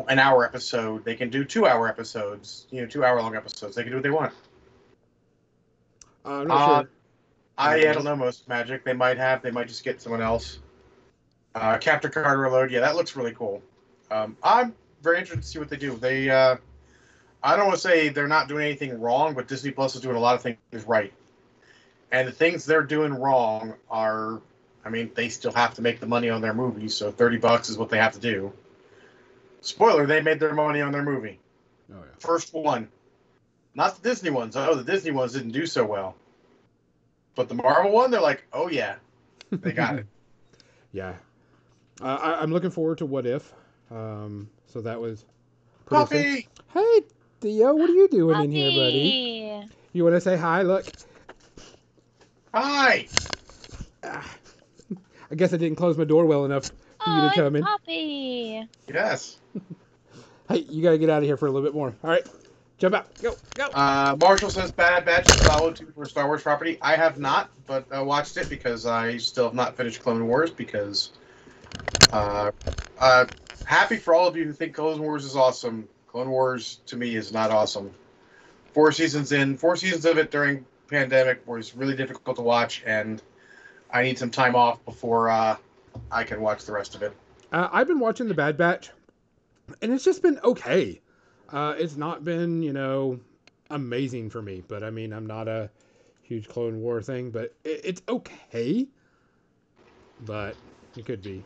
[0.09, 1.05] an hour episode.
[1.05, 2.67] They can do two hour episodes.
[2.71, 3.77] You know, two hour long episodes.
[3.77, 4.33] They can do what they want.
[6.25, 6.91] I'm not Uh, sure.
[7.59, 8.85] I, I don't know most magic.
[8.85, 9.43] They might have.
[9.43, 10.61] They might just get someone else.
[11.55, 12.71] Uh, Captain Carter Reload.
[12.71, 13.63] Yeah, that looks really cool.
[14.11, 15.97] Um, I'm very interested to see what they do.
[15.97, 16.31] They.
[16.31, 16.57] Uh,
[17.43, 20.17] I don't want to say they're not doing anything wrong, but Disney Plus is doing
[20.17, 21.13] a lot of things right.
[22.13, 24.41] And the things they're doing wrong are,
[24.85, 27.71] I mean, they still have to make the money on their movies, so thirty bucks
[27.71, 28.53] is what they have to do.
[29.63, 31.39] Spoiler: They made their money on their movie.
[31.93, 32.05] Oh yeah.
[32.19, 32.89] First one.
[33.75, 34.57] Not the Disney ones.
[34.57, 36.17] Oh, the Disney ones didn't do so well.
[37.37, 38.97] But the Marvel one, they're like, oh yeah,
[39.51, 40.07] they got it.
[40.93, 41.15] Yeah.
[42.03, 43.55] Uh, I, I'm looking forward to What If.
[43.91, 45.25] Um, so that was.
[45.87, 46.47] pretty exciting.
[46.73, 46.99] Puppy!
[47.01, 47.07] Hey,
[47.41, 49.69] Theo, what are you doing in here, buddy?
[49.93, 50.63] You want to say hi?
[50.63, 50.87] Look.
[52.55, 53.07] Hi!
[54.05, 54.35] Ah.
[55.31, 57.63] I guess I didn't close my door well enough for you Oh, to come in.
[57.63, 58.67] it's Puppy.
[58.93, 59.39] Yes.
[60.49, 61.95] Hey, you got to get out of here for a little bit more.
[62.03, 62.27] All right.
[62.79, 63.15] Jump out.
[63.23, 63.67] Go, go.
[63.69, 66.77] Uh, Marshall says Bad Batch is followed to for Star Wars property.
[66.83, 70.51] I have not, but I watched it because I still have not finished Clone Wars
[70.51, 71.13] because.
[72.13, 72.51] Uh,
[72.99, 73.27] uh,
[73.65, 75.89] happy for all of you who think Clone Wars is awesome.
[76.07, 77.91] Clone Wars to me is not awesome.
[78.73, 83.23] Four seasons in, four seasons of it during pandemic was really difficult to watch, and
[83.93, 85.57] I need some time off before uh,
[86.11, 87.17] I can watch the rest of it.
[87.53, 88.91] Uh, I've been watching The Bad Batch,
[89.83, 91.01] and it's just been okay.
[91.49, 93.19] Uh, it's not been, you know,
[93.71, 95.71] amazing for me, but I mean, I'm not a
[96.23, 98.87] huge Clone War thing, but it, it's okay.
[100.25, 100.55] But
[100.97, 101.43] it could be.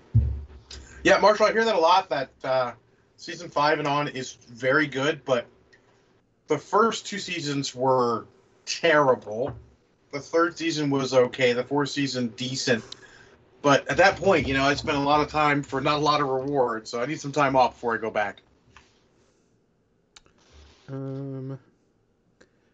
[1.05, 2.09] Yeah, Marshall, I hear that a lot.
[2.09, 2.73] That uh,
[3.19, 5.47] season five and on is very good, but
[6.49, 8.27] the first two seasons were
[8.65, 9.55] terrible.
[10.13, 11.53] The third season was okay.
[11.53, 12.83] The fourth season decent,
[13.61, 16.03] but at that point, you know, I spent a lot of time for not a
[16.03, 18.41] lot of reward, so I need some time off before I go back.
[20.89, 21.59] Um,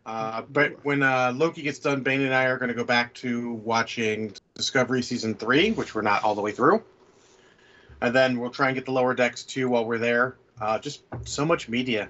[0.06, 3.12] Uh, but when uh, Loki gets done, Bane and I are going to go back
[3.14, 6.82] to watching Discovery season three, which we're not all the way through,
[8.00, 10.36] and then we'll try and get the lower decks too while we're there.
[10.60, 12.08] Uh, just so much media.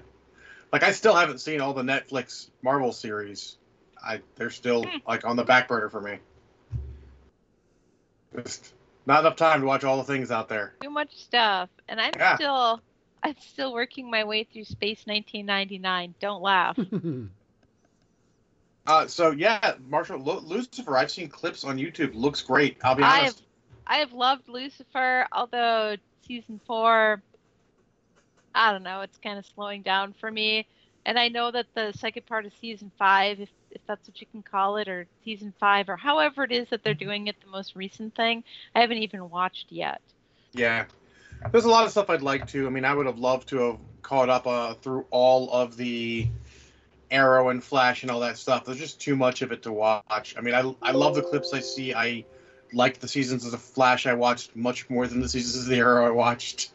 [0.71, 3.57] Like I still haven't seen all the Netflix Marvel series.
[4.03, 6.19] I they're still like on the back burner for me.
[8.35, 8.73] Just
[9.05, 10.73] not enough time to watch all the things out there.
[10.81, 12.35] Too much stuff, and I'm Yeah.
[12.35, 12.81] still,
[13.23, 16.15] I'm still working my way through Space 1999.
[16.19, 16.77] Don't laugh.
[18.87, 20.97] Uh, so yeah, Marshall Lu- Lucifer.
[20.97, 22.15] I've seen clips on YouTube.
[22.15, 22.77] Looks great.
[22.83, 23.43] I'll be I honest.
[23.85, 25.95] I have loved Lucifer, although
[26.27, 27.21] season four,
[28.53, 30.67] I don't know, it's kind of slowing down for me.
[31.05, 34.27] And I know that the second part of season five, if, if that's what you
[34.31, 37.49] can call it, or season five, or however it is that they're doing it, the
[37.49, 38.43] most recent thing,
[38.75, 39.99] I haven't even watched yet.
[40.53, 40.85] Yeah,
[41.51, 42.67] there's a lot of stuff I'd like to.
[42.67, 46.27] I mean, I would have loved to have caught up uh, through all of the
[47.09, 48.65] Arrow and Flash and all that stuff.
[48.65, 50.35] There's just too much of it to watch.
[50.37, 51.93] I mean, I I love the clips I see.
[51.93, 52.25] I
[52.73, 55.77] like the seasons of the Flash I watched much more than the seasons of the
[55.77, 56.71] Arrow I watched.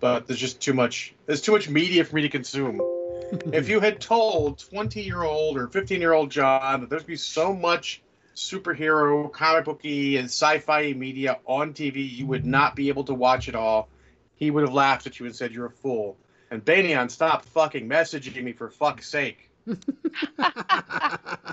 [0.00, 1.14] But there's just too much.
[1.26, 2.86] There's too much media for me to consume.
[3.52, 7.16] if you had told 20 year old or 15 year old John that there's be
[7.16, 8.02] so much
[8.34, 13.14] superhero, comic booky, and sci fi media on TV, you would not be able to
[13.14, 13.88] watch it all.
[14.36, 16.16] He would have laughed at you and said you're a fool.
[16.50, 19.49] And Banyan, stop fucking messaging me for fuck's sake.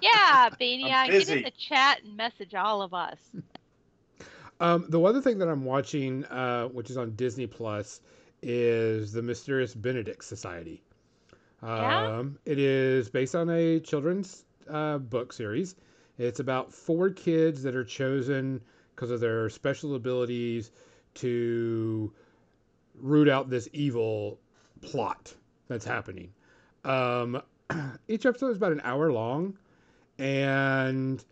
[0.01, 3.17] Yeah, Bania, I'm get in the chat and message all of us.
[4.59, 8.01] Um, the other thing that I'm watching, uh, which is on Disney Plus,
[8.41, 10.81] is the Mysterious Benedict Society.
[11.61, 12.23] Um, Yeah?
[12.45, 15.75] It is based on a children's uh, book series.
[16.17, 18.61] It's about four kids that are chosen
[18.95, 20.71] because of their special abilities
[21.15, 22.11] to
[22.95, 24.39] root out this evil
[24.81, 25.35] plot
[25.67, 26.33] that's happening.
[26.83, 27.41] Um,
[28.07, 29.57] each episode is about an hour long,
[30.19, 31.23] and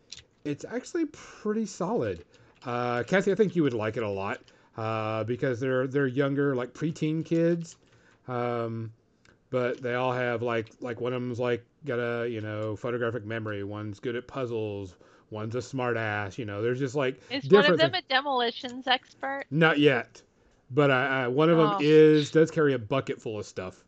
[0.44, 2.24] it's actually pretty solid.
[2.66, 4.40] Uh, Kathy, I think you would like it a lot
[4.78, 7.78] uh, because they're they're younger, like preteen kids,
[8.28, 8.92] um,
[9.50, 13.26] but they all have like like one of them's like got a you know photographic
[13.26, 13.64] memory.
[13.64, 14.96] One's good at puzzles.
[15.32, 16.38] One's a smart ass.
[16.38, 18.04] You know, there's just like Is one of them things.
[18.10, 19.46] a demolitions expert?
[19.52, 20.22] Not yet,
[20.72, 21.80] but I, I, one of them Oh.
[21.82, 23.84] is does carry a bucket full of stuff,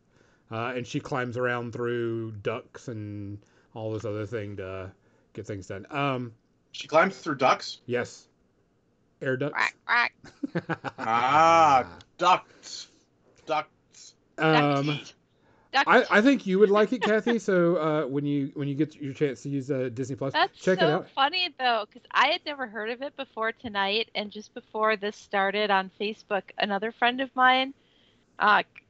[0.51, 3.39] uh, and she climbs around through ducks and
[3.73, 4.91] all this other thing to
[5.33, 5.85] get things done.
[5.89, 6.33] Um,
[6.71, 7.79] She climbs through ducks.
[7.85, 8.27] yes,
[9.21, 9.53] air ducts.
[9.85, 10.11] Quack,
[10.53, 10.93] quack.
[10.99, 11.87] Ah,
[12.17, 12.87] ducks.
[13.45, 14.15] Ducks.
[14.37, 14.99] um,
[15.73, 15.85] Ducks.
[15.85, 17.39] I, I think you would like it, Kathy.
[17.39, 20.57] So uh, when you when you get your chance to use uh, Disney Plus, That's
[20.57, 21.09] check so it out.
[21.09, 25.17] funny though, because I had never heard of it before tonight, and just before this
[25.17, 27.73] started on Facebook, another friend of mine,
[28.39, 28.81] uh, c-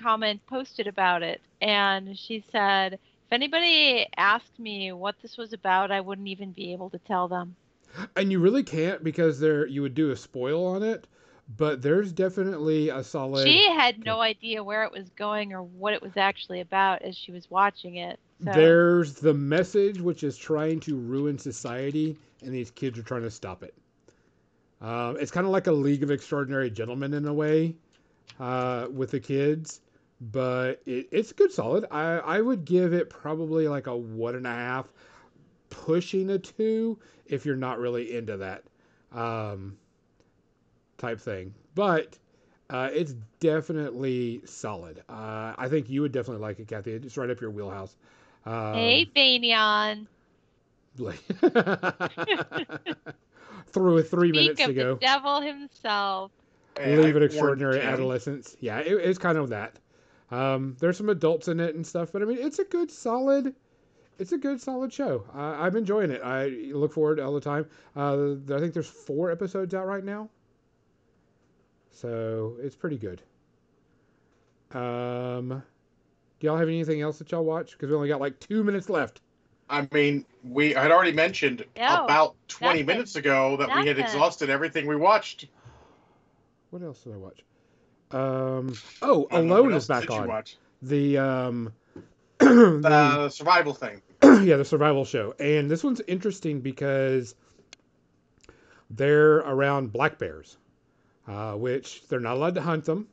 [0.00, 5.90] comment posted about it, and she said, if anybody asked me what this was about,
[5.90, 7.56] I wouldn't even be able to tell them.
[8.16, 11.06] And you really can't because there you would do a spoil on it,
[11.56, 13.46] but there's definitely a solid.
[13.46, 17.16] She had no idea where it was going or what it was actually about as
[17.16, 18.18] she was watching it.
[18.44, 18.52] So.
[18.52, 23.30] There's the message, which is trying to ruin society, and these kids are trying to
[23.30, 23.74] stop it.
[24.80, 27.74] Um, it's kind of like a League of Extraordinary Gentlemen in a way
[28.38, 29.80] uh, with the kids,
[30.20, 31.86] but it, it's good, solid.
[31.90, 34.92] I, I would give it probably like a one and a half,
[35.70, 38.62] pushing a two if you're not really into that
[39.12, 39.76] um,
[40.98, 41.54] type thing.
[41.74, 42.18] But
[42.70, 45.02] uh, it's definitely solid.
[45.08, 46.92] Uh, I think you would definitely like it, Kathy.
[46.92, 47.96] It's right up your wheelhouse.
[48.46, 50.06] Um, hey, Banyan.
[50.96, 51.12] through
[53.72, 54.94] Threw it three Speak minutes of ago.
[54.94, 56.30] the devil himself.
[56.78, 58.56] Hey, Leave I it warned extraordinary adolescence.
[58.60, 59.78] Yeah, it, it's kind of that.
[60.34, 63.54] Um, there's some adults in it and stuff, but I mean, it's a good, solid.
[64.18, 65.24] It's a good, solid show.
[65.32, 66.20] I, I'm enjoying it.
[66.24, 67.66] I look forward all the time.
[67.96, 70.28] Uh, I think there's four episodes out right now,
[71.90, 73.22] so it's pretty good.
[74.72, 75.62] Um,
[76.40, 77.72] do y'all have anything else that y'all watch?
[77.72, 79.20] Because we only got like two minutes left.
[79.70, 82.86] I mean, we I had already mentioned No, about 20 nothing.
[82.86, 84.04] minutes ago that we had Nothing.
[84.04, 85.46] exhausted everything we watched.
[86.70, 87.44] What else did I watch?
[88.14, 90.44] Um, oh, I Alone is back on.
[90.82, 91.72] The um,
[92.38, 94.00] the- The survival thing.
[94.22, 95.34] yeah, the survival show.
[95.40, 97.34] And this one's interesting because
[98.90, 100.56] they're around black bears,
[101.26, 103.08] uh, which they're not allowed to hunt them.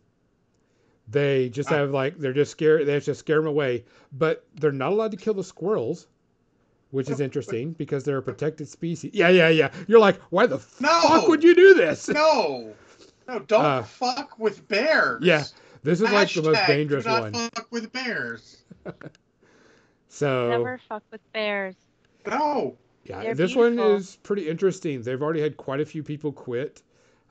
[1.08, 1.76] They just Ah.
[1.78, 2.86] have like they're just scared.
[2.86, 6.08] They have to scare them away, but they're not allowed to kill the squirrels,
[6.92, 9.12] which is interesting because they're a protected species.
[9.14, 9.72] Yeah, yeah, yeah.
[9.88, 11.02] You're like, why the No!
[11.02, 12.08] fuck would you do this?
[12.08, 12.74] No,
[13.32, 15.24] no, don't Uh, fuck with bears.
[15.24, 15.44] yeah,
[15.84, 17.34] This is like the most Hashtag dangerous do not one.
[17.34, 18.64] Fuck with bears.
[20.14, 21.76] So Never fuck with bears.
[22.28, 22.76] No.
[23.06, 25.02] Yeah, They're this one is pretty interesting.
[25.02, 26.82] They've already had quite a few people quit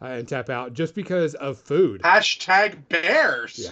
[0.01, 2.01] uh, and tap out just because of food.
[2.03, 3.71] Hashtag bears.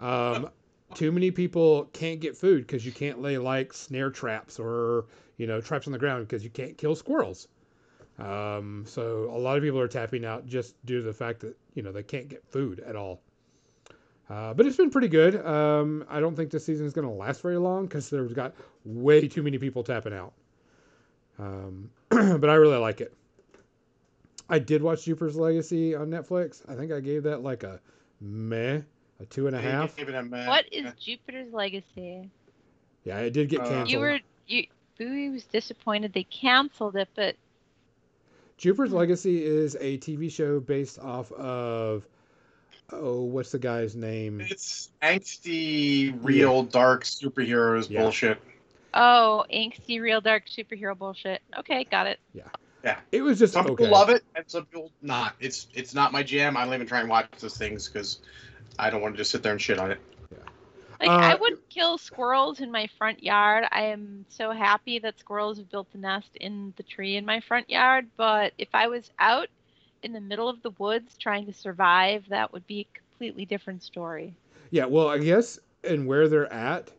[0.00, 0.30] Yeah.
[0.30, 0.48] Um,
[0.94, 5.04] too many people can't get food because you can't lay like snare traps or
[5.36, 7.46] you know traps on the ground because you can't kill squirrels.
[8.20, 11.56] Um, so a lot of people are tapping out just due to the fact that
[11.74, 13.20] you know they can't get food at all.
[14.28, 15.44] Uh, but it's been pretty good.
[15.44, 18.54] Um, I don't think this season is going to last very long because there's got
[18.84, 20.32] way too many people tapping out.
[21.38, 23.12] Um, but I really like it.
[24.48, 26.62] I did watch Jupiter's Legacy on Netflix.
[26.68, 27.80] I think I gave that like a
[28.20, 28.80] meh,
[29.20, 29.96] a two and a You half.
[29.96, 30.46] gave it a man.
[30.46, 32.28] What is Jupiter's Legacy?
[33.04, 33.90] Yeah, it did get Uh, canceled.
[33.90, 34.66] You were you.
[34.98, 37.34] Bowie was disappointed they canceled it, but
[38.60, 38.96] Jupiter's hmm.
[38.96, 42.06] Legacy is a TV show based off of
[42.92, 44.40] oh, what's the guy's name?
[44.42, 48.02] It's angsty, real, dark superheroes Yeah.
[48.02, 48.38] bullshit.
[48.92, 51.40] oh, angsty, real dark superhero bullshit.
[51.58, 52.20] Okay, got it.
[52.34, 52.42] Yeah.
[52.84, 52.98] Yeah.
[53.12, 53.84] It was just Some okay.
[53.84, 55.34] people love it, and some people not.
[55.40, 56.56] It's it's not my jam.
[56.56, 58.18] I don't even try and watch those things because
[58.78, 60.00] I don't want to just sit there and shit on it.
[61.00, 63.64] Like I Uh, would kill squirrels in my front yard.
[63.70, 67.40] I am so happy that squirrels have built a nest in the tree in my
[67.40, 68.06] front yard.
[68.18, 69.48] But if I was out
[70.02, 73.82] in the middle of the woods trying to survive, that would be a completely different
[73.82, 74.34] story.
[74.70, 76.90] Yeah, well, I guess and where they're at,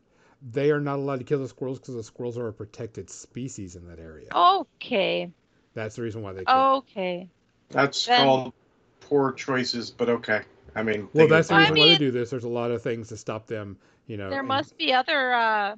[0.52, 3.76] they are not allowed to kill the squirrels because the squirrels are a protected species
[3.76, 4.30] in that area.
[4.34, 5.30] Okay,
[5.76, 6.44] That's the reason why they.
[6.46, 6.84] Can't.
[6.90, 7.30] okay.
[7.70, 8.54] That's Then- called
[9.00, 10.42] poor choices, but okay.
[10.76, 12.30] I mean, well, that's the of- I reason why they do this.
[12.30, 13.78] There's a lot of things to stop them.
[14.08, 14.30] You know.
[14.30, 15.76] There and- must be other uh,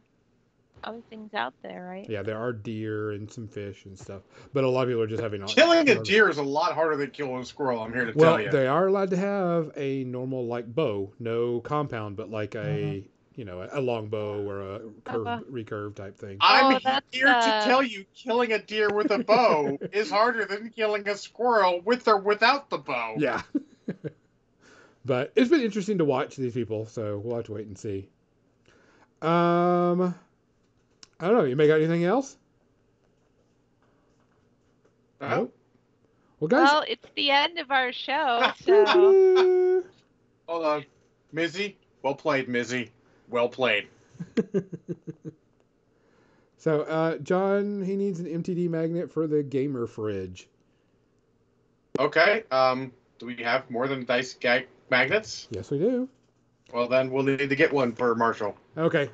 [0.84, 2.10] other things out there, right?
[2.10, 4.22] Yeah, there are deer and some fish and stuff,
[4.53, 6.95] but a lot of people are just having Killing a deer is a lot harder
[6.98, 7.82] than killing a squirrel.
[7.82, 8.52] I'm here to Well, tell you.
[8.52, 13.07] they are allowed to have a normal like bow, no compound, but like a Mm-hmm.
[13.40, 15.40] you know a long bow or a curve Uh-huh.
[15.49, 16.38] recurve type thing.
[16.41, 20.11] I'm Oh, that's, here uh, to tell you, killing a deer with a bow is
[20.11, 23.15] harder than killing a squirrel with or without the bow.
[23.18, 23.41] Yeah.
[25.05, 28.07] but it's been interesting to watch these people, so we'll have to wait and see.
[29.21, 30.15] Um,
[31.19, 31.43] I don't know.
[31.43, 32.38] You make out anything else?
[35.21, 35.55] Nope.
[36.39, 36.69] Well, guys.
[36.69, 39.84] Well, it's the end of our show, so
[40.47, 40.85] Hold on.
[41.34, 42.89] Mizzy, well played, Mizzy.
[43.30, 43.88] Well played.
[46.57, 50.47] so, uh, John, he needs an MTD magnet for the gamer fridge.
[51.97, 52.43] Okay.
[52.51, 54.67] Um, do we have more than dice gag
[54.98, 55.48] magnets?
[55.52, 56.07] Yes, we do.
[56.74, 58.56] Well, then we'll need to get one for Marshall.
[58.78, 59.10] Okay.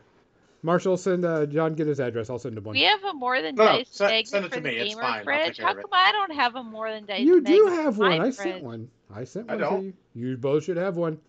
[0.62, 2.30] Marshall, send uh, John get his address.
[2.30, 2.74] I'll send him one.
[2.74, 4.70] we have a more than No, no, dice send- magnet send it for to the
[4.70, 5.58] me, it's gamer fine, I'll fridge.
[5.58, 8.22] How come I don't have a more than dice you do magnet have one.
[8.22, 8.90] I sent one.
[9.14, 9.84] I sent one to don't.
[9.84, 9.94] you.
[10.16, 11.20] You both should have one.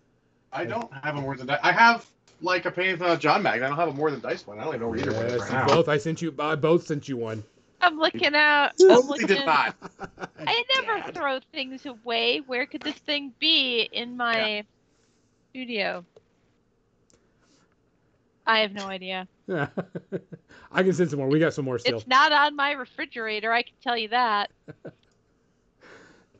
[0.51, 1.59] I don't have a more than dice.
[1.63, 2.05] I have
[2.41, 3.63] like a pay uh, John magnet.
[3.63, 4.59] I don't have a more than dice one.
[4.59, 5.67] I don't even know where either one is Yes, right you now.
[5.67, 5.87] both.
[5.87, 6.35] I sent you.
[6.37, 7.43] I both sent you one.
[7.81, 8.71] I'm looking out.
[8.79, 9.27] I'm looking.
[9.27, 9.75] did not.
[10.39, 12.41] I never throw things away.
[12.45, 14.63] Where could this thing be in my
[15.49, 16.05] studio?
[18.45, 19.27] I have no idea.
[19.47, 19.67] Yeah.
[20.71, 21.27] I can send some more.
[21.27, 21.97] We got some more still.
[21.97, 23.51] It's not on my refrigerator.
[23.51, 24.51] I can tell you that.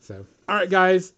[0.03, 1.13] So, all right, guys.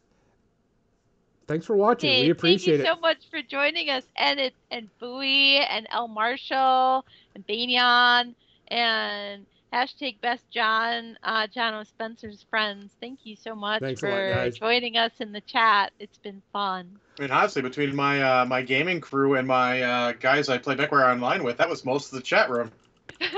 [1.48, 2.10] Thanks for watching.
[2.10, 2.84] Hey, we appreciate it.
[2.84, 2.96] thank you it.
[2.96, 8.36] so much for joining us, and it and Bowie and El Marshall and Banyan
[8.68, 11.84] and hashtag Best John, uh, John O.
[11.84, 12.94] Spencer's friends.
[13.02, 15.92] Thank you so much Thanks for lot, joining us in the chat.
[16.00, 17.00] It's been fun.
[17.18, 20.76] I mean, honestly, between my uh, my gaming crew and my uh, guys I play
[20.76, 22.72] MechWarrior online with, that was most of the chat room.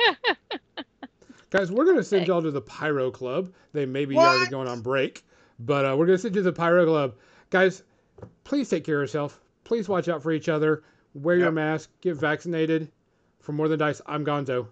[1.52, 3.54] Guys, we're going to send y'all to the Pyro Club.
[3.72, 4.28] They may be What?
[4.28, 5.24] already going on break,
[5.58, 7.16] but uh, we're going to send you to the Pyro Club.
[7.50, 7.84] Guys,
[8.44, 9.40] please take care of yourself.
[9.64, 10.84] Please watch out for each other.
[11.14, 11.90] Wear your mask.
[12.02, 12.92] Get vaccinated.
[13.40, 14.68] For More Than Dice, I'm Gonzo.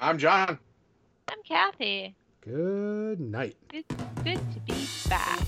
[0.00, 0.58] I'm John.
[1.30, 2.14] I'm Kathy.
[2.40, 3.56] Good night.
[3.68, 3.84] Good,
[4.24, 5.42] good to be back.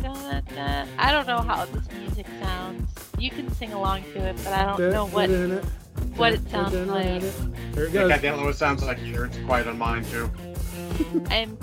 [0.98, 2.90] I don't know how this music sounds.
[3.18, 5.62] You can sing along to it, but I don't know what Da-
[6.16, 7.22] what it sounds like.
[7.74, 8.12] Here it goes.
[8.12, 9.26] I don't know what it sounds like either.
[9.26, 10.30] It's quiet on mine too.
[11.30, 11.58] I'm.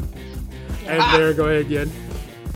[0.87, 1.17] And ah!
[1.17, 1.91] there, go ahead again.